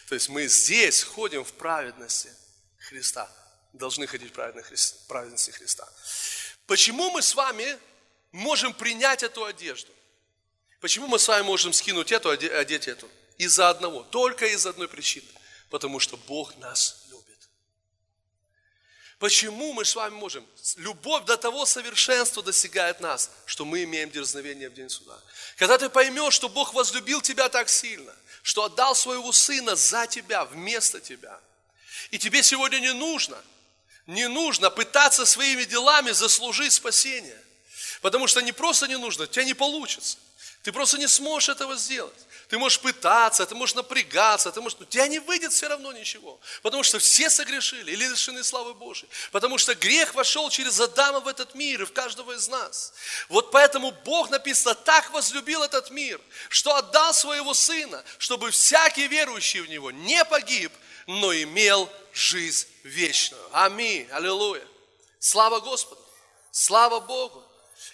То 0.09 0.15
есть 0.15 0.29
мы 0.29 0.47
здесь 0.47 1.03
ходим 1.03 1.45
в 1.45 1.53
праведности 1.53 2.31
Христа. 2.79 3.31
Должны 3.73 4.07
ходить 4.07 4.33
в 4.33 5.07
праведности 5.07 5.51
Христа. 5.51 5.89
Почему 6.67 7.11
мы 7.11 7.23
с 7.23 7.35
вами 7.35 7.79
можем 8.33 8.75
принять 8.75 9.23
эту 9.23 9.45
одежду? 9.45 9.93
Почему 10.81 11.07
мы 11.07 11.19
с 11.19 11.29
вами 11.29 11.45
можем 11.45 11.73
скинуть 11.73 12.11
эту, 12.11 12.31
одеть 12.31 12.89
эту? 12.89 13.09
Из-за 13.39 13.69
одного, 13.69 14.03
только 14.03 14.47
из 14.47 14.67
одной 14.67 14.89
причины. 14.89 15.29
Потому 15.71 16.01
что 16.01 16.17
Бог 16.17 16.57
нас 16.59 17.00
Почему 19.21 19.75
мы 19.75 19.85
с 19.85 19.95
вами 19.95 20.15
можем? 20.15 20.47
Любовь 20.77 21.27
до 21.27 21.37
того 21.37 21.67
совершенства 21.67 22.43
достигает 22.43 23.01
нас, 23.01 23.31
что 23.45 23.67
мы 23.67 23.85
имеем 23.85 24.11
дерзновение 24.11 24.71
в 24.71 24.73
день 24.73 24.89
суда. 24.89 25.15
Когда 25.59 25.77
ты 25.77 25.91
поймешь, 25.91 26.33
что 26.33 26.49
Бог 26.49 26.73
возлюбил 26.73 27.21
тебя 27.21 27.51
так 27.51 27.69
сильно, 27.69 28.17
что 28.43 28.65
отдал 28.65 28.95
своего 28.95 29.31
Сына 29.31 29.77
за 29.77 30.07
тебя, 30.07 30.47
вместо 30.47 31.01
тебя. 31.01 31.39
И 32.11 32.19
тебе 32.19 32.43
сегодня 32.43 32.79
не 32.79 32.95
нужно, 32.95 33.37
не 34.07 34.27
нужно 34.27 34.71
пытаться 34.71 35.27
своими 35.27 35.65
делами 35.65 36.13
заслужить 36.13 36.73
спасение. 36.73 37.39
Потому 38.01 38.27
что 38.27 38.41
не 38.41 38.53
просто 38.53 38.89
не 38.89 38.97
нужно, 38.97 39.25
у 39.25 39.27
тебя 39.27 39.45
не 39.45 39.53
получится. 39.53 40.17
Ты 40.63 40.73
просто 40.73 40.99
не 40.99 41.09
сможешь 41.09 41.49
этого 41.49 41.75
сделать. 41.77 42.27
Ты 42.49 42.59
можешь 42.59 42.81
пытаться, 42.81 43.47
ты 43.47 43.55
можешь 43.55 43.75
напрягаться, 43.75 44.51
ты 44.51 44.61
можешь... 44.61 44.79
но 44.79 44.85
у 44.85 44.89
тебя 44.89 45.07
не 45.07 45.19
выйдет 45.21 45.53
все 45.53 45.69
равно 45.69 45.93
ничего. 45.93 46.39
Потому 46.63 46.83
что 46.83 46.99
все 46.99 47.31
согрешили 47.31 47.93
или 47.93 48.07
лишены 48.07 48.45
славы 48.45 48.75
Божьей. 48.75 49.09
Потому 49.33 49.57
что 49.57 49.75
грех 49.75 50.15
вошел 50.15 50.51
через 50.51 50.79
Адама 50.79 51.21
в 51.21 51.29
этот 51.29 51.55
мир 51.55 51.83
и 51.83 51.85
в 51.87 51.93
каждого 51.93 52.33
из 52.33 52.49
нас. 52.49 52.93
Вот 53.29 53.51
поэтому 53.53 53.93
Бог 54.05 54.29
написано, 54.29 54.75
так 54.75 55.11
возлюбил 55.13 55.63
этот 55.63 55.91
мир, 55.91 56.21
что 56.51 56.75
отдал 56.75 57.15
своего 57.15 57.55
Сына, 57.55 58.05
чтобы 58.19 58.51
всякий 58.51 59.07
верующий 59.09 59.61
в 59.61 59.69
Него 59.69 59.91
не 59.91 60.23
погиб, 60.25 60.73
но 61.07 61.33
имел 61.33 61.89
жизнь 62.13 62.67
вечную. 62.83 63.49
Аминь. 63.53 64.09
Аллилуйя. 64.11 64.67
Слава 65.21 65.61
Господу. 65.61 66.05
Слава 66.51 67.01
Богу. 67.01 67.45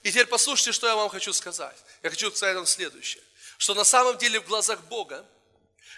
И 0.02 0.10
теперь 0.10 0.26
послушайте, 0.26 0.72
что 0.72 0.86
я 0.86 0.96
вам 0.96 1.08
хочу 1.08 1.32
сказать. 1.32 1.76
Я 2.02 2.10
хочу 2.10 2.30
сказать 2.30 2.56
вам 2.56 2.66
следующее. 2.66 3.22
Что 3.58 3.74
на 3.74 3.84
самом 3.84 4.18
деле 4.18 4.40
в 4.40 4.46
глазах 4.46 4.80
Бога 4.84 5.26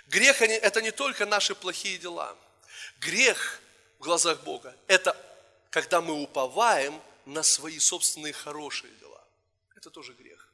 грех– 0.07 0.43
это 0.43 0.83
не 0.83 0.91
только 0.91 1.27
наши 1.27 1.55
плохие 1.55 1.99
дела. 1.99 2.37
Грех 3.01 3.61
в 3.99 4.05
глазах 4.05 4.41
Бога– 4.43 4.77
это 4.87 5.17
когда 5.71 6.01
мы 6.01 6.15
уповаем 6.23 7.01
на 7.27 7.43
свои 7.43 7.79
собственные 7.79 8.33
хорошие 8.33 8.93
дела. 8.95 9.23
Это 9.77 9.91
тоже 9.91 10.13
грех. 10.15 10.49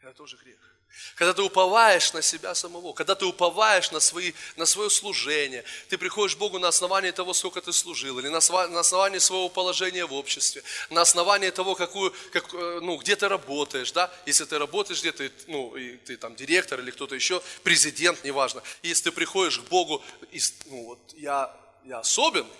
Это 0.00 0.12
тоже 0.12 0.36
грех. 0.36 0.67
Когда 1.14 1.32
ты 1.32 1.42
уповаешь 1.42 2.12
на 2.12 2.22
себя 2.22 2.54
самого, 2.54 2.92
когда 2.92 3.14
ты 3.14 3.24
уповаешь 3.24 3.90
на, 3.90 4.00
свои, 4.00 4.32
на 4.56 4.66
свое 4.66 4.90
служение, 4.90 5.64
ты 5.88 5.98
приходишь 5.98 6.36
к 6.36 6.38
Богу 6.38 6.58
на 6.58 6.68
основании 6.68 7.10
того, 7.10 7.34
сколько 7.34 7.60
ты 7.60 7.72
служил, 7.72 8.18
или 8.18 8.28
на, 8.28 8.38
основании 8.38 9.18
своего 9.18 9.48
положения 9.48 10.06
в 10.06 10.12
обществе, 10.12 10.62
на 10.90 11.02
основании 11.02 11.50
того, 11.50 11.74
какую, 11.74 12.14
как, 12.32 12.52
э, 12.52 12.80
ну, 12.82 12.96
где 12.96 13.16
ты 13.16 13.28
работаешь, 13.28 13.92
да, 13.92 14.12
если 14.26 14.44
ты 14.44 14.58
работаешь 14.58 15.00
где-то, 15.00 15.30
ну, 15.46 15.76
и 15.76 15.96
ты 15.96 16.16
там 16.16 16.34
директор 16.36 16.80
или 16.80 16.90
кто-то 16.90 17.14
еще, 17.14 17.42
президент, 17.62 18.24
неважно, 18.24 18.62
если 18.82 19.04
ты 19.04 19.12
приходишь 19.12 19.58
к 19.58 19.64
Богу, 19.68 20.02
и, 20.32 20.40
ну, 20.66 20.84
вот 20.86 20.98
я, 21.16 21.54
я 21.84 21.98
особенный, 22.00 22.50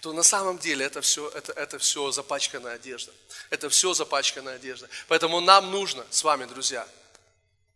то 0.00 0.12
на 0.12 0.22
самом 0.22 0.58
деле 0.58 0.86
это 0.86 1.00
все, 1.00 1.28
это, 1.30 1.52
это 1.52 1.78
все 1.78 2.10
запачканная 2.12 2.74
одежда. 2.74 3.12
Это 3.50 3.68
все 3.68 3.94
запачканная 3.94 4.56
одежда. 4.56 4.88
Поэтому 5.08 5.40
нам 5.40 5.70
нужно 5.70 6.06
с 6.10 6.22
вами, 6.22 6.44
друзья, 6.44 6.86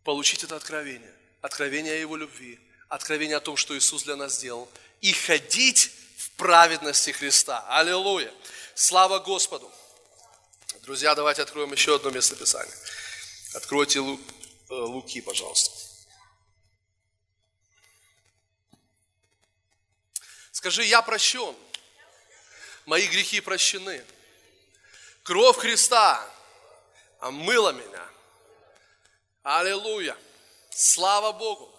получить 0.04 0.44
это 0.44 0.56
откровение, 0.56 1.12
откровение 1.40 1.94
о 1.94 1.98
Его 1.98 2.16
любви, 2.16 2.58
откровение 2.88 3.36
о 3.36 3.40
том, 3.40 3.56
что 3.56 3.76
Иисус 3.76 4.04
для 4.04 4.16
нас 4.16 4.34
сделал, 4.34 4.68
и 5.00 5.12
ходить 5.12 5.90
в 6.16 6.30
праведности 6.32 7.10
Христа. 7.10 7.64
Аллилуйя! 7.68 8.32
Слава 8.74 9.18
Господу! 9.18 9.70
Друзья, 10.82 11.14
давайте 11.14 11.42
откроем 11.42 11.72
еще 11.72 11.94
одно 11.94 12.10
место 12.10 12.34
Писания. 12.34 12.74
Откройте 13.54 14.00
Лу, 14.00 14.18
э, 14.70 14.74
Луки, 14.74 15.20
пожалуйста. 15.20 15.70
Скажи, 20.50 20.84
я 20.84 21.02
прощен. 21.02 21.56
Мои 22.86 23.06
грехи 23.06 23.40
прощены. 23.40 24.04
Кровь 25.22 25.56
Христа 25.58 26.28
омыла 27.20 27.72
меня. 27.72 28.11
Аллилуйя! 29.42 30.16
Слава 30.70 31.32
Богу! 31.32 31.76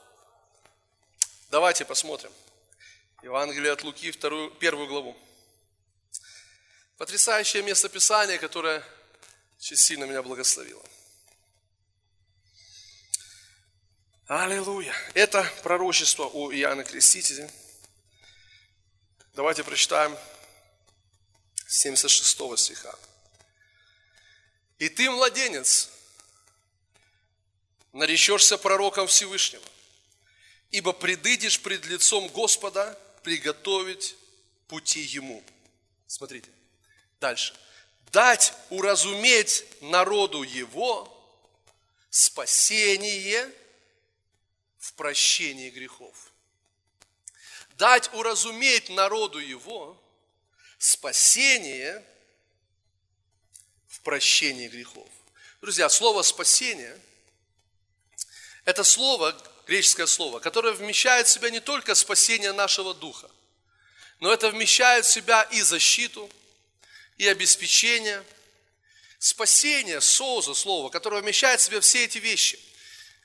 Давайте 1.49 1.86
посмотрим. 1.86 2.32
Евангелие 3.22 3.72
от 3.72 3.84
Луки, 3.84 4.11
вторую, 4.11 4.51
первую 4.51 4.88
главу. 4.88 5.18
Потрясающее 6.97 7.64
место 7.64 7.88
Писания, 7.88 8.38
которое 8.38 8.84
очень 9.57 9.78
сильно 9.78 10.03
меня 10.03 10.22
благословило. 10.22 10.84
Аллилуйя! 14.28 14.93
Это 15.14 15.49
пророчество 15.64 16.26
у 16.26 16.51
Иоанна 16.51 16.84
Крестителя. 16.84 17.49
Давайте 19.36 19.64
прочитаем 19.64 20.18
76 21.68 22.59
стиха. 22.59 22.93
«И 24.80 24.89
ты, 24.89 25.09
младенец, 25.09 25.93
наречешься 27.94 28.58
пророком 28.58 29.08
Всевышнего, 29.08 29.64
ибо 30.72 30.91
предыдешь 30.91 31.62
пред 31.62 31.86
лицом 31.86 32.28
Господа 32.30 33.00
приготовить 33.22 34.16
пути 34.68 35.02
Ему. 35.02 35.44
Смотрите, 36.08 36.50
дальше. 37.22 37.56
Дать 38.12 38.54
уразуметь 38.70 39.66
народу 39.82 40.44
Его 40.44 41.10
спасение 42.10 43.50
в 44.80 44.94
прощении 44.94 45.70
грехов. 45.70 46.32
Дать 47.78 48.12
уразуметь 48.14 48.89
народу 48.89 49.39
Его 49.39 50.00
спасение 50.78 52.04
в 53.88 54.00
прощении 54.02 54.68
грехов. 54.68 55.08
Друзья, 55.62 55.88
слово 55.89 56.24
«спасение»– 56.24 57.00
это 58.66 58.84
слово, 58.84 59.36
греческое 59.68 60.05
слово, 60.05 60.39
которое 60.39 60.74
вмещает 60.74 61.28
в 61.28 61.32
себя 61.32 61.49
не 61.49 61.59
только 61.59 61.95
спасение 61.95 62.51
нашего 62.51 62.93
духа, 62.93 63.30
но 64.20 64.32
это 64.32 64.49
вмещает 64.49 65.05
в 65.05 65.11
себя 65.11 65.43
и 65.43 65.61
защиту, 65.61 66.30
и 67.18 67.28
обеспечение, 67.28 68.24
спасение, 69.20 70.01
соза, 70.01 70.53
слово, 70.53 70.89
которое 70.89 71.22
вмещает 71.22 71.59
в 71.59 71.64
себя 71.64 71.82
все 71.82 72.05
эти 72.05 72.18
вещи. 72.18 72.59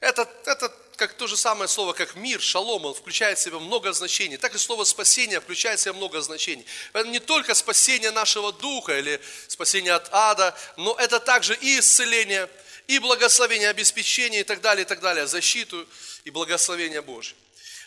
Это, 0.01 0.28
это 0.45 0.72
как 0.97 1.14
то 1.14 1.26
же 1.26 1.36
самое 1.36 1.68
слово, 1.68 1.93
как 1.93 2.16
мир, 2.16 2.41
шалом, 2.41 2.84
он 2.84 2.95
включает 2.95 3.39
в 3.39 3.43
себя 3.43 3.59
много 3.59 3.93
значений. 3.93 4.36
Так 4.36 4.55
и 4.55 4.59
слово 4.59 4.84
спасение 4.84 5.41
включает 5.41 5.78
в 5.78 5.82
себя 5.82 5.93
много 5.93 6.20
значений. 6.20 6.66
Это 6.93 7.09
не 7.09 7.20
только 7.20 7.55
спасение 7.55 8.11
нашего 8.11 8.53
духа 8.53 8.99
или 8.99 9.20
спасение 9.47 9.93
от 9.93 10.09
ада, 10.12 10.57
но 10.76 10.95
это 10.95 11.20
также 11.20 11.55
и 11.55 11.78
исцеление, 11.78 12.49
и 12.89 12.99
благословение, 12.99 13.68
обеспечение 13.68 14.41
и 14.41 14.45
так 14.45 14.61
далее, 14.61 14.84
и 14.84 14.89
так 14.89 15.01
далее, 15.01 15.26
защиту 15.26 15.86
и 16.24 16.30
благословение 16.30 17.03
Божье. 17.03 17.36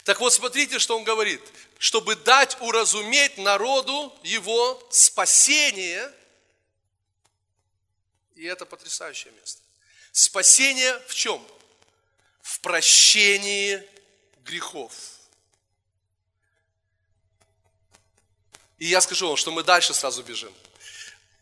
Так 0.03 0.19
вот, 0.19 0.31
смотрите, 0.31 0.79
что 0.79 0.97
он 0.97 1.03
говорит. 1.03 1.41
Чтобы 1.79 2.15
дать 2.15 2.55
уразуметь 2.61 3.37
народу 3.39 4.15
его 4.23 4.87
спасение, 4.91 6.11
и 8.35 8.45
это 8.45 8.65
потрясающее 8.65 9.33
место. 9.33 9.61
Спасение 10.11 10.99
в 11.07 11.15
чем? 11.15 11.45
В 12.41 12.59
прощении 12.59 13.83
грехов. 14.43 14.93
И 18.77 18.85
я 18.85 19.01
скажу 19.01 19.27
вам, 19.27 19.37
что 19.37 19.51
мы 19.51 19.63
дальше 19.63 19.95
сразу 19.95 20.21
бежим. 20.21 20.53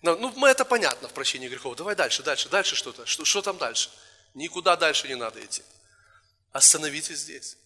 Ну, 0.01 0.31
мы 0.37 0.49
это 0.49 0.63
понятно 0.63 1.09
в 1.09 1.13
прощении 1.13 1.49
грехов. 1.49 1.75
Давай 1.75 1.95
дальше, 1.95 2.23
дальше, 2.23 2.47
дальше 2.47 2.75
что-то. 2.75 3.05
Что, 3.05 3.25
что 3.25 3.41
там 3.41 3.57
дальше? 3.57 3.89
Никуда 4.33 4.77
дальше 4.77 5.07
не 5.07 5.15
надо 5.15 5.43
идти. 5.43 5.61
Остановитесь 6.51 7.19
здесь. 7.19 7.57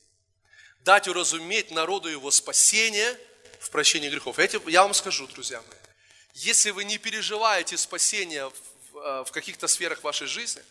Дать 0.80 1.08
уразуметь 1.08 1.70
народу 1.72 2.10
его 2.10 2.32
спасение 2.32 3.18
в 3.60 3.70
прощении 3.70 4.10
грехов. 4.10 4.40
Я, 4.40 4.50
я 4.68 4.84
вам 4.84 4.94
скажу, 4.94 5.28
друзья 5.28 5.62
мои, 5.62 5.78
если 6.34 6.72
вы 6.72 6.84
не 6.86 6.98
переживаете 6.98 7.78
спасение 7.78 8.50
в, 8.50 8.98
э, 8.98 9.24
в 9.26 9.32
каких-то 9.32 9.68
сферах 9.68 10.04
вашей 10.04 10.28
жизни, 10.28 10.64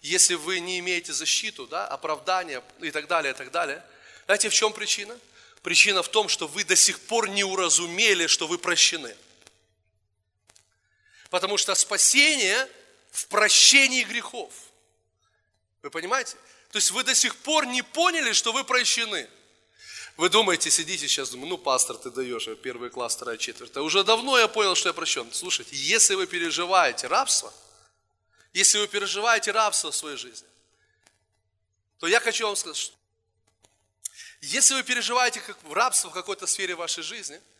если 0.00 0.34
вы 0.34 0.60
не 0.60 0.78
имеете 0.78 1.12
защиту, 1.12 1.66
да, 1.66 1.86
оправдания 1.88 2.62
и 2.80 2.92
так 2.92 3.08
далее, 3.08 3.34
и 3.34 3.36
так 3.36 3.50
далее, 3.50 3.84
знаете, 4.26 4.48
в 4.48 4.54
чем 4.54 4.72
причина? 4.72 5.18
Причина 5.62 6.04
в 6.04 6.08
том, 6.08 6.28
что 6.28 6.46
вы 6.46 6.62
до 6.62 6.76
сих 6.76 7.00
пор 7.00 7.28
не 7.28 7.42
уразумели, 7.42 8.28
что 8.28 8.46
вы 8.46 8.58
прощены– 8.58 9.16
Потому 11.30 11.58
что 11.58 11.74
спасение 11.74 12.68
в 13.10 13.26
прощении 13.28 14.04
грехов. 14.04 14.52
Вы 15.82 15.90
понимаете? 15.90 16.36
То 16.70 16.78
есть 16.78 16.90
вы 16.90 17.04
до 17.04 17.14
сих 17.14 17.36
пор 17.36 17.66
не 17.66 17.82
поняли, 17.82 18.32
что 18.32 18.52
вы 18.52 18.64
прощены. 18.64 19.28
Вы 20.16 20.28
думаете, 20.30 20.70
сидите 20.70 21.06
сейчас, 21.06 21.30
думаете, 21.30 21.50
ну, 21.50 21.58
пастор, 21.58 21.96
ты 21.96 22.10
даешь, 22.10 22.48
первый 22.62 22.90
класс, 22.90 23.14
вторая, 23.14 23.36
четвертая. 23.36 23.84
Уже 23.84 24.02
давно 24.02 24.38
я 24.38 24.48
понял, 24.48 24.74
что 24.74 24.88
я 24.88 24.92
прощен. 24.92 25.32
Слушайте, 25.32 25.76
если 25.76 26.14
вы 26.14 26.26
переживаете 26.26 27.06
рабство, 27.06 27.52
если 28.52 28.78
вы 28.78 28.88
переживаете 28.88 29.52
рабство 29.52 29.92
в 29.92 29.96
своей 29.96 30.16
жизни, 30.16 30.48
то 31.98 32.08
я 32.08 32.20
хочу 32.20 32.46
вам 32.46 32.56
сказать, 32.56 32.76
что 32.76 32.96
если 34.40 34.74
вы 34.74 34.82
переживаете 34.82 35.40
как 35.40 35.56
рабство 35.70 36.10
в 36.10 36.12
какой-то 36.14 36.46
сфере 36.46 36.74
вашей 36.74 37.02
жизни– 37.02 37.40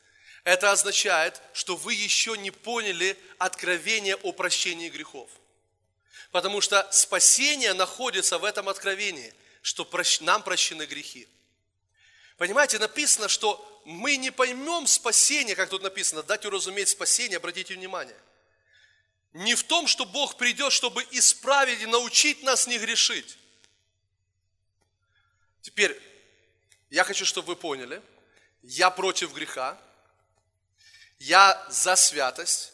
это 0.44 0.72
означает, 0.72 1.40
что 1.52 1.76
вы 1.76 1.94
еще 1.94 2.36
не 2.36 2.50
поняли 2.50 3.18
откровение 3.38 4.16
о 4.16 4.32
прощении 4.32 4.88
грехов. 4.88 5.30
Потому 6.30 6.60
что 6.60 6.86
спасение 6.92 7.74
находится 7.74 8.38
в 8.38 8.44
этом 8.44 8.68
откровении, 8.68 9.32
что 9.62 9.88
нам 10.20 10.42
прощены 10.42 10.86
грехи. 10.86 11.28
Понимаете, 12.36 12.78
написано, 12.78 13.28
что 13.28 13.82
мы 13.84 14.16
не 14.16 14.30
поймем 14.30 14.86
спасение, 14.86 15.56
как 15.56 15.70
тут 15.70 15.82
написано, 15.82 16.22
дать 16.22 16.44
уразуметь 16.44 16.88
спасение, 16.88 17.38
обратите 17.38 17.74
внимание. 17.74 18.16
не 19.32 19.54
в 19.54 19.62
том, 19.62 19.86
что 19.86 20.04
Бог 20.04 20.36
придет, 20.36 20.72
чтобы 20.72 21.06
исправить 21.10 21.82
и 21.82 21.86
научить 21.86 22.42
нас 22.42 22.66
не 22.66 22.78
грешить. 22.78 23.38
Теперь, 25.60 26.00
я 26.90 27.04
хочу, 27.04 27.24
чтобы 27.24 27.48
вы 27.48 27.56
поняли, 27.56 28.02
я 28.62 28.90
против 28.90 29.34
греха, 29.34 29.78
я 31.18 31.66
за 31.68 31.96
святость, 31.96 32.72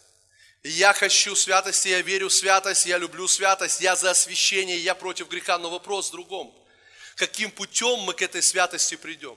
я 0.62 0.94
хочу 0.94 1.36
святости, 1.36 1.88
я 1.88 2.00
верю 2.00 2.28
в 2.28 2.32
святость, 2.32 2.86
я 2.86 2.96
люблю 2.96 3.28
святость, 3.28 3.80
я 3.80 3.96
за 3.96 4.10
освящение, 4.10 4.78
я 4.78 4.94
против 4.94 5.28
греха. 5.28 5.58
Но 5.58 5.68
вопрос 5.68 6.08
в 6.08 6.12
другом. 6.12 6.54
Каким 7.16 7.50
путем 7.50 8.00
мы 8.00 8.14
к 8.14 8.22
этой 8.22 8.42
святости 8.42 8.96
придем? 8.96 9.36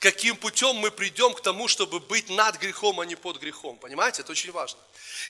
Каким 0.00 0.36
путем 0.36 0.74
мы 0.76 0.90
придем 0.90 1.32
к 1.32 1.42
тому, 1.42 1.68
чтобы 1.68 2.00
быть 2.00 2.28
над 2.28 2.58
грехом, 2.58 2.98
а 2.98 3.06
не 3.06 3.14
под 3.14 3.38
грехом? 3.38 3.78
Понимаете, 3.78 4.22
это 4.22 4.32
очень 4.32 4.50
важно. 4.50 4.80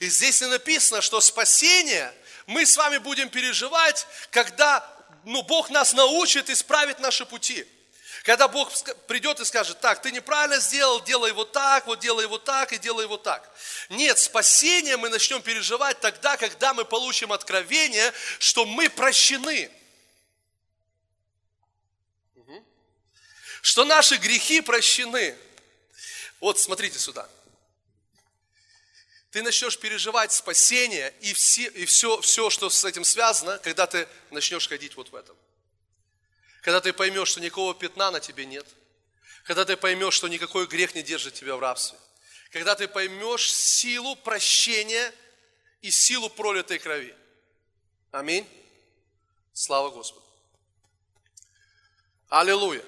И 0.01 0.09
здесь 0.09 0.41
не 0.41 0.47
написано, 0.47 1.03
что 1.03 1.21
спасение 1.21 2.11
мы 2.47 2.65
с 2.65 2.79
вами 2.79 2.97
будем 2.97 3.29
переживать, 3.29 4.07
когда 4.31 4.83
ну, 5.25 5.43
Бог 5.43 5.69
нас 5.69 5.93
научит 5.93 6.49
исправить 6.49 7.01
наши 7.01 7.27
пути. 7.27 7.67
Когда 8.23 8.47
Бог 8.47 8.71
придет 9.09 9.41
и 9.41 9.45
скажет, 9.45 9.81
так, 9.81 10.01
ты 10.01 10.13
неправильно 10.13 10.61
сделал, 10.61 11.03
делай 11.03 11.33
вот 11.33 11.51
так, 11.51 11.87
вот 11.87 11.99
делай 11.99 12.27
вот 12.27 12.45
так 12.45 12.73
и 12.73 12.79
делай 12.79 13.07
вот 13.07 13.25
так. 13.25 13.51
Нет, 13.89 14.17
спасение 14.19 14.97
мы 14.97 15.09
начнем 15.09 15.43
переживать 15.43 15.99
тогда, 15.99 16.37
когда 16.37 16.73
мы 16.73 16.85
получим 16.85 17.33
откровение, 17.33 18.13
что 18.39 18.65
мы 18.65 18.89
прощены. 18.89 19.71
Что 23.61 23.85
наши 23.85 24.17
грехи 24.17 24.61
прощены. 24.61 25.37
Вот 26.39 26.61
смотрите 26.61 26.99
сюда. 26.99 27.29
Ты 29.33 29.43
начнешь 29.43 29.79
переживать 29.79 30.31
спасение 30.33 31.13
и, 31.21 31.33
все, 31.33 31.69
и 31.69 31.87
все, 31.87 32.21
все, 32.21 32.51
что 32.51 32.71
с 32.71 32.85
этим 32.85 33.05
связано, 33.05 33.59
когда 33.59 33.87
ты 33.87 34.07
начнешь 34.31 34.69
ходить 34.69 34.95
вот 34.95 35.11
в 35.11 35.17
этом. 35.17 35.37
Когда 36.63 36.81
ты 36.81 36.93
поймешь, 36.93 37.29
что 37.29 37.41
никакого 37.41 37.75
пятна 37.75 38.11
на 38.13 38.21
тебе 38.21 38.47
нет. 38.47 38.67
Когда 39.45 39.65
ты 39.65 39.77
поймешь, 39.77 40.15
что 40.15 40.29
никакой 40.29 40.67
грех 40.67 40.95
не 40.95 41.03
держит 41.03 41.35
тебя 41.35 41.57
в 41.57 41.61
рабстве. 41.61 41.99
Когда 42.51 42.77
ты 42.77 42.87
поймешь 42.87 43.53
силу 43.53 44.15
прощения 44.15 45.13
и 45.81 45.91
силу 45.91 46.31
пролитой 46.31 46.79
крови. 46.79 47.15
Аминь. 48.13 48.49
Слава 49.53 49.91
Господу. 49.91 50.25
Аллилуйя. 52.29 52.85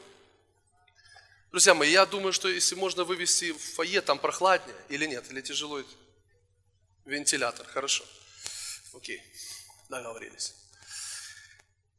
Друзья 1.51 1.75
мои, 1.75 1.91
я 1.91 2.07
думаю, 2.07 2.33
что 2.33 2.49
если 2.49 2.77
можно 2.77 3.05
вывести 3.05 3.53
в 3.53 3.59
фойе, 3.59 4.01
там 4.01 4.19
прохладнее 4.19 4.77
или 4.89 5.07
нет, 5.07 5.31
или 5.31 5.41
тяжело 5.41 5.83
вентилятор, 7.05 7.67
хорошо. 7.67 8.05
Окей, 8.93 9.23
договорились. 9.89 10.55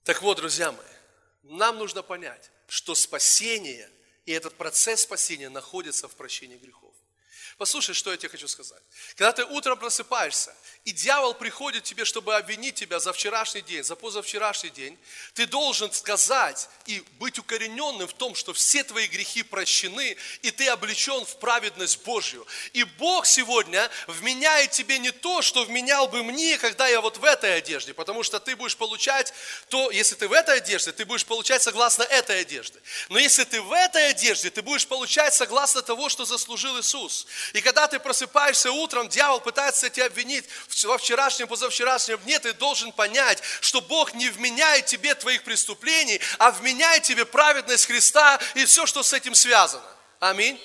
Так 0.04 0.22
вот, 0.22 0.38
друзья 0.38 0.72
мои, 0.72 0.95
нам 1.46 1.78
нужно 1.78 2.02
понять, 2.02 2.52
что 2.68 2.96
спасение 2.96 3.90
и 4.26 4.32
этот 4.32 4.56
процесс 4.56 5.02
спасения 5.02 5.50
находится 5.50 6.08
в 6.08 6.16
прощении 6.16 6.58
грехов. 6.58 6.94
Послушай, 7.58 7.94
что 7.94 8.12
я 8.12 8.18
тебе 8.18 8.30
хочу 8.30 8.48
сказать. 8.48 8.82
Когда 9.16 9.32
ты 9.32 9.46
утром 9.46 9.78
просыпаешься, 9.78 10.54
и 10.86 10.92
дьявол 10.92 11.34
приходит 11.34 11.82
к 11.82 11.86
тебе, 11.88 12.06
чтобы 12.06 12.36
обвинить 12.36 12.76
тебя 12.76 13.00
за 13.00 13.12
вчерашний 13.12 13.64
день, 13.64 13.84
за 13.84 13.96
позавчерашний 13.96 14.70
день, 14.70 14.96
ты 15.34 15.48
должен 15.48 15.92
сказать 15.92 16.70
и 16.86 17.04
быть 17.18 17.40
укорененным 17.40 18.08
в 18.08 18.14
том, 18.14 18.36
что 18.36 18.54
все 18.54 18.84
твои 18.84 19.08
грехи 19.08 19.42
прощены, 19.42 20.16
и 20.44 20.52
ты 20.52 20.68
облечен 20.68 21.26
в 21.26 21.38
праведность 21.38 22.04
Божью. 22.04 22.46
И 22.74 22.84
Бог 22.84 23.26
сегодня 23.26 23.90
вменяет 24.06 24.72
тебе 24.72 25.00
не 25.00 25.10
то, 25.10 25.42
что 25.42 25.66
вменял 25.66 26.08
бы 26.08 26.24
мне, 26.24 26.60
когда 26.60 26.88
я 26.88 27.02
вот 27.02 27.18
в 27.18 27.26
этой 27.26 27.58
одежде, 27.58 27.96
потому 27.96 28.22
что 28.22 28.40
ты 28.40 28.56
будешь 28.56 28.78
получать 28.78 29.34
то, 29.70 29.90
если 29.90 30.14
ты 30.14 30.28
в 30.28 30.34
этой 30.34 30.58
одежде, 30.58 30.92
ты 30.92 31.04
будешь 31.04 31.26
получать 31.26 31.64
согласно 31.64 32.04
этой 32.04 32.42
одежде. 32.42 32.80
Но 33.10 33.18
если 33.18 33.44
ты 33.44 33.60
в 33.60 33.72
этой 33.72 34.10
одежде, 34.10 34.52
ты 34.52 34.62
будешь 34.62 34.86
получать 34.86 35.34
согласно 35.34 35.82
того, 35.82 36.10
что 36.10 36.26
заслужил 36.26 36.80
Иисус. 36.80 37.26
И 37.54 37.62
когда 37.62 37.88
ты 37.88 38.00
просыпаешься 38.00 38.72
утром, 38.72 39.10
дьявол 39.10 39.40
пытается 39.40 39.90
тебя 39.90 40.06
обвинить 40.06 40.46
во 40.84 40.98
вчерашнем, 40.98 41.48
позавчерашнем 41.48 42.18
дне, 42.20 42.40
ты 42.40 42.54
должен 42.54 42.92
понять, 42.92 43.42
что 43.62 43.80
Бог 43.82 44.14
не 44.14 44.30
вменяет 44.30 44.88
тебе 44.88 45.16
твоих 45.16 45.44
преступлений, 45.44 46.20
а 46.38 46.52
вменяет 46.52 47.04
тебе 47.04 47.26
праведность 47.26 47.86
Христа 47.86 48.40
и 48.56 48.66
все, 48.66 48.86
что 48.86 49.02
с 49.04 49.14
этим 49.14 49.34
связано. 49.36 49.86
Аминь. 50.20 50.60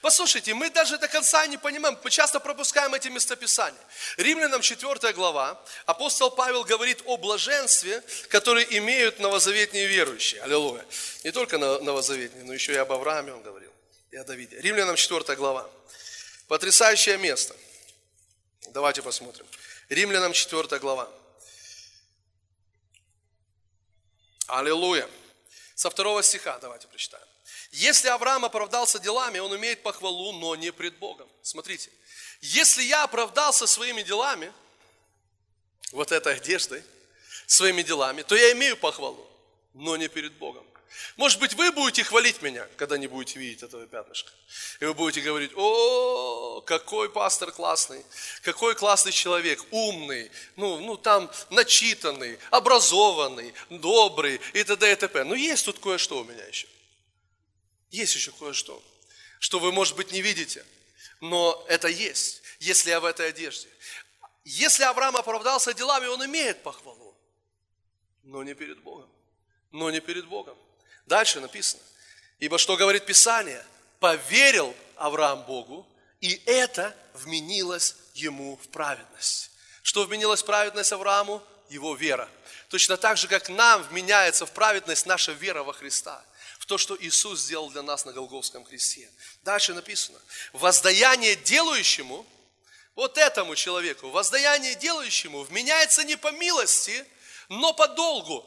Послушайте, 0.00 0.54
мы 0.54 0.70
даже 0.70 0.98
до 0.98 1.08
конца 1.08 1.46
не 1.46 1.56
понимаем, 1.56 1.98
мы 2.02 2.10
часто 2.10 2.38
пропускаем 2.40 2.94
эти 2.94 3.08
местописания. 3.08 3.80
Римлянам 4.16 4.62
4 4.62 5.12
глава, 5.12 5.60
апостол 5.86 6.30
Павел 6.30 6.64
говорит 6.64 7.02
о 7.04 7.16
блаженстве, 7.16 8.02
которое 8.28 8.64
имеют 8.64 9.18
новозаветные 9.18 9.86
верующие. 9.86 10.40
Аллилуйя. 10.42 10.84
Не 11.24 11.32
только 11.32 11.58
новозаветные, 11.58 12.44
но 12.44 12.52
еще 12.52 12.72
и 12.72 12.76
об 12.76 12.92
Аврааме 12.92 13.32
он 13.32 13.42
говорил, 13.42 13.72
и 14.12 14.16
о 14.16 14.24
Давиде. 14.24 14.60
Римлянам 14.60 14.96
4 14.96 15.36
глава. 15.36 15.68
Потрясающее 16.46 17.18
место. 17.18 17.56
Давайте 18.72 19.02
посмотрим. 19.02 19.46
Римлянам 19.88 20.32
4 20.32 20.78
глава. 20.78 21.10
Аллилуйя. 24.46 25.08
Со 25.74 25.90
второго 25.90 26.22
стиха 26.22 26.58
давайте 26.58 26.86
прочитаем. 26.86 27.26
Если 27.70 28.08
Авраам 28.08 28.44
оправдался 28.44 28.98
делами, 28.98 29.38
он 29.38 29.54
имеет 29.56 29.82
похвалу, 29.82 30.32
но 30.32 30.54
не 30.56 30.72
пред 30.72 30.98
Богом. 30.98 31.28
Смотрите, 31.42 31.90
если 32.40 32.82
я 32.82 33.04
оправдался 33.04 33.66
своими 33.66 34.02
делами, 34.02 34.52
вот 35.92 36.12
этой 36.12 36.34
одеждой, 36.34 36.82
своими 37.46 37.82
делами, 37.82 38.22
то 38.22 38.34
я 38.34 38.52
имею 38.52 38.76
похвалу, 38.76 39.26
но 39.72 39.96
не 39.96 40.08
перед 40.08 40.34
Богом. 40.34 40.66
Может 41.16 41.40
быть, 41.40 41.54
вы 41.54 41.72
будете 41.72 42.04
хвалить 42.04 42.42
меня, 42.42 42.66
когда 42.76 42.96
не 42.96 43.06
будете 43.06 43.38
видеть 43.38 43.62
этого 43.62 43.86
пятнышка. 43.86 44.30
И 44.80 44.84
вы 44.84 44.94
будете 44.94 45.20
говорить, 45.20 45.52
о, 45.54 46.60
какой 46.62 47.10
пастор 47.10 47.52
классный, 47.52 48.04
какой 48.42 48.74
классный 48.74 49.12
человек, 49.12 49.64
умный, 49.70 50.30
ну, 50.56 50.78
ну 50.80 50.96
там 50.96 51.30
начитанный, 51.50 52.38
образованный, 52.50 53.54
добрый 53.70 54.40
и 54.54 54.64
т.д. 54.64 54.92
и 54.92 54.96
т.п. 54.96 55.24
Но 55.24 55.34
есть 55.34 55.64
тут 55.64 55.78
кое-что 55.78 56.20
у 56.20 56.24
меня 56.24 56.44
еще. 56.44 56.68
Есть 57.90 58.14
еще 58.14 58.32
кое-что, 58.32 58.82
что 59.38 59.58
вы, 59.58 59.72
может 59.72 59.96
быть, 59.96 60.12
не 60.12 60.20
видите, 60.20 60.64
но 61.20 61.64
это 61.68 61.88
есть, 61.88 62.42
если 62.60 62.90
я 62.90 63.00
в 63.00 63.04
этой 63.04 63.28
одежде. 63.28 63.68
Если 64.44 64.82
Авраам 64.84 65.16
оправдался 65.16 65.74
делами, 65.74 66.06
он 66.06 66.24
имеет 66.24 66.62
похвалу, 66.62 67.16
но 68.22 68.42
не 68.42 68.54
перед 68.54 68.78
Богом. 68.80 69.10
Но 69.70 69.90
не 69.90 70.00
перед 70.00 70.26
Богом. 70.26 70.56
Дальше 71.08 71.40
написано. 71.40 71.82
Ибо 72.38 72.58
что 72.58 72.76
говорит 72.76 73.06
Писание? 73.06 73.64
Поверил 73.98 74.74
Авраам 74.96 75.42
Богу, 75.44 75.86
и 76.20 76.40
это 76.44 76.94
вменилось 77.14 77.96
ему 78.14 78.56
в 78.62 78.68
праведность. 78.68 79.50
Что 79.82 80.04
вменилось 80.04 80.42
в 80.42 80.46
праведность 80.46 80.92
Аврааму? 80.92 81.42
Его 81.70 81.94
вера. 81.94 82.28
Точно 82.68 82.96
так 82.96 83.16
же, 83.16 83.26
как 83.26 83.48
нам 83.48 83.82
вменяется 83.84 84.46
в 84.46 84.52
праведность 84.52 85.06
наша 85.06 85.32
вера 85.32 85.62
во 85.62 85.72
Христа. 85.72 86.22
В 86.58 86.66
то, 86.66 86.76
что 86.76 86.96
Иисус 87.00 87.40
сделал 87.40 87.70
для 87.70 87.82
нас 87.82 88.04
на 88.04 88.12
Голговском 88.12 88.64
кресте. 88.64 89.10
Дальше 89.42 89.72
написано. 89.72 90.18
Воздаяние 90.52 91.36
делающему, 91.36 92.26
вот 92.94 93.16
этому 93.16 93.54
человеку, 93.54 94.10
воздаяние 94.10 94.74
делающему 94.74 95.42
вменяется 95.42 96.04
не 96.04 96.16
по 96.16 96.30
милости, 96.32 97.04
но 97.48 97.72
по 97.72 97.88
долгу. 97.88 98.46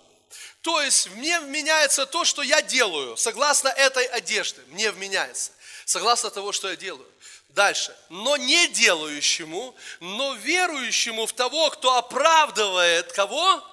То 0.61 0.81
есть 0.81 1.09
мне 1.11 1.39
вменяется 1.39 2.05
то, 2.05 2.23
что 2.23 2.41
я 2.43 2.61
делаю, 2.61 3.17
согласно 3.17 3.69
этой 3.69 4.05
одежде, 4.05 4.61
мне 4.67 4.91
вменяется, 4.91 5.51
согласно 5.85 6.29
того, 6.29 6.51
что 6.51 6.69
я 6.69 6.75
делаю. 6.75 7.07
Дальше. 7.49 7.97
Но 8.09 8.37
не 8.37 8.67
делающему, 8.69 9.75
но 9.99 10.35
верующему 10.35 11.25
в 11.25 11.33
того, 11.33 11.69
кто 11.71 11.97
оправдывает 11.97 13.11
кого? 13.11 13.67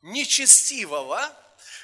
Нечестивого, 0.00 1.30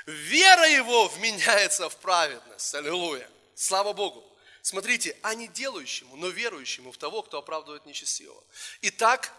вера 0.06 0.66
его 0.68 1.08
вменяется 1.08 1.88
в 1.88 1.96
праведность. 1.96 2.74
Аллилуйя. 2.74 3.28
Слава 3.54 3.92
Богу. 3.92 4.24
Смотрите, 4.62 5.16
а 5.22 5.34
не 5.34 5.48
делающему, 5.48 6.16
но 6.16 6.28
верующему 6.28 6.92
в 6.92 6.96
того, 6.96 7.22
кто 7.22 7.38
оправдывает 7.38 7.86
нечестивого. 7.86 8.42
Итак, 8.82 9.32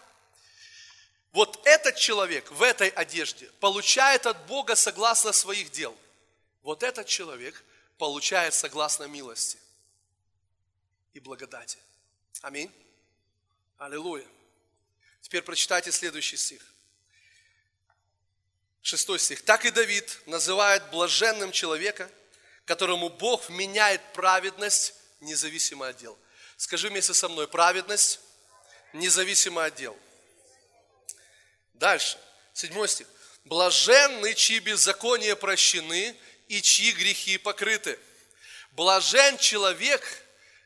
вот 1.32 1.62
этот 1.66 1.96
человек 1.96 2.50
в 2.52 2.64
этой 2.64 2.90
одежде 2.90 3.46
получает 3.60 4.26
от 4.26 4.46
Бога 4.48 4.76
согласно 4.76 5.32
своих 5.32 5.72
дел. 5.72 5.96
Вот 6.64 6.84
этот 6.84 7.08
человек 7.08 7.64
получает 7.98 8.54
согласно 8.54 9.06
милости 9.06 9.60
и 11.14 11.20
благодати. 11.20 11.78
Аминь. 12.42 12.72
Аллилуйя. 13.78 14.26
Теперь 15.22 15.42
прочитайте 15.42 15.92
следующий 15.92 16.38
стих. 16.38 16.62
Шестой 18.82 19.20
стих. 19.20 19.44
Так 19.44 19.66
и 19.66 19.72
Давид 19.72 20.20
называет 20.26 20.90
блаженным 20.90 21.52
человека, 21.52 22.10
которому 22.66 23.10
Бог 23.10 23.50
меняет 23.50 24.02
праведность 24.14 24.96
независимо 25.20 25.88
от 25.88 25.98
дел. 25.98 26.18
Скажи 26.58 26.90
вместе 26.90 27.14
со 27.14 27.30
мной, 27.30 27.48
праведность 27.48 28.20
независимо 28.94 29.66
от 29.66 29.76
дел. 29.76 29.98
Дальше, 31.80 32.18
седьмой 32.54 32.90
стих. 32.90 33.08
Блаженны, 33.46 34.34
чьи 34.34 34.60
беззакония 34.60 35.36
прощены 35.36 36.14
и 36.50 36.62
чьи 36.62 36.92
грехи 36.92 37.38
покрыты. 37.38 37.98
Блажен 38.72 39.38
человек, 39.38 40.04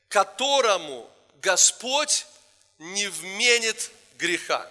которому 0.09 1.09
Господь 1.36 2.26
не 2.80 3.07
вменит 3.07 3.91
греха. 4.16 4.70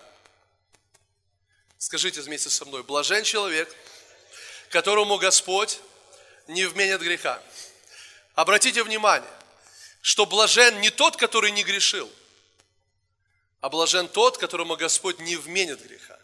Скажите 1.79 2.21
вместе 2.21 2.51
со 2.51 2.65
мной, 2.65 2.83
блажен 2.83 3.23
человек, 3.23 3.73
которому 4.69 5.19
Господь 5.19 5.79
не 6.49 6.65
вменит 6.67 7.01
греха. 7.01 7.41
Обратите 8.35 8.83
внимание, 8.83 9.31
что 10.01 10.27
блажен 10.27 10.81
не 10.81 10.91
тот, 10.91 11.17
который 11.17 11.53
не 11.53 11.63
грешил, 11.63 12.11
а 13.61 13.69
блажен 13.69 14.09
тот, 14.09 14.39
которому 14.39 14.77
Господь 14.77 15.21
не 15.21 15.37
вменит 15.37 15.81
греха. 15.83 16.19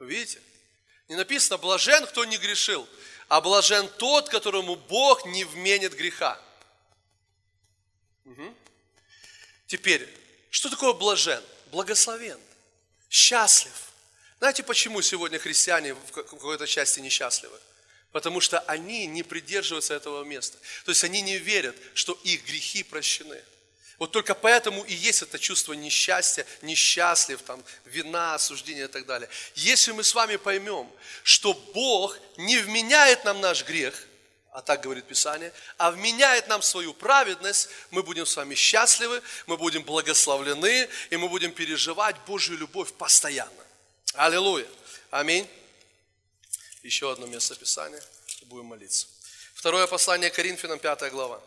Видите? 0.00 0.40
Не 1.08 1.16
написано 1.16 1.58
блажен, 1.58 2.06
кто 2.06 2.24
не 2.24 2.38
грешил, 2.38 2.88
а 3.28 3.40
блажен 3.40 3.88
тот, 3.98 4.28
которому 4.28 4.76
Бог 4.76 5.24
не 5.26 5.44
вменит 5.44 5.94
греха. 5.94 6.40
Угу. 8.24 8.54
Теперь, 9.66 10.08
что 10.50 10.70
такое 10.70 10.92
блажен? 10.94 11.42
Благословен, 11.66 12.40
счастлив. 13.08 13.72
Знаете, 14.38 14.62
почему 14.62 15.02
сегодня 15.02 15.38
христиане 15.38 15.94
в 15.94 16.10
какой-то 16.12 16.66
части 16.66 17.00
несчастливы? 17.00 17.58
Потому 18.10 18.40
что 18.40 18.58
они 18.60 19.06
не 19.06 19.22
придерживаются 19.22 19.94
этого 19.94 20.24
места. 20.24 20.58
То 20.84 20.90
есть 20.90 21.04
они 21.04 21.20
не 21.20 21.38
верят, 21.38 21.76
что 21.94 22.18
их 22.24 22.44
грехи 22.46 22.82
прощены. 22.82 23.40
Вот 24.00 24.12
только 24.12 24.34
поэтому 24.34 24.82
и 24.84 24.94
есть 24.94 25.20
это 25.20 25.38
чувство 25.38 25.74
несчастья, 25.74 26.46
несчастлив, 26.62 27.42
там, 27.42 27.62
вина, 27.84 28.34
осуждения 28.34 28.86
и 28.86 28.88
так 28.88 29.04
далее. 29.04 29.28
Если 29.54 29.92
мы 29.92 30.04
с 30.04 30.14
вами 30.14 30.36
поймем, 30.36 30.90
что 31.22 31.52
Бог 31.52 32.16
не 32.38 32.56
вменяет 32.56 33.26
нам 33.26 33.42
наш 33.42 33.62
грех, 33.62 34.06
а 34.52 34.62
так 34.62 34.80
говорит 34.80 35.04
Писание, 35.04 35.52
а 35.76 35.90
вменяет 35.90 36.48
нам 36.48 36.62
свою 36.62 36.94
праведность, 36.94 37.68
мы 37.90 38.02
будем 38.02 38.24
с 38.24 38.34
вами 38.34 38.54
счастливы, 38.54 39.20
мы 39.46 39.58
будем 39.58 39.82
благословлены, 39.82 40.88
и 41.10 41.16
мы 41.18 41.28
будем 41.28 41.52
переживать 41.52 42.16
Божью 42.26 42.56
любовь 42.56 42.94
постоянно. 42.94 43.52
Аллилуйя. 44.14 44.66
Аминь. 45.10 45.46
Еще 46.82 47.12
одно 47.12 47.26
место 47.26 47.54
Писания, 47.54 48.02
будем 48.44 48.64
молиться. 48.64 49.08
Второе 49.52 49.86
послание 49.86 50.30
Коринфянам, 50.30 50.78
5 50.78 51.10
глава. 51.10 51.42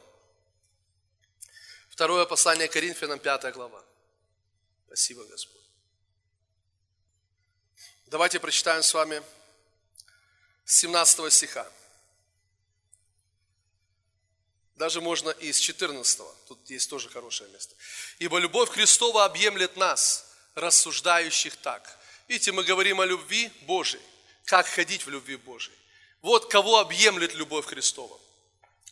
Второе 1.94 2.26
послание 2.26 2.68
Коринфянам, 2.68 3.20
5 3.20 3.54
глава. 3.54 3.80
Спасибо, 4.88 5.24
Господь. 5.26 5.62
Давайте 8.08 8.40
прочитаем 8.40 8.82
с 8.82 8.92
вами 8.96 9.22
17 10.66 11.32
стиха. 11.32 11.72
Даже 14.76 15.02
можно 15.02 15.30
и 15.30 15.54
с 15.54 15.60
14. 15.60 16.20
Тут 16.48 16.68
есть 16.72 16.90
тоже 16.90 17.10
хорошее 17.10 17.52
место. 17.52 17.76
«Ибо 18.18 18.40
любовь 18.40 18.72
Христова 18.72 19.26
объемлет 19.26 19.78
нас, 19.78 20.34
рассуждающих 20.56 21.56
так». 21.58 22.00
Видите, 22.28 22.52
мы 22.54 22.64
говорим 22.64 23.02
о 23.02 23.06
любви 23.06 23.52
Божией 23.68 24.02
как 24.46 24.66
ходить 24.66 25.06
в 25.06 25.12
любви 25.12 25.36
Божией. 25.36 25.78
Вот 26.24 26.50
кого 26.50 26.80
объемлет 26.80 27.36
любовь 27.36 27.68
Христова. 27.68 28.20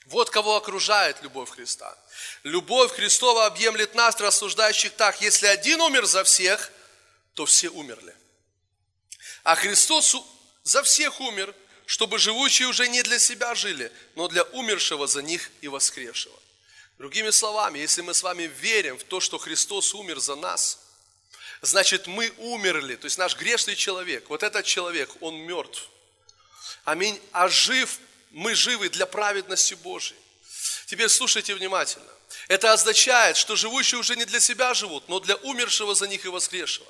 Вот 0.06 0.30
кого 0.30 0.56
окружает 0.56 1.22
любовь 1.22 1.50
Христа. 1.52 1.98
Любовь 2.44 2.92
Христова 2.92 3.46
объемлет 3.46 3.96
нас, 3.96 4.20
рассуждающих 4.20 4.94
так, 4.94 5.22
если 5.22 5.48
один 5.48 5.80
умер 5.82 6.06
за 6.06 6.24
всех, 6.24 6.72
то 7.34 7.46
все 7.46 7.70
умерли. 7.70 8.16
А 9.44 9.56
Христос 9.56 10.16
за 10.64 10.84
всех 10.84 11.22
умер, 11.22 11.56
чтобы 11.86 12.20
живущие 12.20 12.68
уже 12.68 12.88
не 12.88 13.04
для 13.04 13.20
себя 13.20 13.56
жили, 13.56 13.92
но 14.16 14.28
для 14.28 14.44
умершего 14.44 15.08
за 15.08 15.22
них 15.22 15.52
и 15.62 15.68
воскресшего. 15.68 16.38
Другими 16.98 17.30
словами, 17.30 17.80
если 17.80 18.02
мы 18.02 18.14
с 18.14 18.24
вами 18.24 18.44
верим 18.60 18.98
в 18.98 19.04
то, 19.04 19.20
что 19.20 19.38
Христос 19.38 19.94
умер 19.94 20.20
за 20.20 20.36
нас– 20.36 20.80
значит 21.62 22.08
мы 22.08 22.34
умерли, 22.38 22.96
то 22.96 23.06
есть 23.06 23.18
наш 23.18 23.38
грешный 23.38 23.76
человек, 23.76 24.30
вот 24.30 24.44
этот 24.44 24.66
человек, 24.66 25.10
он 25.22 25.36
мертв. 25.36 25.90
Аминь. 26.84 27.20
А 27.32 27.48
жив, 27.48 28.00
мы 28.32 28.56
живы 28.56 28.90
для 28.90 29.06
праведности 29.06 29.74
Божией. 29.76 30.20
Теперь 30.86 31.10
слушайте 31.10 31.56
внимательно. 31.56 32.12
Это 32.48 32.72
означает, 32.72 33.38
что 33.38 33.56
живущие 33.56 34.00
уже 34.00 34.16
не 34.16 34.26
для 34.26 34.40
себя 34.40 34.74
живут, 34.74 35.08
но 35.10 35.20
для 35.20 35.36
умершего 35.38 35.96
за 35.96 36.08
них 36.08 36.26
и 36.26 36.30
воскресшего. 36.30 36.88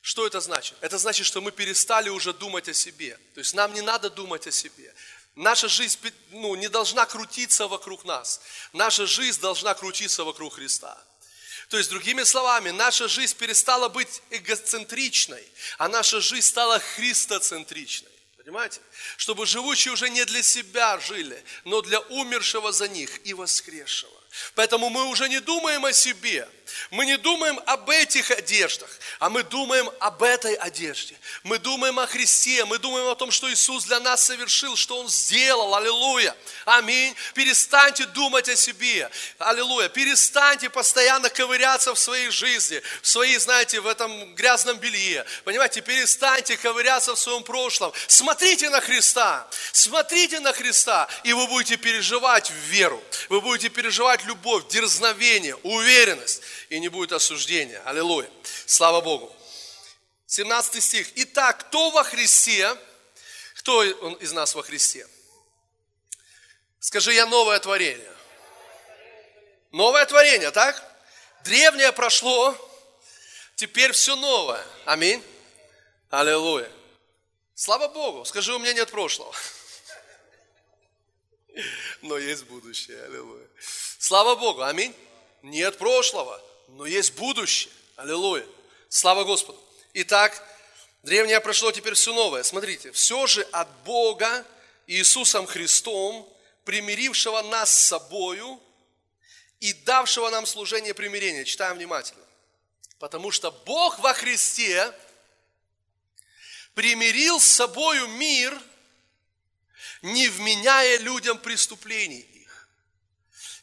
Что 0.00 0.26
это 0.26 0.40
значит? 0.40 0.76
Это 0.80 0.98
значит, 0.98 1.26
что 1.26 1.40
мы 1.40 1.52
перестали 1.52 2.08
уже 2.08 2.32
думать 2.32 2.68
о 2.68 2.74
себе. 2.74 3.18
То 3.34 3.40
есть 3.40 3.54
нам 3.54 3.72
не 3.72 3.80
надо 3.80 4.10
думать 4.10 4.46
о 4.46 4.50
себе. 4.50 4.92
Наша 5.36 5.68
жизнь 5.68 5.98
ну, 6.30 6.54
не 6.56 6.68
должна 6.68 7.06
крутиться 7.06 7.66
вокруг 7.66 8.04
нас. 8.04 8.40
Наша 8.72 9.06
жизнь 9.06 9.40
должна 9.40 9.74
крутиться 9.74 10.24
вокруг 10.24 10.54
Христа. 10.54 11.00
То 11.68 11.78
есть, 11.78 11.88
другими 11.88 12.22
словами, 12.24 12.68
наша 12.68 13.08
жизнь 13.08 13.34
перестала 13.36 13.88
быть 13.88 14.20
эгоцентричной, 14.28 15.42
а 15.78 15.88
наша 15.88 16.20
жизнь 16.20 16.46
стала 16.46 16.78
христоцентричной. 16.78 18.10
Понимаете? 18.44 18.80
Чтобы 19.18 19.46
живущие 19.46 19.92
уже 19.92 20.10
не 20.10 20.24
для 20.24 20.42
себя 20.42 20.98
жили, 20.98 21.42
но 21.64 21.80
для 21.80 22.00
умершего 22.00 22.72
за 22.72 22.88
них 22.88 23.24
и 23.24 23.34
воскресшего. 23.34 24.12
Поэтому 24.54 24.90
мы 24.90 25.06
уже 25.06 25.28
не 25.28 25.40
думаем 25.40 25.84
о 25.84 25.92
себе, 25.92 26.48
мы 26.90 27.06
не 27.06 27.16
думаем 27.16 27.60
об 27.66 27.88
этих 27.90 28.30
одеждах, 28.30 28.90
а 29.18 29.30
мы 29.30 29.42
думаем 29.42 29.90
об 30.00 30.22
этой 30.22 30.54
одежде. 30.54 31.16
Мы 31.42 31.58
думаем 31.58 31.98
о 31.98 32.06
Христе, 32.06 32.64
мы 32.64 32.78
думаем 32.78 33.08
о 33.08 33.14
том, 33.14 33.30
что 33.30 33.50
Иисус 33.50 33.84
для 33.84 34.00
нас 34.00 34.24
совершил, 34.24 34.76
что 34.76 34.98
Он 34.98 35.08
сделал. 35.08 35.74
Аллилуйя. 35.74 36.36
Аминь. 36.64 37.14
Перестаньте 37.34 38.06
думать 38.06 38.48
о 38.48 38.56
себе. 38.56 39.10
Аллилуйя. 39.38 39.88
Перестаньте 39.88 40.70
постоянно 40.70 41.30
ковыряться 41.30 41.94
в 41.94 41.98
своей 41.98 42.30
жизни, 42.30 42.82
в 43.00 43.08
своей, 43.08 43.38
знаете, 43.38 43.80
в 43.80 43.86
этом 43.86 44.34
грязном 44.34 44.76
белье. 44.78 45.24
Понимаете, 45.44 45.80
перестаньте 45.80 46.56
ковыряться 46.56 47.14
в 47.14 47.18
своем 47.18 47.42
прошлом. 47.42 47.92
Смотрите 48.06 48.70
на 48.70 48.80
Христа. 48.80 49.48
Смотрите 49.72 50.40
на 50.40 50.52
Христа, 50.52 51.08
и 51.24 51.32
вы 51.32 51.46
будете 51.46 51.76
переживать 51.76 52.50
веру. 52.68 53.02
Вы 53.28 53.40
будете 53.40 53.68
переживать 53.68 54.24
любовь, 54.24 54.68
дерзновение, 54.68 55.56
уверенность 55.62 56.42
и 56.72 56.80
не 56.80 56.88
будет 56.88 57.12
осуждения. 57.12 57.82
Аллилуйя. 57.84 58.30
Слава 58.64 59.02
Богу. 59.02 59.30
17 60.26 60.82
стих. 60.82 61.06
Итак, 61.16 61.66
кто 61.66 61.90
во 61.90 62.02
Христе? 62.02 62.74
Кто 63.56 63.80
он 64.00 64.14
из 64.14 64.32
нас 64.32 64.54
во 64.54 64.62
Христе? 64.62 65.06
Скажи, 66.80 67.12
я 67.12 67.26
новое 67.26 67.58
творение. 67.60 68.10
Новое 69.70 70.06
творение, 70.06 70.50
так? 70.50 70.82
Древнее 71.44 71.92
прошло, 71.92 72.56
теперь 73.54 73.92
все 73.92 74.16
новое. 74.16 74.64
Аминь. 74.86 75.22
Аллилуйя. 76.08 76.72
Слава 77.54 77.88
Богу. 77.88 78.24
Скажи, 78.24 78.54
у 78.54 78.58
меня 78.58 78.72
нет 78.72 78.90
прошлого. 78.90 79.34
Но 82.00 82.16
есть 82.16 82.44
будущее. 82.44 83.02
Аллилуйя. 83.04 83.46
Слава 83.98 84.36
Богу. 84.36 84.62
Аминь. 84.62 84.94
Нет 85.42 85.76
прошлого 85.76 86.42
но 86.72 86.86
есть 86.86 87.14
будущее. 87.14 87.72
Аллилуйя. 87.96 88.46
Слава 88.88 89.24
Господу. 89.24 89.62
Итак, 89.94 90.42
древнее 91.02 91.40
прошло, 91.40 91.70
теперь 91.70 91.94
все 91.94 92.14
новое. 92.14 92.42
Смотрите, 92.42 92.92
все 92.92 93.26
же 93.26 93.42
от 93.52 93.68
Бога 93.84 94.46
Иисусом 94.86 95.46
Христом, 95.46 96.28
примирившего 96.64 97.42
нас 97.42 97.72
с 97.72 97.86
собою 97.88 98.60
и 99.60 99.72
давшего 99.72 100.30
нам 100.30 100.46
служение 100.46 100.94
примирения. 100.94 101.44
Читаем 101.44 101.76
внимательно. 101.76 102.24
Потому 102.98 103.30
что 103.30 103.50
Бог 103.50 103.98
во 103.98 104.14
Христе 104.14 104.92
примирил 106.74 107.38
с 107.38 107.44
собою 107.44 108.06
мир, 108.08 108.58
не 110.00 110.28
вменяя 110.28 110.98
людям 110.98 111.38
преступлений 111.38 112.31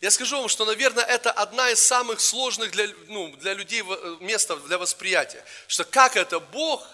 я 0.01 0.11
скажу 0.11 0.37
вам, 0.37 0.47
что, 0.47 0.63
наверное, 0.63 1.03
это 1.03 1.29
одна 1.31 1.69
из 1.71 1.79
самых 1.79 2.21
сложных 2.21 2.71
для, 2.71 2.87
ну, 3.07 3.35
для 3.37 3.53
людей 3.53 3.83
э, 3.85 4.17
местов 4.21 4.65
для 4.65 4.77
восприятия. 4.77 5.43
Что 5.67 5.83
как 5.83 6.15
это 6.15 6.39
Бог, 6.39 6.87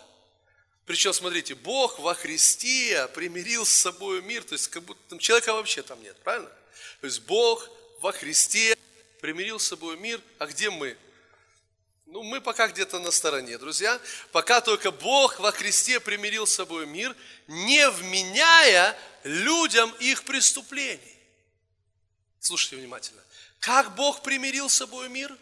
причем, 0.86 1.14
смотрите, 1.14 1.54
Бог 1.54 2.00
во 2.00 2.16
Христе 2.16 3.08
примирил 3.14 3.64
с 3.66 3.70
собой 3.70 4.24
мир, 4.24 4.44
то 4.44 4.54
есть 4.54 4.70
как 4.70 4.84
будто 4.84 5.00
там 5.10 5.20
человека 5.20 5.54
вообще 5.54 5.84
там 5.84 6.02
нет, 6.02 6.18
правильно? 6.24 6.50
То 7.02 7.06
есть 7.06 7.22
Бог 7.22 7.70
во 8.02 8.12
Христе 8.12 8.76
примирил 9.22 9.60
с 9.60 9.68
собой 9.68 9.98
мир, 9.98 10.20
а 10.40 10.48
где 10.48 10.72
мы? 10.72 10.98
Ну, 12.08 12.24
мы 12.24 12.42
пока 12.42 12.68
где-то 12.68 13.00
на 13.00 13.12
стороне, 13.12 13.58
друзья. 13.58 14.00
Пока 14.32 14.62
только 14.62 14.92
Бог 14.92 15.40
во 15.40 15.52
Христе 15.52 16.00
примирил 16.00 16.48
с 16.48 16.54
собой 16.54 16.88
мир, 16.88 17.16
не 17.48 17.88
вменяя 17.90 18.98
людям 19.24 19.94
их 20.00 20.24
преступлений. 20.24 21.15
Слушайте 22.46 22.76
внимательно. 22.76 23.24
Как 23.60 23.96
Бог 23.96 24.22
примирил 24.22 24.70
с 24.70 24.76
собой 24.76 25.10
мир? 25.10 25.36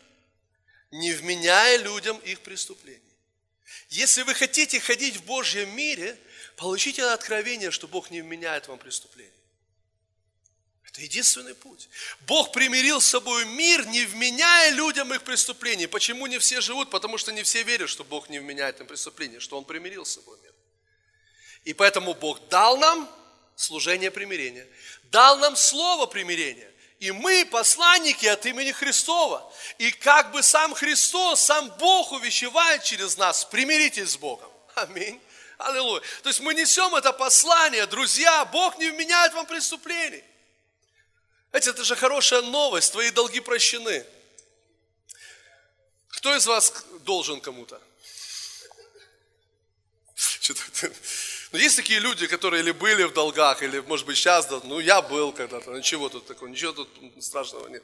Не 0.89 1.11
вменяя 1.11 1.77
людям 1.79 2.17
их 2.19 2.39
преступлений. 2.39 3.01
Если 3.89 4.21
вы 4.21 4.33
хотите 4.33 4.79
ходить 4.79 5.17
в 5.17 5.25
Божьем 5.25 5.75
мире, 5.75 6.17
получите 6.55 7.03
откровение, 7.03 7.71
что 7.71 7.89
Бог 7.89 8.09
не 8.09 8.21
вменяет 8.21 8.69
вам 8.69 8.79
преступление. 8.79 9.33
Это 10.85 11.01
единственный 11.01 11.53
путь. 11.53 11.89
Бог 12.21 12.53
примирил 12.53 13.01
с 13.01 13.05
собой 13.05 13.43
мир, 13.47 13.85
не 13.87 14.05
вменяя 14.05 14.69
людям 14.69 15.13
их 15.13 15.23
преступлений. 15.23 15.87
Почему 15.87 16.25
не 16.27 16.39
все 16.39 16.61
живут? 16.61 16.89
Потому 16.89 17.17
что 17.17 17.33
не 17.33 17.43
все 17.43 17.63
верят, 17.63 17.89
что 17.89 18.05
Бог 18.05 18.29
не 18.29 18.39
вменяет 18.39 18.79
им 18.79 18.87
преступления, 18.87 19.41
что 19.41 19.57
Он 19.57 19.65
примирил 19.65 20.05
с 20.05 20.13
собой 20.13 20.39
мир. 20.41 20.53
И 21.65 21.73
поэтому 21.73 22.13
Бог 22.13 22.47
дал 22.47 22.77
нам 22.77 23.09
служение 23.57 24.09
примирения, 24.09 24.65
дал 25.11 25.37
нам 25.39 25.57
слово 25.57 26.05
примирения. 26.05 26.72
И 27.03 27.11
мы 27.11 27.43
посланники 27.43 28.25
от 28.27 28.45
имени 28.45 28.71
Христова. 28.71 29.53
И 29.77 29.91
как 29.91 30.31
бы 30.31 30.41
сам 30.41 30.73
Христос, 30.73 31.41
сам 31.41 31.69
Бог 31.71 32.13
увещевает 32.13 32.81
через 32.81 33.17
нас, 33.17 33.43
примиритесь 33.43 34.11
с 34.11 34.17
Богом. 34.17 34.49
Аминь. 34.75 35.21
Аллилуйя. 35.57 36.01
То 36.21 36.29
есть 36.29 36.39
мы 36.39 36.53
несем 36.53 36.95
это 36.95 37.11
послание, 37.11 37.85
друзья, 37.87 38.45
Бог 38.45 38.77
не 38.77 38.89
вменяет 38.89 39.33
вам 39.33 39.45
преступлений. 39.45 40.23
Знаете, 41.49 41.71
это 41.71 41.83
же 41.83 41.97
хорошая 41.97 42.41
новость, 42.41 42.93
твои 42.93 43.11
долги 43.11 43.41
прощены. 43.41 44.05
Кто 46.07 46.33
из 46.33 46.45
вас 46.47 46.85
должен 47.01 47.41
кому-то? 47.41 47.81
Ну, 51.53 51.59
есть 51.59 51.75
такие 51.75 51.99
люди, 51.99 52.25
которые 52.25 52.63
или 52.63 52.71
были 52.71 53.03
в 53.03 53.13
долгах, 53.13 53.61
или, 53.61 53.79
может 53.81 54.07
быть, 54.07 54.17
сейчас, 54.17 54.49
ну, 54.63 54.79
я 54.79 55.03
был 55.03 55.31
когда-то, 55.31 55.69
ну, 55.69 55.81
чего 55.81 56.09
тут 56.09 56.25
такого, 56.25 56.49
ничего 56.49 56.73
тут 56.73 56.89
страшного 57.19 57.67
нет. 57.67 57.83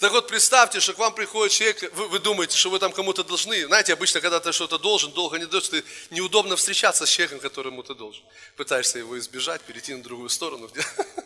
Так 0.00 0.10
вот, 0.10 0.26
представьте, 0.26 0.80
что 0.80 0.92
к 0.92 0.98
вам 0.98 1.14
приходит 1.14 1.52
человек, 1.52 1.94
вы, 1.94 2.08
вы 2.08 2.18
думаете, 2.18 2.56
что 2.56 2.70
вы 2.70 2.80
там 2.80 2.92
кому-то 2.92 3.22
должны. 3.22 3.64
Знаете, 3.66 3.92
обычно, 3.92 4.20
когда 4.20 4.40
ты 4.40 4.50
что-то 4.50 4.78
должен, 4.78 5.12
долго 5.12 5.38
не 5.38 5.46
даешь, 5.46 5.68
ты 5.68 5.84
неудобно 6.10 6.56
встречаться 6.56 7.06
с 7.06 7.10
человеком, 7.10 7.38
которому 7.38 7.84
ты 7.84 7.94
должен. 7.94 8.24
Пытаешься 8.56 8.98
его 8.98 9.16
избежать, 9.20 9.62
перейти 9.62 9.94
на 9.94 10.02
другую 10.02 10.28
сторону. 10.28 10.68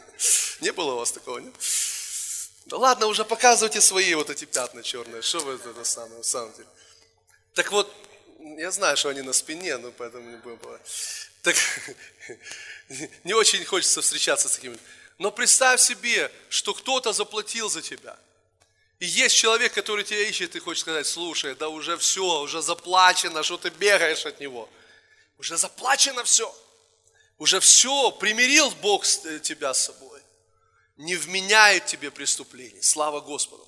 Не 0.60 0.70
было 0.72 0.92
у 0.92 0.96
вас 0.98 1.12
такого, 1.12 1.38
нет? 1.38 1.54
Да 2.66 2.76
ладно, 2.76 3.06
уже 3.06 3.24
показывайте 3.24 3.80
свои 3.80 4.12
вот 4.14 4.28
эти 4.28 4.44
пятна 4.44 4.82
черные. 4.82 5.22
Что 5.22 5.38
вы 5.38 5.54
это 5.54 5.84
самое, 5.84 6.18
на 6.18 6.24
самом 6.24 6.52
деле? 6.52 6.68
Так 7.54 7.72
вот, 7.72 7.90
я 8.58 8.70
знаю, 8.70 8.96
что 8.96 9.08
они 9.08 9.22
на 9.22 9.32
спине, 9.32 9.76
но 9.78 9.92
поэтому 9.92 10.28
не 10.28 10.36
будем 10.36 10.58
Так 11.42 11.56
не 13.24 13.34
очень 13.34 13.64
хочется 13.64 14.00
встречаться 14.00 14.48
с 14.48 14.52
такими. 14.52 14.78
Но 15.18 15.30
представь 15.30 15.80
себе, 15.80 16.30
что 16.48 16.74
кто-то 16.74 17.12
заплатил 17.12 17.68
за 17.68 17.82
тебя. 17.82 18.16
И 19.00 19.06
есть 19.06 19.36
человек, 19.36 19.72
который 19.74 20.04
тебя 20.04 20.28
ищет 20.28 20.56
и 20.56 20.58
хочет 20.58 20.80
сказать, 20.80 21.06
слушай, 21.06 21.54
да 21.54 21.68
уже 21.68 21.96
все, 21.96 22.40
уже 22.40 22.62
заплачено, 22.62 23.42
что 23.42 23.56
ты 23.56 23.70
бегаешь 23.70 24.26
от 24.26 24.40
него. 24.40 24.68
Уже 25.38 25.56
заплачено 25.56 26.24
все. 26.24 26.52
Уже 27.38 27.60
все, 27.60 28.10
примирил 28.10 28.70
Бог 28.82 29.04
э, 29.24 29.38
тебя 29.38 29.72
с 29.72 29.84
собой. 29.84 30.20
Не 30.96 31.14
вменяет 31.14 31.86
тебе 31.86 32.10
преступление. 32.10 32.82
Слава 32.82 33.20
Господу. 33.20 33.66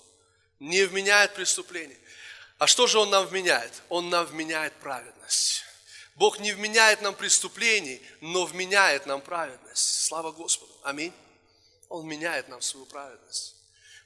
Не 0.59 0.83
вменяет 0.85 1.35
преступление. 1.35 1.99
А 2.59 2.67
что 2.67 2.89
же 2.89 2.99
Он 2.99 3.11
нам 3.11 3.27
вменяет? 3.27 3.73
Он 3.89 4.11
нам 4.11 4.27
вменяет 4.27 4.75
праведность. 4.81 5.65
Бог 6.21 6.39
не 6.39 6.53
вменяет 6.53 7.01
нам 7.01 7.15
преступлений, 7.15 7.99
но 8.21 8.45
вменяет 8.45 9.07
нам 9.07 9.23
праведность. 9.23 10.05
Слава 10.05 10.33
Господу. 10.33 10.71
Аминь. 10.83 11.15
Он 11.89 12.07
меняет 12.07 12.47
нам 12.51 12.61
свою 12.61 12.85
праведность. 12.85 13.57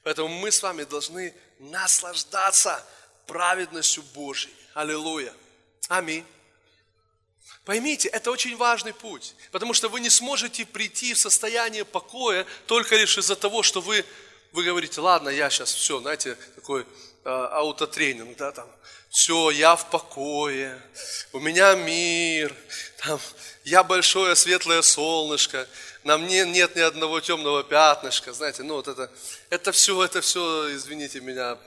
Поэтому 0.01 0.29
мы 0.29 0.49
с 0.49 0.63
вами 0.63 0.85
должны 0.85 1.33
наслаждаться 1.59 2.81
праведностью 3.27 4.01
Божьей. 4.13 4.55
Аллилуйя. 4.73 5.33
Аминь. 5.89 6.25
Поймите, 7.65 8.07
это 8.07 8.31
очень 8.31 8.55
важный 8.55 8.93
путь, 8.93 9.35
потому 9.51 9.73
что 9.73 9.89
вы 9.89 9.99
не 9.99 10.09
сможете 10.09 10.65
прийти 10.65 11.13
в 11.13 11.19
состояние 11.19 11.83
покоя 11.83 12.47
только 12.65 12.95
лишь 12.95 13.17
из-за 13.17 13.35
того, 13.35 13.61
что 13.61 13.81
вы, 13.81 14.05
вы 14.53 14.63
говорите, 14.63 15.01
ладно, 15.01 15.27
я 15.27 15.49
сейчас 15.49 15.73
все, 15.73 15.99
знаете, 15.99 16.35
такой 16.55 16.83
э, 16.83 17.29
аутотренинг, 17.29 18.37
да, 18.37 18.53
там, 18.53 18.69
все, 19.15 19.49
я 19.49 19.77
в 19.77 19.89
покое, 19.89 20.77
у 21.31 21.39
меня 21.39 21.73
мир, 21.73 22.53
там, 22.97 23.17
я 23.63 23.81
большое 23.81 24.35
светлое 24.35 24.81
солнышко, 24.81 25.65
на 26.03 26.17
мне 26.17 26.45
нет 26.45 26.75
ни 26.75 26.81
одного 26.81 27.21
темного 27.21 27.63
пятнышка, 27.63 28.33
знаете, 28.33 28.63
ну 28.63 28.75
вот 28.75 28.89
это, 28.89 29.09
это 29.49 29.71
все, 29.71 30.03
это 30.03 30.19
все, 30.19 30.75
извините 30.75 31.21
меня, 31.21 31.57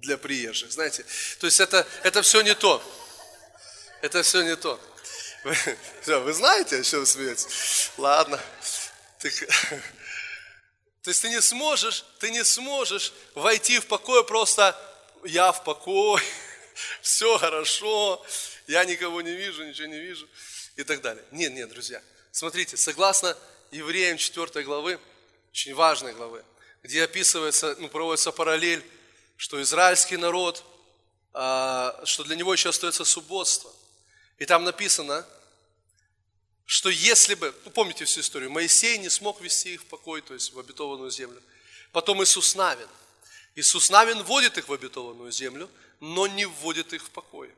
для 0.00 0.16
приезжих, 0.16 0.72
знаете, 0.72 1.04
то 1.40 1.46
есть 1.46 1.60
это, 1.60 1.86
это 2.02 2.22
все 2.22 2.40
не 2.40 2.54
то, 2.54 2.82
это 4.00 4.22
все 4.22 4.40
не 4.40 4.56
то. 4.56 4.80
Вы, 5.44 5.54
вы 6.20 6.32
знаете, 6.32 6.80
о 6.80 6.82
чем 6.82 7.04
смеетесь? 7.04 7.90
Ладно. 7.98 8.40
Так, 9.20 9.32
то 11.02 11.10
есть 11.10 11.20
ты 11.20 11.28
не 11.28 11.42
сможешь, 11.42 12.06
ты 12.18 12.30
не 12.30 12.44
сможешь 12.44 13.12
войти 13.34 13.78
в 13.78 13.86
покой 13.88 14.24
просто 14.24 14.74
я 15.26 15.52
в 15.52 15.64
покой, 15.64 16.22
все 17.02 17.38
хорошо, 17.38 18.24
я 18.66 18.84
никого 18.84 19.22
не 19.22 19.34
вижу, 19.34 19.64
ничего 19.64 19.88
не 19.88 19.98
вижу 19.98 20.28
и 20.76 20.84
так 20.84 21.00
далее. 21.00 21.24
Нет, 21.30 21.52
нет, 21.52 21.68
друзья. 21.68 22.02
Смотрите, 22.32 22.76
согласно 22.76 23.36
Евреям 23.70 24.18
4 24.18 24.64
главы, 24.64 25.00
очень 25.50 25.74
важной 25.74 26.12
главы, 26.12 26.44
где 26.82 27.02
описывается, 27.04 27.76
ну, 27.78 27.88
проводится 27.88 28.30
параллель, 28.32 28.84
что 29.36 29.60
израильский 29.62 30.16
народ, 30.16 30.64
а, 31.32 32.00
что 32.04 32.24
для 32.24 32.36
него 32.36 32.52
еще 32.52 32.68
остается 32.68 33.04
субботство. 33.04 33.72
И 34.38 34.44
там 34.44 34.64
написано, 34.64 35.26
что 36.66 36.90
если 36.90 37.34
бы, 37.34 37.54
ну, 37.64 37.70
помните 37.70 38.04
всю 38.04 38.20
историю, 38.20 38.50
Моисей 38.50 38.98
не 38.98 39.08
смог 39.08 39.40
вести 39.40 39.74
их 39.74 39.82
в 39.82 39.86
покой, 39.86 40.20
то 40.20 40.34
есть 40.34 40.52
в 40.52 40.58
обетованную 40.58 41.10
землю. 41.10 41.42
Потом 41.92 42.22
Иисус 42.22 42.54
Навин. 42.54 42.88
Иисус 43.54 43.88
Навин 43.88 44.22
вводит 44.22 44.58
их 44.58 44.68
в 44.68 44.72
обетованную 44.72 45.32
землю, 45.32 45.70
но 46.00 46.26
не 46.26 46.46
вводит 46.46 46.92
их 46.92 47.04
в 47.04 47.10
покой. 47.10 47.54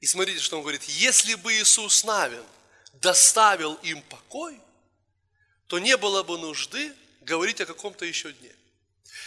И 0.00 0.06
смотрите, 0.06 0.40
что 0.40 0.56
он 0.56 0.62
говорит. 0.62 0.82
Если 0.84 1.34
бы 1.34 1.52
Иисус 1.54 2.04
Навин 2.04 2.44
доставил 2.94 3.74
им 3.82 4.02
покой, 4.02 4.60
то 5.66 5.78
не 5.78 5.96
было 5.96 6.22
бы 6.22 6.38
нужды 6.38 6.92
говорить 7.20 7.60
о 7.60 7.66
каком-то 7.66 8.04
еще 8.04 8.32
дне. 8.32 8.54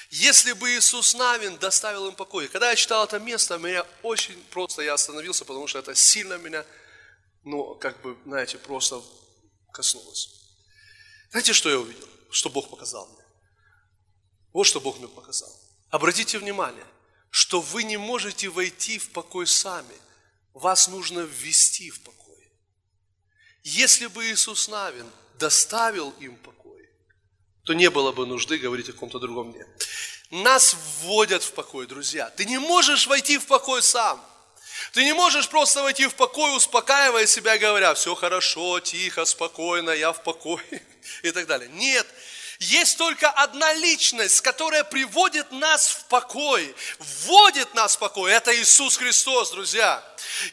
Если 0.09 0.53
бы 0.53 0.69
Иисус 0.71 1.13
Навин 1.13 1.57
доставил 1.57 2.07
им 2.07 2.15
покой. 2.15 2.47
Когда 2.47 2.69
я 2.69 2.75
читал 2.75 3.05
это 3.05 3.19
место, 3.19 3.57
меня 3.57 3.85
очень 4.03 4.41
просто, 4.51 4.81
я 4.81 4.93
остановился, 4.93 5.45
потому 5.45 5.67
что 5.67 5.79
это 5.79 5.95
сильно 5.95 6.37
меня 6.37 6.65
ну, 7.45 7.75
как 7.75 8.01
бы, 8.01 8.17
знаете, 8.25 8.57
просто 8.57 9.01
коснулось. 9.71 10.29
Знаете, 11.29 11.53
что 11.53 11.69
я 11.69 11.79
увидел? 11.79 12.07
Что 12.31 12.49
Бог 12.49 12.69
показал 12.69 13.07
мне? 13.07 13.23
Вот 14.51 14.65
что 14.65 14.81
Бог 14.81 14.97
мне 14.97 15.07
показал. 15.07 15.49
Обратите 15.89 16.39
внимание, 16.39 16.85
что 17.35 17.59
вы 17.59 17.83
не 17.83 17.97
можете 17.97 18.47
войти 18.47 18.97
в 18.97 19.09
покой 19.09 19.45
сами. 19.45 19.93
Вас 20.53 20.87
нужно 20.87 21.19
ввести 21.19 21.89
в 21.89 21.99
покой. 21.99 22.49
Если 23.61 24.07
бы 24.07 24.25
Иисус 24.31 24.69
Навин 24.69 25.11
доставил 25.37 26.11
им 26.21 26.37
покой, 26.37 26.89
то 27.65 27.73
не 27.73 27.89
было 27.89 28.13
бы 28.13 28.25
нужды 28.25 28.57
говорить 28.57 28.87
о 28.87 28.93
каком-то 28.93 29.19
другом 29.19 29.51
дне. 29.51 29.67
Нас 30.31 30.77
вводят 31.01 31.43
в 31.43 31.51
покой, 31.51 31.87
друзья. 31.87 32.29
Ты 32.29 32.45
не 32.45 32.57
можешь 32.57 33.05
войти 33.05 33.37
в 33.37 33.47
покой 33.47 33.83
сам– 33.83 34.23
ты 34.91 35.03
не 35.03 35.13
можешь 35.13 35.47
просто 35.49 35.81
войти 35.83 36.07
в 36.07 36.15
покой, 36.15 36.55
успокаивая 36.55 37.25
себя, 37.25 37.57
говоря, 37.57 37.93
все 37.93 38.13
хорошо, 38.15 38.79
тихо, 38.79 39.25
спокойно, 39.25 39.91
я 39.91 40.11
в 40.11 40.23
покое 40.23 40.83
и 41.23 41.31
так 41.31 41.47
далее. 41.47 41.69
Нет, 41.73 42.05
есть 42.59 42.97
только 42.97 43.29
одна 43.29 43.73
личность, 43.73 44.41
которая 44.41 44.83
приводит 44.83 45.51
нас 45.51 45.89
в 45.89 46.05
покой, 46.05 46.75
вводит 46.99 47.73
нас 47.73 47.95
в 47.95 47.99
покой. 47.99 48.31
Это 48.31 48.55
Иисус 48.55 48.97
Христос, 48.97 49.51
друзья. 49.51 50.03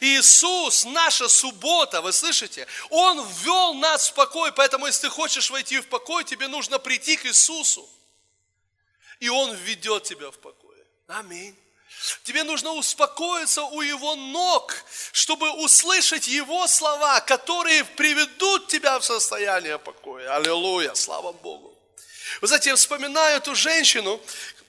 Иисус, 0.01 0.85
наша 0.85 1.27
суббота, 1.27 2.01
вы 2.01 2.11
слышите? 2.11 2.67
Он 2.89 3.25
ввел 3.25 3.73
нас 3.73 4.09
в 4.09 4.13
покой, 4.13 4.51
поэтому 4.51 4.87
если 4.87 5.03
ты 5.03 5.09
хочешь 5.09 5.49
войти 5.49 5.79
в 5.79 5.87
покой, 5.87 6.23
тебе 6.23 6.47
нужно 6.47 6.79
прийти 6.79 7.15
к 7.15 7.25
Иисусу. 7.25 7.87
И 9.19 9.29
Он 9.29 9.53
введет 9.53 10.03
тебя 10.03 10.31
в 10.31 10.37
покой. 10.39 10.75
Аминь. 11.07 11.57
Тебе 12.23 12.43
нужно 12.43 12.73
успокоиться 12.73 13.63
у 13.63 13.81
Его 13.81 14.15
ног, 14.15 14.75
чтобы 15.13 15.49
услышать 15.51 16.27
Его 16.27 16.67
слова, 16.67 17.21
которые 17.21 17.85
приведут 17.85 18.67
тебя 18.67 18.99
в 18.99 19.05
состояние 19.05 19.77
покоя. 19.77 20.35
Аллилуйя, 20.35 20.93
слава 20.95 21.31
Богу. 21.31 21.72
Вы 22.41 22.47
знаете, 22.47 22.69
я 22.69 22.75
вспоминаю 22.75 23.37
эту 23.37 23.55
женщину, 23.55 24.19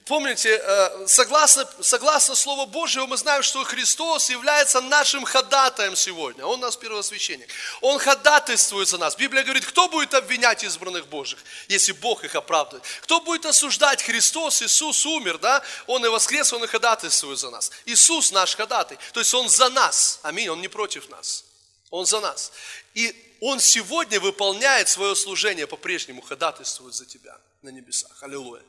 помните, 0.05 0.61
э, 0.61 1.07
согласно, 1.07 1.67
согласно 1.81 2.35
Слову 2.35 2.65
Божьему, 2.65 3.07
мы 3.07 3.17
знаем, 3.17 3.43
что 3.43 3.63
Христос 3.63 4.29
является 4.29 4.81
нашим 4.81 5.25
ходатаем 5.25 5.95
сегодня. 5.95 6.45
Он 6.45 6.59
у 6.59 6.61
нас 6.61 6.75
первосвященник. 6.75 7.49
Он 7.81 7.99
ходатайствует 7.99 8.87
за 8.87 8.97
нас. 8.97 9.15
Библия 9.15 9.43
говорит, 9.43 9.65
кто 9.65 9.87
будет 9.89 10.13
обвинять 10.13 10.63
избранных 10.63 11.07
Божьих, 11.07 11.39
если 11.67 11.91
Бог 11.91 12.23
их 12.23 12.35
оправдывает? 12.35 12.85
Кто 13.01 13.19
будет 13.21 13.45
осуждать? 13.45 14.03
Христос, 14.03 14.61
Иисус 14.61 15.05
умер, 15.05 15.37
да? 15.39 15.63
Он 15.87 16.05
и 16.05 16.09
воскрес, 16.09 16.53
Он 16.53 16.63
и 16.63 16.67
ходатайствует 16.67 17.39
за 17.39 17.49
нас. 17.49 17.71
Иисус 17.85 18.31
наш 18.31 18.55
ходатай. 18.55 18.97
То 19.13 19.19
есть 19.19 19.33
Он 19.33 19.49
за 19.49 19.69
нас. 19.69 20.19
Аминь. 20.23 20.49
Он 20.49 20.61
не 20.61 20.67
против 20.67 21.09
нас. 21.09 21.45
Он 21.89 22.05
за 22.05 22.19
нас. 22.19 22.51
И 22.93 23.24
Он 23.41 23.59
сегодня 23.59 24.19
выполняет 24.19 24.89
свое 24.89 25.15
служение, 25.15 25.67
по-прежнему 25.67 26.21
ходатайствует 26.21 26.93
за 26.93 27.05
тебя 27.05 27.37
на 27.61 27.69
небесах. 27.69 28.23
Аллилуйя. 28.23 28.63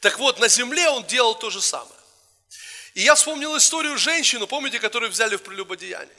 Так 0.00 0.18
вот, 0.18 0.38
на 0.38 0.48
земле 0.48 0.88
он 0.88 1.04
делал 1.06 1.34
то 1.34 1.50
же 1.50 1.60
самое. 1.60 2.00
И 2.94 3.00
я 3.00 3.14
вспомнил 3.14 3.56
историю 3.56 3.98
женщину, 3.98 4.46
помните, 4.46 4.78
которую 4.78 5.10
взяли 5.10 5.36
в 5.36 5.42
прелюбодеяние. 5.42 6.16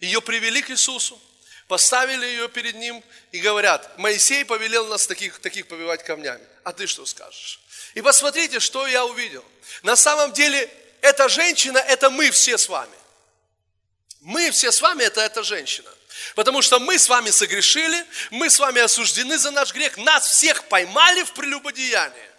Ее 0.00 0.20
привели 0.20 0.60
к 0.62 0.70
Иисусу, 0.70 1.20
поставили 1.68 2.26
ее 2.26 2.48
перед 2.48 2.74
ним 2.74 3.02
и 3.30 3.38
говорят, 3.38 3.96
Моисей 3.98 4.44
повелел 4.44 4.86
нас 4.86 5.06
таких, 5.06 5.38
таких 5.38 5.68
побивать 5.68 6.02
камнями. 6.02 6.44
А 6.64 6.72
ты 6.72 6.86
что 6.88 7.06
скажешь? 7.06 7.60
И 7.94 8.02
посмотрите, 8.02 8.58
что 8.58 8.86
я 8.86 9.04
увидел. 9.04 9.44
На 9.82 9.94
самом 9.94 10.32
деле, 10.32 10.68
эта 11.02 11.28
женщина, 11.28 11.78
это 11.78 12.10
мы 12.10 12.30
все 12.30 12.58
с 12.58 12.68
вами. 12.68 12.96
Мы 14.20 14.50
все 14.50 14.72
с 14.72 14.80
вами, 14.80 15.04
это 15.04 15.20
эта 15.20 15.42
женщина. 15.42 15.90
Потому 16.34 16.62
что 16.62 16.78
мы 16.78 16.98
с 16.98 17.08
вами 17.08 17.30
согрешили, 17.30 18.06
мы 18.30 18.50
с 18.50 18.58
вами 18.58 18.80
осуждены 18.80 19.38
за 19.38 19.50
наш 19.50 19.72
грех, 19.72 19.96
нас 19.98 20.26
всех 20.26 20.68
поймали 20.68 21.22
в 21.24 21.32
прелюбодеянии. 21.32 22.30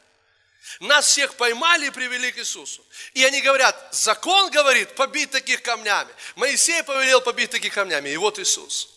Нас 0.80 1.08
всех 1.08 1.36
поймали 1.36 1.88
и 1.88 1.90
привели 1.92 2.32
к 2.32 2.38
Иисусу. 2.38 2.86
И 3.14 3.24
они 3.24 3.42
говорят, 3.42 3.90
закон 3.92 4.50
говорит 4.50 4.96
побить 4.96 5.32
таких 5.32 5.62
камнями. 5.62 6.14
Моисей 6.36 6.84
повелел 6.84 7.22
побить 7.22 7.52
таких 7.52 7.74
камнями. 7.74 8.10
И 8.10 8.18
вот 8.18 8.40
Иисус. 8.40 8.90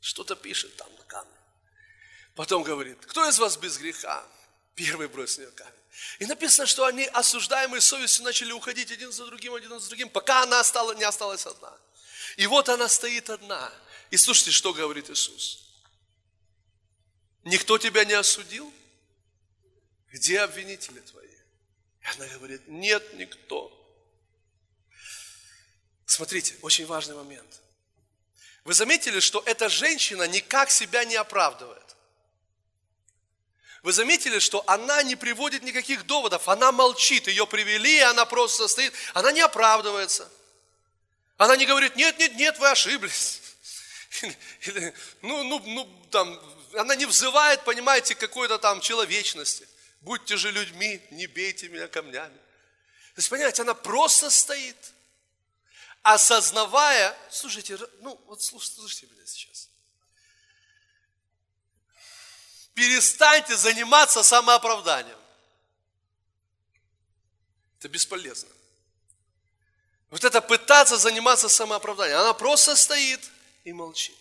Что-то 0.00 0.36
пишет 0.36 0.76
там 0.76 0.88
на 0.96 1.04
камне. 1.04 1.32
Потом 2.34 2.62
говорит, 2.62 3.04
кто 3.06 3.28
из 3.28 3.38
вас 3.38 3.56
без 3.56 3.76
греха? 3.78 4.24
Первый 4.74 5.08
бросил 5.08 5.50
камень. 5.52 5.72
И 6.18 6.26
написано, 6.26 6.66
что 6.66 6.84
они, 6.84 7.04
осуждаемые 7.06 7.80
совестью, 7.80 8.24
начали 8.24 8.52
уходить 8.52 8.92
один 8.92 9.10
за 9.10 9.26
другим, 9.26 9.54
один 9.54 9.80
за 9.80 9.88
другим, 9.88 10.08
пока 10.08 10.42
она 10.42 10.60
остала, 10.60 10.92
не 10.92 11.04
осталась 11.04 11.46
одна. 11.46 11.72
И 12.36 12.46
вот 12.46 12.68
она 12.68 12.88
стоит 12.88 13.30
одна. 13.30 13.72
И 14.10 14.16
слушайте, 14.16 14.50
что 14.50 14.72
говорит 14.72 15.10
Иисус. 15.10 15.66
Никто 17.44 17.78
тебя 17.78 18.04
не 18.04 18.12
осудил? 18.12 18.72
Где 20.12 20.40
обвинители 20.40 21.00
твои? 21.00 21.26
И 21.26 22.06
она 22.16 22.26
говорит, 22.34 22.62
нет 22.68 23.14
никто. 23.14 23.72
Смотрите, 26.04 26.56
очень 26.62 26.86
важный 26.86 27.16
момент. 27.16 27.60
Вы 28.64 28.74
заметили, 28.74 29.20
что 29.20 29.42
эта 29.46 29.68
женщина 29.68 30.24
никак 30.24 30.70
себя 30.70 31.04
не 31.04 31.16
оправдывает. 31.16 31.96
Вы 33.82 33.92
заметили, 33.92 34.40
что 34.40 34.64
она 34.66 35.02
не 35.04 35.14
приводит 35.14 35.62
никаких 35.62 36.06
доводов, 36.06 36.48
она 36.48 36.72
молчит, 36.72 37.28
ее 37.28 37.46
привели, 37.46 38.00
она 38.00 38.24
просто 38.26 38.66
стоит, 38.66 38.92
она 39.14 39.30
не 39.30 39.40
оправдывается. 39.40 40.28
Она 41.36 41.56
не 41.56 41.66
говорит, 41.66 41.96
нет, 41.96 42.18
нет, 42.18 42.34
нет, 42.34 42.58
вы 42.58 42.70
ошиблись. 42.70 43.40
Ну, 45.20 45.42
ну, 45.44 45.58
ну, 45.60 46.06
там, 46.10 46.40
она 46.74 46.94
не 46.94 47.04
взывает, 47.04 47.62
понимаете, 47.64 48.14
какой-то 48.14 48.58
там 48.58 48.80
человечности. 48.80 49.68
Будьте 50.00 50.36
же 50.36 50.50
людьми, 50.50 51.02
не 51.10 51.26
бейте 51.26 51.68
меня 51.68 51.88
камнями. 51.88 52.36
То 53.14 53.18
есть, 53.18 53.28
понимаете, 53.28 53.62
она 53.62 53.74
просто 53.74 54.30
стоит, 54.30 54.76
осознавая, 56.02 57.16
слушайте, 57.30 57.78
ну, 58.00 58.18
вот 58.26 58.40
слушайте 58.42 59.06
меня 59.06 59.26
сейчас. 59.26 59.68
Перестаньте 62.74 63.56
заниматься 63.56 64.22
самооправданием. 64.22 65.18
Это 67.78 67.88
бесполезно. 67.88 68.50
Вот 70.10 70.24
это 70.24 70.40
пытаться 70.40 70.96
заниматься 70.96 71.48
самооправданием. 71.48 72.18
Она 72.18 72.32
просто 72.32 72.76
стоит 72.76 73.20
и 73.64 73.72
молчит. 73.72 74.16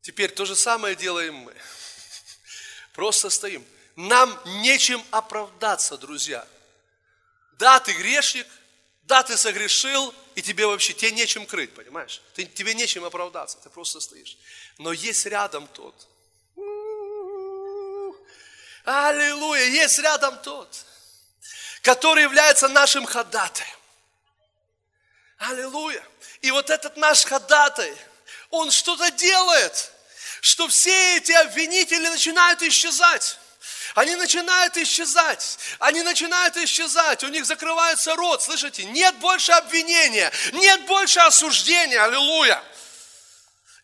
Теперь 0.00 0.30
то 0.30 0.44
же 0.44 0.54
самое 0.54 0.94
делаем 0.94 1.34
мы. 1.34 1.54
Просто 2.92 3.28
стоим. 3.28 3.64
Нам 3.96 4.38
нечем 4.62 5.04
оправдаться, 5.10 5.96
друзья. 5.96 6.46
Да, 7.58 7.80
ты 7.80 7.92
грешник, 7.92 8.46
да, 9.04 9.22
ты 9.22 9.36
согрешил, 9.36 10.14
и 10.34 10.42
тебе 10.42 10.66
вообще, 10.66 10.92
тебе 10.92 11.10
нечем 11.12 11.46
крыть, 11.46 11.74
понимаешь? 11.74 12.22
Ты, 12.34 12.44
тебе 12.44 12.74
нечем 12.74 13.04
оправдаться, 13.04 13.58
ты 13.58 13.70
просто 13.70 14.00
стоишь. 14.00 14.36
Но 14.78 14.92
есть 14.92 15.24
рядом 15.26 15.66
тот. 15.68 16.06
Аллилуйя, 18.84 19.64
есть 19.64 19.98
рядом 19.98 20.40
тот, 20.42 20.84
который 21.82 22.22
является 22.22 22.68
нашим 22.68 23.04
ходатаем. 23.06 23.76
Аллилуйя. 25.38 26.02
И 26.40 26.50
вот 26.50 26.70
этот 26.70 26.96
наш 26.96 27.24
ходатай, 27.24 27.94
он 28.50 28.70
что-то 28.70 29.10
делает, 29.10 29.92
что 30.40 30.68
все 30.68 31.16
эти 31.16 31.32
обвинители 31.32 32.08
начинают 32.08 32.62
исчезать. 32.62 33.38
Они 33.94 34.14
начинают 34.14 34.76
исчезать. 34.76 35.58
Они 35.78 36.02
начинают 36.02 36.56
исчезать. 36.58 37.24
У 37.24 37.28
них 37.28 37.46
закрывается 37.46 38.14
рот. 38.14 38.42
Слышите? 38.42 38.84
Нет 38.84 39.14
больше 39.16 39.52
обвинения. 39.52 40.30
Нет 40.52 40.84
больше 40.86 41.20
осуждения. 41.20 42.02
Аллилуйя. 42.04 42.62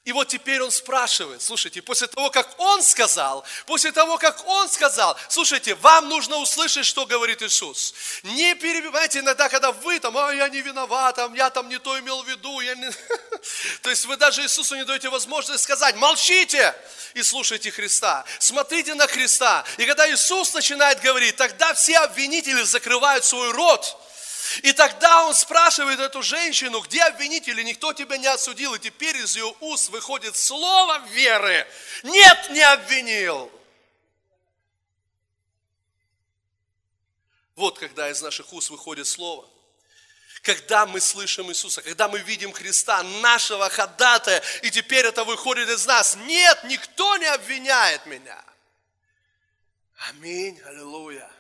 И 0.04 0.10
вот 0.10 0.26
теперь 0.26 0.60
он 0.60 0.72
спрашивает, 0.72 1.40
слушайте, 1.40 1.80
после 1.80 2.08
того, 2.08 2.28
как 2.30 2.48
он 2.58 2.82
сказал, 2.82 3.44
после 3.66 3.92
того, 3.92 4.18
как 4.18 4.44
он 4.48 4.68
сказал, 4.68 5.16
слушайте, 5.28 5.76
вам 5.76 6.08
нужно 6.08 6.38
услышать, 6.38 6.86
что 6.86 7.06
говорит 7.06 7.40
Иисус. 7.40 7.94
Не 8.24 8.56
перебивайте 8.56 9.20
иногда, 9.20 9.48
когда 9.48 9.70
вы 9.70 10.00
там, 10.00 10.18
а 10.18 10.34
я 10.34 10.48
не 10.48 10.60
виноват, 10.60 11.14
там, 11.14 11.34
я 11.34 11.50
там 11.50 11.68
не 11.68 11.78
то 11.78 11.96
имел 12.00 12.24
в 12.24 12.28
виду. 12.28 12.58
Я 12.58 12.74
не... 12.74 12.90
То 13.82 13.90
есть 13.90 14.04
вы 14.06 14.16
даже 14.16 14.42
Иисусу 14.42 14.74
не 14.74 14.84
даете 14.84 15.08
возможность 15.08 15.62
сказать, 15.62 15.94
молчите 15.94 16.74
и 17.14 17.22
слушайте 17.22 17.70
Христа. 17.70 18.24
Смотрите 18.40 18.94
на 18.94 19.06
Христа. 19.06 19.64
И 19.78 19.86
когда 19.86 20.10
Иисус 20.12 20.52
начинает 20.52 21.00
говорить, 21.00 21.36
тогда 21.36 21.74
все 21.74 21.98
обвинители 21.98 22.62
закрывают 22.64 23.24
свой 23.24 23.52
рот 23.52 23.96
и 24.62 24.72
тогда 24.72 25.26
он 25.26 25.34
спрашивает 25.34 26.00
эту 26.00 26.22
женщину, 26.22 26.80
где 26.80 27.02
обвинители, 27.02 27.62
никто 27.62 27.92
тебя 27.92 28.16
не 28.16 28.26
осудил. 28.26 28.74
И 28.74 28.78
теперь 28.78 29.16
из 29.16 29.36
ее 29.36 29.54
уст 29.60 29.88
выходит 29.90 30.36
слово 30.36 30.98
веры. 31.08 31.66
Нет, 32.02 32.50
не 32.50 32.60
обвинил. 32.60 33.50
Вот 37.54 37.78
когда 37.78 38.10
из 38.10 38.20
наших 38.22 38.52
уст 38.52 38.70
выходит 38.70 39.06
слово. 39.06 39.48
Когда 40.42 40.86
мы 40.86 41.00
слышим 41.00 41.50
Иисуса, 41.50 41.82
когда 41.82 42.08
мы 42.08 42.18
видим 42.18 42.52
Христа, 42.52 43.02
нашего 43.20 43.68
ходатая, 43.68 44.42
и 44.62 44.70
теперь 44.70 45.06
это 45.06 45.22
выходит 45.22 45.68
из 45.68 45.86
нас. 45.86 46.16
Нет, 46.16 46.64
никто 46.64 47.16
не 47.16 47.26
обвиняет 47.26 48.04
меня. 48.06 48.42
Аминь, 50.08 50.60
аллилуйя. 50.62 51.30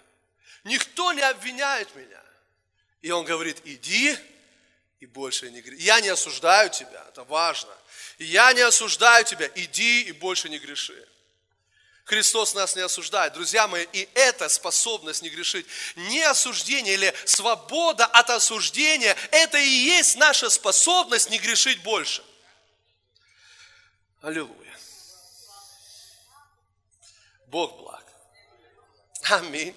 Никто 0.62 1.12
не 1.12 1.22
обвиняет 1.22 1.92
меня. 1.96 2.21
И 3.02 3.10
он 3.10 3.24
говорит, 3.24 3.60
иди 3.64 4.16
и 5.00 5.06
больше 5.06 5.50
не 5.50 5.60
греши. 5.60 5.82
Я 5.82 6.00
не 6.00 6.08
осуждаю 6.08 6.70
тебя, 6.70 7.04
это 7.08 7.24
важно. 7.24 7.76
Я 8.18 8.52
не 8.52 8.60
осуждаю 8.60 9.24
тебя, 9.24 9.50
иди 9.56 10.02
и 10.02 10.12
больше 10.12 10.48
не 10.48 10.58
греши. 10.58 11.08
Христос 12.04 12.54
нас 12.54 12.76
не 12.76 12.82
осуждает. 12.82 13.32
Друзья 13.32 13.66
мои, 13.66 13.86
и 13.92 14.08
эта 14.14 14.48
способность 14.48 15.22
не 15.22 15.30
грешить, 15.30 15.66
не 15.96 16.22
осуждение 16.22 16.94
или 16.94 17.14
свобода 17.24 18.06
от 18.06 18.30
осуждения, 18.30 19.16
это 19.30 19.58
и 19.58 19.68
есть 19.68 20.16
наша 20.16 20.48
способность 20.50 21.30
не 21.30 21.38
грешить 21.38 21.82
больше. 21.82 22.24
Аллилуйя. 24.20 24.78
Бог 27.46 27.76
благ. 27.78 28.04
Аминь. 29.22 29.74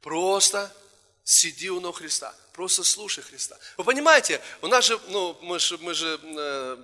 Просто 0.00 0.72
Сиди 1.28 1.70
у 1.70 1.80
ног 1.80 1.98
Христа. 1.98 2.32
Просто 2.52 2.84
слушай 2.84 3.20
Христа. 3.20 3.58
Вы 3.76 3.82
понимаете, 3.82 4.40
у 4.62 4.68
нас 4.68 4.84
же, 4.84 4.96
ну, 5.08 5.36
мы 5.42 5.58
же, 5.58 5.76
мы 5.78 5.92
же, 5.92 6.20
э, 6.22 6.76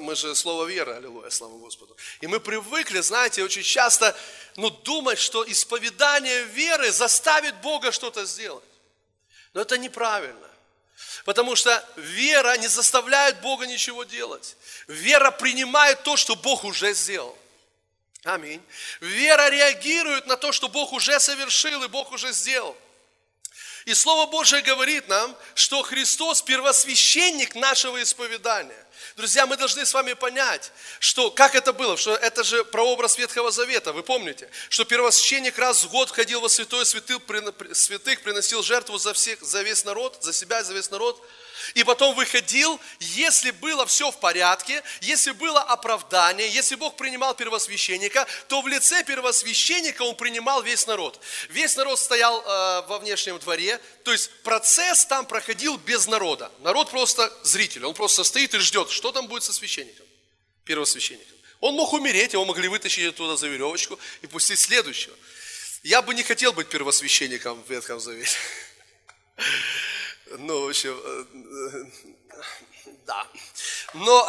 мы 0.00 0.16
же 0.16 0.34
слово 0.34 0.64
вера, 0.64 0.96
аллилуйя, 0.96 1.30
слава 1.30 1.56
Господу. 1.58 1.96
И 2.20 2.26
мы 2.26 2.40
привыкли, 2.40 2.98
знаете, 2.98 3.44
очень 3.44 3.62
часто, 3.62 4.16
ну, 4.56 4.68
думать, 4.68 5.20
что 5.20 5.48
исповедание 5.48 6.42
веры 6.46 6.90
заставит 6.90 7.54
Бога 7.60 7.92
что-то 7.92 8.24
сделать. 8.24 8.64
Но 9.54 9.60
это 9.60 9.78
неправильно. 9.78 10.50
Потому 11.24 11.54
что 11.54 11.88
вера 11.94 12.56
не 12.56 12.66
заставляет 12.66 13.40
Бога 13.42 13.64
ничего 13.64 14.02
делать. 14.02 14.56
Вера 14.88 15.30
принимает 15.30 16.02
то, 16.02 16.16
что 16.16 16.34
Бог 16.34 16.64
уже 16.64 16.94
сделал. 16.94 17.38
Аминь. 18.24 18.60
Вера 19.00 19.48
реагирует 19.50 20.26
на 20.26 20.36
то, 20.36 20.50
что 20.50 20.66
Бог 20.68 20.92
уже 20.92 21.20
совершил 21.20 21.84
и 21.84 21.86
Бог 21.86 22.10
уже 22.10 22.32
сделал. 22.32 22.76
И 23.88 23.94
Слово 23.94 24.26
Божие 24.26 24.60
говорит 24.60 25.08
нам, 25.08 25.34
что 25.54 25.82
Христос 25.82 26.42
первосвященник 26.42 27.54
нашего 27.54 28.02
исповедания. 28.02 28.86
Друзья, 29.16 29.46
мы 29.46 29.56
должны 29.56 29.86
с 29.86 29.94
вами 29.94 30.12
понять, 30.12 30.72
что, 31.00 31.30
как 31.30 31.54
это 31.54 31.72
было, 31.72 31.96
что 31.96 32.14
это 32.14 32.44
же 32.44 32.66
прообраз 32.66 33.16
Ветхого 33.16 33.50
Завета, 33.50 33.94
вы 33.94 34.02
помните, 34.02 34.50
что 34.68 34.84
первосвященник 34.84 35.56
раз 35.56 35.84
в 35.84 35.88
год 35.88 36.10
входил 36.10 36.42
во 36.42 36.50
святое 36.50 36.84
святых 36.84 38.20
приносил 38.20 38.62
жертву 38.62 38.98
за, 38.98 39.14
всех, 39.14 39.40
за 39.40 39.62
весь 39.62 39.86
народ, 39.86 40.18
за 40.20 40.34
себя 40.34 40.60
и 40.60 40.64
за 40.64 40.74
весь 40.74 40.90
народ– 40.90 41.26
и 41.74 41.84
потом 41.84 42.14
выходил, 42.14 42.80
если 43.00 43.50
было 43.50 43.86
все 43.86 44.10
в 44.10 44.18
порядке, 44.20 44.82
если 45.00 45.32
было 45.32 45.60
оправдание, 45.60 46.48
если 46.48 46.74
Бог 46.74 46.96
принимал 46.96 47.34
первосвященника, 47.34 48.26
то 48.48 48.60
в 48.60 48.68
лице 48.68 49.04
первосвященника 49.04 50.02
он 50.02 50.16
принимал 50.16 50.62
весь 50.62 50.86
народ. 50.86 51.20
Весь 51.48 51.76
народ 51.76 51.98
стоял 51.98 52.40
э, 52.40 52.86
во 52.88 52.98
внешнем 52.98 53.38
дворе, 53.38 53.80
то 54.04 54.12
есть 54.12 54.30
процесс 54.42 55.06
там 55.06 55.26
проходил 55.26 55.76
без 55.78 56.06
народа. 56.06 56.50
Народ 56.60 56.90
просто 56.90 57.32
зритель, 57.42 57.84
он 57.84 57.94
просто 57.94 58.24
стоит 58.24 58.54
и 58.54 58.58
ждет, 58.58 58.90
что 58.90 59.12
там 59.12 59.26
будет 59.26 59.44
со 59.44 59.52
священником, 59.52 60.06
первосвященником. 60.64 61.36
Он 61.60 61.74
мог 61.74 61.92
умереть, 61.92 62.34
его 62.34 62.44
могли 62.44 62.68
вытащить 62.68 63.06
оттуда 63.06 63.36
за 63.36 63.48
веревочку 63.48 63.98
и 64.22 64.26
пустить 64.26 64.58
следующего. 64.58 65.14
Я 65.82 66.02
бы 66.02 66.14
не 66.14 66.22
хотел 66.22 66.52
быть 66.52 66.68
первосвященником 66.68 67.62
в 67.64 67.70
Ветхом 67.70 68.00
Завете. 68.00 68.36
Ну, 70.38 70.66
в 70.66 70.68
общем, 70.68 71.00
э, 71.04 71.84
да. 73.06 73.26
Но, 73.94 74.28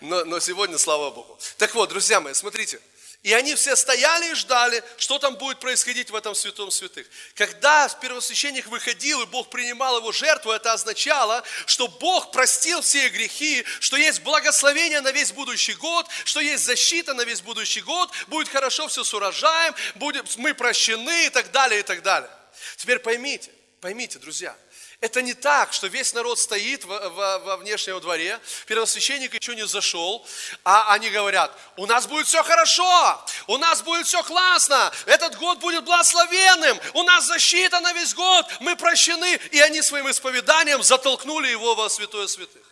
но, 0.00 0.24
но 0.24 0.40
сегодня, 0.40 0.78
слава 0.78 1.10
Богу. 1.10 1.38
Так 1.58 1.74
вот, 1.74 1.88
друзья 1.88 2.20
мои, 2.20 2.34
смотрите. 2.34 2.80
И 3.22 3.32
они 3.34 3.54
все 3.54 3.76
стояли 3.76 4.32
и 4.32 4.34
ждали, 4.34 4.82
что 4.96 5.16
там 5.20 5.36
будет 5.36 5.60
происходить 5.60 6.10
в 6.10 6.14
этом 6.16 6.34
святом 6.34 6.72
святых. 6.72 7.06
Когда 7.34 7.88
первосвященник 8.00 8.66
выходил, 8.66 9.22
и 9.22 9.26
Бог 9.26 9.48
принимал 9.48 9.98
его 9.98 10.10
жертву, 10.10 10.50
это 10.50 10.72
означало, 10.72 11.44
что 11.66 11.86
Бог 11.86 12.32
простил 12.32 12.80
все 12.82 13.08
грехи, 13.10 13.64
что 13.78 13.96
есть 13.96 14.22
благословение 14.22 15.00
на 15.02 15.12
весь 15.12 15.30
будущий 15.30 15.74
год, 15.74 16.08
что 16.24 16.40
есть 16.40 16.64
защита 16.64 17.14
на 17.14 17.22
весь 17.22 17.42
будущий 17.42 17.80
год, 17.80 18.10
будет 18.26 18.48
хорошо 18.48 18.88
все 18.88 19.04
с 19.04 19.14
урожаем, 19.14 19.72
будет, 19.94 20.36
мы 20.36 20.52
прощены 20.52 21.26
и 21.26 21.30
так 21.30 21.52
далее, 21.52 21.78
и 21.78 21.84
так 21.84 22.02
далее. 22.02 22.30
Теперь 22.76 22.98
поймите, 22.98 23.52
Поймите, 23.82 24.20
друзья, 24.20 24.56
это 25.00 25.22
не 25.22 25.34
так, 25.34 25.72
что 25.72 25.88
весь 25.88 26.14
народ 26.14 26.38
стоит 26.38 26.84
во, 26.84 27.08
во, 27.08 27.38
во 27.40 27.56
внешнем 27.56 28.00
дворе, 28.00 28.38
первосвященник 28.66 29.34
еще 29.34 29.56
не 29.56 29.66
зашел, 29.66 30.24
а 30.62 30.94
они 30.94 31.10
говорят, 31.10 31.52
у 31.76 31.86
нас 31.86 32.06
будет 32.06 32.28
все 32.28 32.44
хорошо, 32.44 33.24
у 33.48 33.58
нас 33.58 33.82
будет 33.82 34.06
все 34.06 34.22
классно, 34.22 34.92
этот 35.06 35.36
год 35.36 35.58
будет 35.58 35.82
благословенным, 35.82 36.78
у 36.94 37.02
нас 37.02 37.26
защита 37.26 37.80
на 37.80 37.92
весь 37.92 38.14
год, 38.14 38.46
мы 38.60 38.76
прощены. 38.76 39.40
И 39.50 39.60
они 39.60 39.82
своим 39.82 40.08
исповеданием 40.08 40.80
затолкнули 40.84 41.48
его 41.48 41.74
во 41.74 41.90
святое 41.90 42.28
святых. 42.28 42.62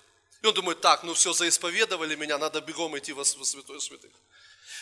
И 0.42 0.46
он 0.46 0.54
думает, 0.54 0.80
так, 0.80 1.02
ну 1.02 1.14
все, 1.14 1.32
заисповедовали 1.32 2.14
меня, 2.14 2.38
надо 2.38 2.61
бегом 2.61 2.96
идти 2.96 3.12
во, 3.12 3.24
святое 3.24 3.80
святых. 3.80 4.12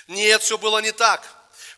Нет, 0.09 0.43
все 0.43 0.59
было 0.59 0.81
не 0.81 0.93
так. 0.93 1.27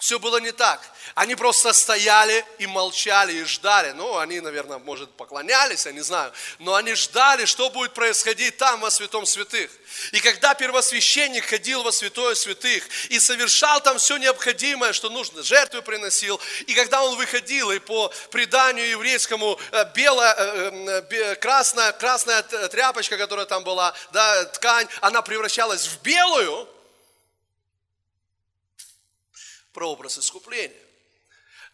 Все 0.00 0.18
было 0.18 0.38
не 0.38 0.50
так. 0.50 0.80
Они 1.14 1.34
просто 1.34 1.74
стояли 1.74 2.42
и 2.58 2.66
молчали 2.66 3.34
и 3.34 3.44
ждали. 3.44 3.90
Ну, 3.90 4.16
они, 4.16 4.40
наверное, 4.40 4.78
может, 4.78 5.10
поклонялись, 5.10 5.84
я 5.84 5.92
не 5.92 6.00
знаю. 6.00 6.32
Но 6.58 6.74
они 6.74 6.94
ждали, 6.94 7.44
что 7.44 7.68
будет 7.68 7.92
происходить 7.92 8.56
там, 8.56 8.80
во 8.80 8.90
святом 8.90 9.26
святых. 9.26 9.70
И 10.12 10.20
когда 10.20 10.54
первосвященник 10.54 11.44
ходил 11.44 11.82
во 11.82 11.92
святое 11.92 12.34
святых 12.34 12.82
и 13.10 13.20
совершал 13.20 13.82
там 13.82 13.98
все 13.98 14.16
необходимое, 14.16 14.94
что 14.94 15.10
нужно, 15.10 15.42
жертву 15.42 15.82
приносил, 15.82 16.40
и 16.66 16.72
когда 16.72 17.02
он 17.02 17.16
выходил, 17.16 17.70
и 17.70 17.78
по 17.78 18.10
преданию 18.30 18.88
еврейскому 18.88 19.60
э, 19.70 19.84
белая, 19.94 20.34
э, 20.34 21.02
э, 21.10 21.34
красная, 21.34 21.92
красная 21.92 22.42
тряпочка, 22.42 23.18
которая 23.18 23.44
там 23.44 23.64
была, 23.64 23.92
да, 24.12 24.46
ткань, 24.46 24.88
она 25.02 25.20
превращалась 25.20 25.86
в 25.86 26.00
белую, 26.00 26.66
прообраз 29.72 30.18
искупления. 30.18 30.76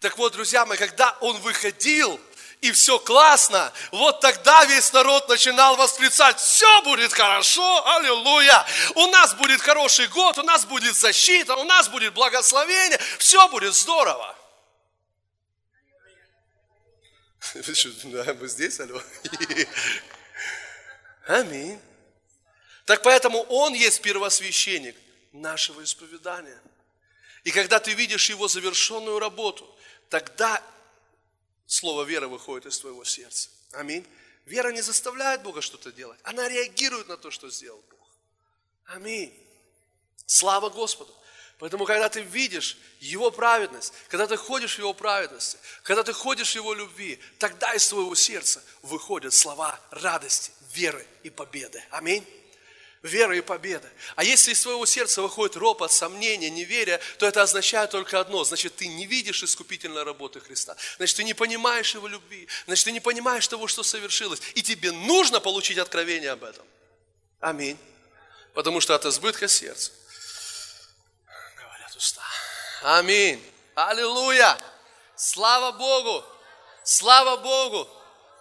Так 0.01 0.19
вот, 0.19 0.33
друзья 0.33 0.67
мои, 0.67 0.77
когда 0.77 1.17
он 1.21 1.39
выходил, 1.41 2.21
и 2.61 2.73
все 2.73 2.99
классно, 2.99 3.73
вот 3.93 4.21
тогда 4.21 4.65
весь 4.65 4.93
народ 4.93 5.29
начинал 5.29 5.77
восклицать, 5.77 6.39
все 6.39 6.83
будет 6.83 7.13
хорошо, 7.13 7.87
аллилуйя, 7.87 8.67
у 8.95 9.07
нас 9.09 9.35
будет 9.35 9.61
хороший 9.61 10.09
год, 10.09 10.39
у 10.39 10.43
нас 10.43 10.65
будет 10.65 10.95
защита, 10.95 11.55
у 11.55 11.65
нас 11.65 11.89
будет 11.89 12.15
благословение, 12.15 12.99
все 13.19 13.49
будет 13.49 13.75
здорово. 13.75 14.37
Мы 17.55 18.49
здесь, 18.49 18.81
алло. 18.81 19.01
Аминь. 21.27 21.81
Так 22.85 23.03
поэтому 23.03 23.43
Он 23.43 23.73
есть 23.75 24.03
первосвященник 24.03 24.97
нашего 25.33 25.83
исповедания– 25.83 26.61
и 27.47 27.53
когда 27.53 27.79
ты 27.79 27.95
видишь 27.95 28.29
его 28.29 28.49
завершенную 28.49 29.21
работу, 29.21 29.73
тогда 30.09 30.61
слово 31.65 32.03
вера 32.03 32.27
выходит 32.27 32.67
из 32.67 32.81
твоего 32.81 33.05
сердца. 33.05 33.51
Аминь. 33.71 34.05
Вера 34.47 34.73
не 34.73 34.81
заставляет 34.83 35.45
Бога 35.45 35.61
что-то 35.61 35.93
делать. 35.93 36.19
Она 36.25 36.49
реагирует 36.49 37.07
на 37.07 37.17
то, 37.17 37.31
что 37.31 37.49
сделал 37.49 37.81
Бог. 37.89 38.09
Аминь. 38.87 39.33
Слава 40.27 40.71
Господу. 40.71 41.15
Поэтому, 41.61 41.85
когда 41.85 42.09
ты 42.09 42.23
видишь 42.23 42.79
Его 42.99 43.31
праведность, 43.31 43.93
когда 44.09 44.27
ты 44.27 44.37
ходишь 44.37 44.75
в 44.75 44.79
Его 44.81 44.93
праведности, 44.93 45.57
когда 45.85 46.03
ты 46.03 46.13
ходишь 46.13 46.51
в 46.51 46.57
Его 46.57 46.75
любви, 46.75 47.21
тогда 47.39 47.73
из 47.75 47.87
твоего 47.87 48.17
сердца 48.17 48.61
выходят 48.83 49.33
слова 49.33 49.79
радости, 49.93 50.51
веры 50.73 51.07
и 51.23 51.31
победы. 51.31 51.81
Аминь 51.91 52.27
вера 53.07 53.37
и 53.37 53.41
победа. 53.41 53.91
А 54.17 54.25
если 54.25 54.53
из 54.53 54.61
твоего 54.61 54.85
сердца 54.85 55.23
выходит 55.23 55.57
ропот, 55.57 55.93
сомнение, 55.93 56.51
неверие, 56.51 57.01
то 57.19 57.27
это 57.27 57.43
означает 57.43 57.91
только 57.91 58.21
одно. 58.21 58.45
Значит, 58.45 58.77
ты 58.77 58.87
не 58.87 59.07
видишь 59.07 59.43
искупительной 59.43 60.03
работы 60.03 60.41
Христа. 60.41 60.77
Значит, 60.99 61.17
ты 61.17 61.25
не 61.25 61.35
понимаешь 61.35 61.95
Его 61.95 62.09
любви. 62.09 62.49
Значит, 62.67 62.85
ты 62.85 62.93
не 62.93 63.01
понимаешь 63.01 63.47
того, 63.49 63.67
что 63.67 63.83
совершилось. 63.83 64.41
И 64.55 64.63
тебе 64.63 64.93
нужно 64.93 65.41
получить 65.41 65.79
откровение 65.79 66.33
об 66.33 66.45
этом. 66.45 66.67
Аминь. 67.41 67.79
Потому 68.55 68.81
что 68.81 68.95
от 68.95 69.05
избытка 69.05 69.49
сердца 69.49 69.93
говорят 71.57 71.95
уста. 71.97 72.23
Аминь. 72.83 73.43
Аллилуйя. 73.75 74.59
Слава 75.15 75.73
Богу. 75.73 76.25
Слава 76.83 77.37
Богу. 77.37 77.89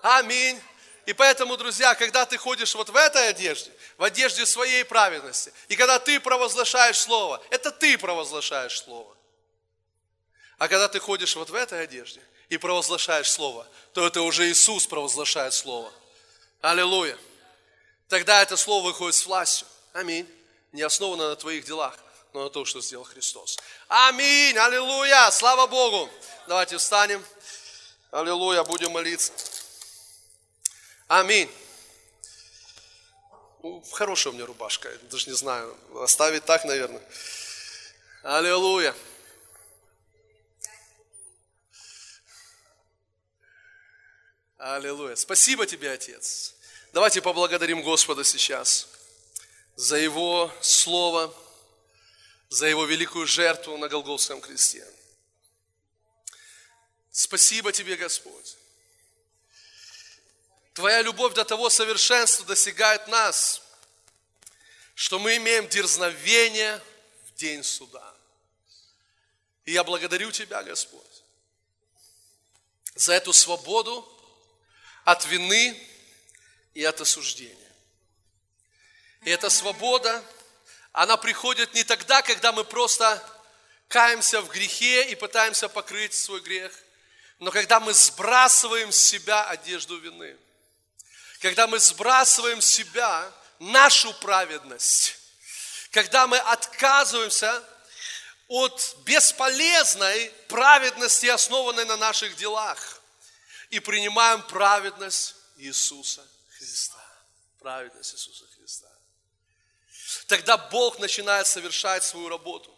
Аминь. 0.02 0.62
И 1.06 1.14
поэтому, 1.14 1.56
друзья, 1.58 1.94
когда 1.96 2.26
ты 2.26 2.38
ходишь 2.38 2.74
вот 2.76 2.90
в 2.90 2.96
этой 2.96 3.30
одежде, 3.30 3.72
в 3.98 4.04
одежде 4.04 4.46
своей 4.46 4.84
праведности, 4.84 5.54
и 5.68 5.76
когда 5.76 6.00
ты 6.00 6.20
провозглашаешь 6.20 6.98
Слово, 6.98 7.42
это 7.50 7.72
ты 7.72 7.98
провозглашаешь 7.98 8.82
Слово. 8.82 9.16
А 10.58 10.68
когда 10.68 10.88
ты 10.88 11.00
ходишь 11.00 11.36
вот 11.36 11.50
в 11.50 11.56
этой 11.56 11.84
одежде 11.84 12.22
и 12.50 12.58
провозглашаешь 12.58 13.30
Слово, 13.30 13.68
то 13.94 14.06
это 14.06 14.22
уже 14.22 14.50
Иисус 14.50 14.88
провозглашает 14.88 15.54
Слово. 15.54 15.92
Аллилуйя. 16.62 17.18
Тогда 18.08 18.42
это 18.42 18.56
Слово 18.56 18.86
выходит 18.88 19.16
с 19.16 19.26
властью. 19.26 19.68
Аминь. 19.94 20.28
Не 20.72 20.82
основано 20.82 21.30
на 21.30 21.36
твоих 21.36 21.66
делах, 21.66 21.98
но 22.34 22.44
на 22.44 22.50
том, 22.50 22.66
что 22.66 22.82
сделал 22.82 23.04
Христос. 23.04 23.58
Аминь. 23.88 24.58
Аллилуйя. 24.58 25.30
Слава 25.32 25.68
Богу. 25.68 26.10
Давайте 26.48 26.78
встанем. 26.78 27.24
Аллилуйя. 28.12 28.64
Будем 28.64 28.92
молиться. 28.92 29.32
Аминь. 31.08 31.50
Ну, 33.66 33.82
хорошая 33.94 34.32
у 34.32 34.36
меня 34.36 34.46
рубашка, 34.46 34.96
даже 35.10 35.28
не 35.28 35.36
знаю, 35.36 35.76
оставить 35.96 36.46
так, 36.46 36.66
наверное. 36.66 37.02
Аллилуйя. 38.22 38.94
Аллилуйя. 44.60 45.16
Спасибо 45.16 45.66
тебе, 45.66 45.90
Отец. 45.90 46.54
Давайте 46.94 47.24
поблагодарим 47.24 47.82
Господа 47.82 48.24
сейчас 48.24 48.88
за 49.76 49.98
Его 49.98 50.54
Слово, 50.62 51.34
за 52.50 52.68
Его 52.68 52.86
великую 52.86 53.26
жертву 53.26 53.80
на 53.80 53.90
Голгофском 53.90 54.42
кресте. 54.42 54.86
Спасибо 57.10 57.72
тебе, 57.72 57.96
Господь 57.96 58.58
Твоя 60.76 61.02
любовь 61.02 61.34
до 61.34 61.46
того 61.46 61.70
совершенства 61.70 62.46
достигает 62.46 63.08
нас, 63.08 63.62
что 64.94 65.20
мы 65.20 65.38
имеем 65.38 65.70
дерзновение 65.70 66.82
в 67.28 67.36
день 67.36 67.64
суда. 67.64 68.14
И 69.64 69.72
я 69.72 69.86
благодарю 69.86 70.32
Тебя, 70.32 70.62
Господь, 70.64 71.24
за 72.94 73.14
эту 73.14 73.32
свободу 73.32 74.06
от 75.06 75.26
вины 75.28 75.82
и 76.74 76.84
от 76.84 77.00
осуждения. 77.00 77.72
И 79.22 79.30
эта 79.30 79.50
свобода, 79.50 80.22
она 80.92 81.16
приходит 81.16 81.74
не 81.74 81.86
тогда, 81.86 82.22
когда 82.22 82.52
мы 82.52 82.66
просто 82.66 83.24
каемся 83.88 84.42
в 84.42 84.50
грехе 84.50 85.10
и 85.10 85.16
пытаемся 85.16 85.70
покрыть 85.70 86.14
свой 86.14 86.42
грех, 86.42 86.74
но 87.40 87.50
когда 87.50 87.80
мы 87.80 87.94
сбрасываем 87.94 88.92
с 88.92 88.98
себя 88.98 89.46
одежду 89.46 89.98
вины, 90.00 90.38
когда 91.46 91.68
мы 91.68 91.78
сбрасываем 91.78 92.60
с 92.60 92.66
себя 92.66 93.32
нашу 93.60 94.12
праведность, 94.16 95.16
когда 95.92 96.26
мы 96.26 96.40
отказываемся 96.40 97.64
от 98.48 98.98
бесполезной 99.06 100.34
праведности, 100.48 101.28
основанной 101.28 101.86
на 101.86 101.98
наших 101.98 102.36
делах, 102.36 103.00
и 103.70 103.80
принимаем 103.80 104.42
праведность 104.48 105.36
Иисуса 105.58 106.28
Христа. 106.58 107.06
Праведность 107.60 108.16
Иисуса 108.16 108.46
Христа. 108.58 108.90
Тогда 110.26 110.58
Бог 110.58 110.98
начинает 110.98 111.46
совершать 111.46 112.04
свою 112.04 112.28
работу 112.28 112.76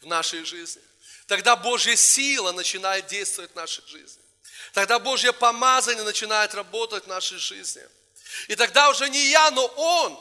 в 0.00 0.06
нашей 0.06 0.44
жизни. 0.44 0.82
Тогда 1.28 1.54
Божья 1.54 1.94
сила 1.94 2.50
начинает 2.50 3.06
действовать 3.06 3.52
в 3.52 3.54
нашей 3.54 3.86
жизни. 3.86 4.24
Тогда 4.72 4.98
Божье 4.98 5.32
помазание 5.32 6.02
начинает 6.02 6.56
работать 6.56 7.04
в 7.04 7.06
нашей 7.06 7.38
жизни. 7.38 7.86
И 8.48 8.56
тогда 8.56 8.88
уже 8.90 9.08
не 9.08 9.30
я, 9.30 9.50
но 9.50 9.66
Он. 9.66 10.20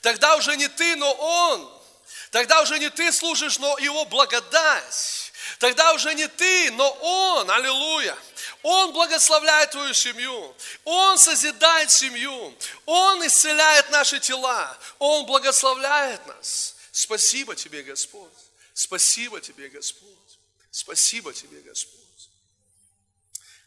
Тогда 0.00 0.36
уже 0.36 0.56
не 0.56 0.68
ты, 0.68 0.96
но 0.96 1.12
Он. 1.12 1.82
Тогда 2.30 2.62
уже 2.62 2.78
не 2.78 2.90
ты 2.90 3.12
служишь, 3.12 3.58
но 3.58 3.78
Его 3.78 4.04
благодать. 4.04 5.32
Тогда 5.58 5.92
уже 5.94 6.14
не 6.14 6.28
ты, 6.28 6.70
но 6.72 6.90
Он. 7.00 7.50
Аллилуйя. 7.50 8.16
Он 8.62 8.92
благословляет 8.92 9.70
твою 9.70 9.94
семью. 9.94 10.54
Он 10.84 11.18
созидает 11.18 11.90
семью. 11.90 12.54
Он 12.84 13.26
исцеляет 13.26 13.90
наши 13.90 14.18
тела. 14.18 14.76
Он 14.98 15.24
благословляет 15.26 16.26
нас. 16.26 16.74
Спасибо 16.90 17.54
тебе, 17.54 17.82
Господь. 17.82 18.32
Спасибо 18.74 19.40
тебе, 19.40 19.68
Господь. 19.68 20.38
Спасибо 20.70 21.32
тебе, 21.32 21.60
Господь. 21.60 22.30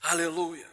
Аллилуйя. 0.02 0.70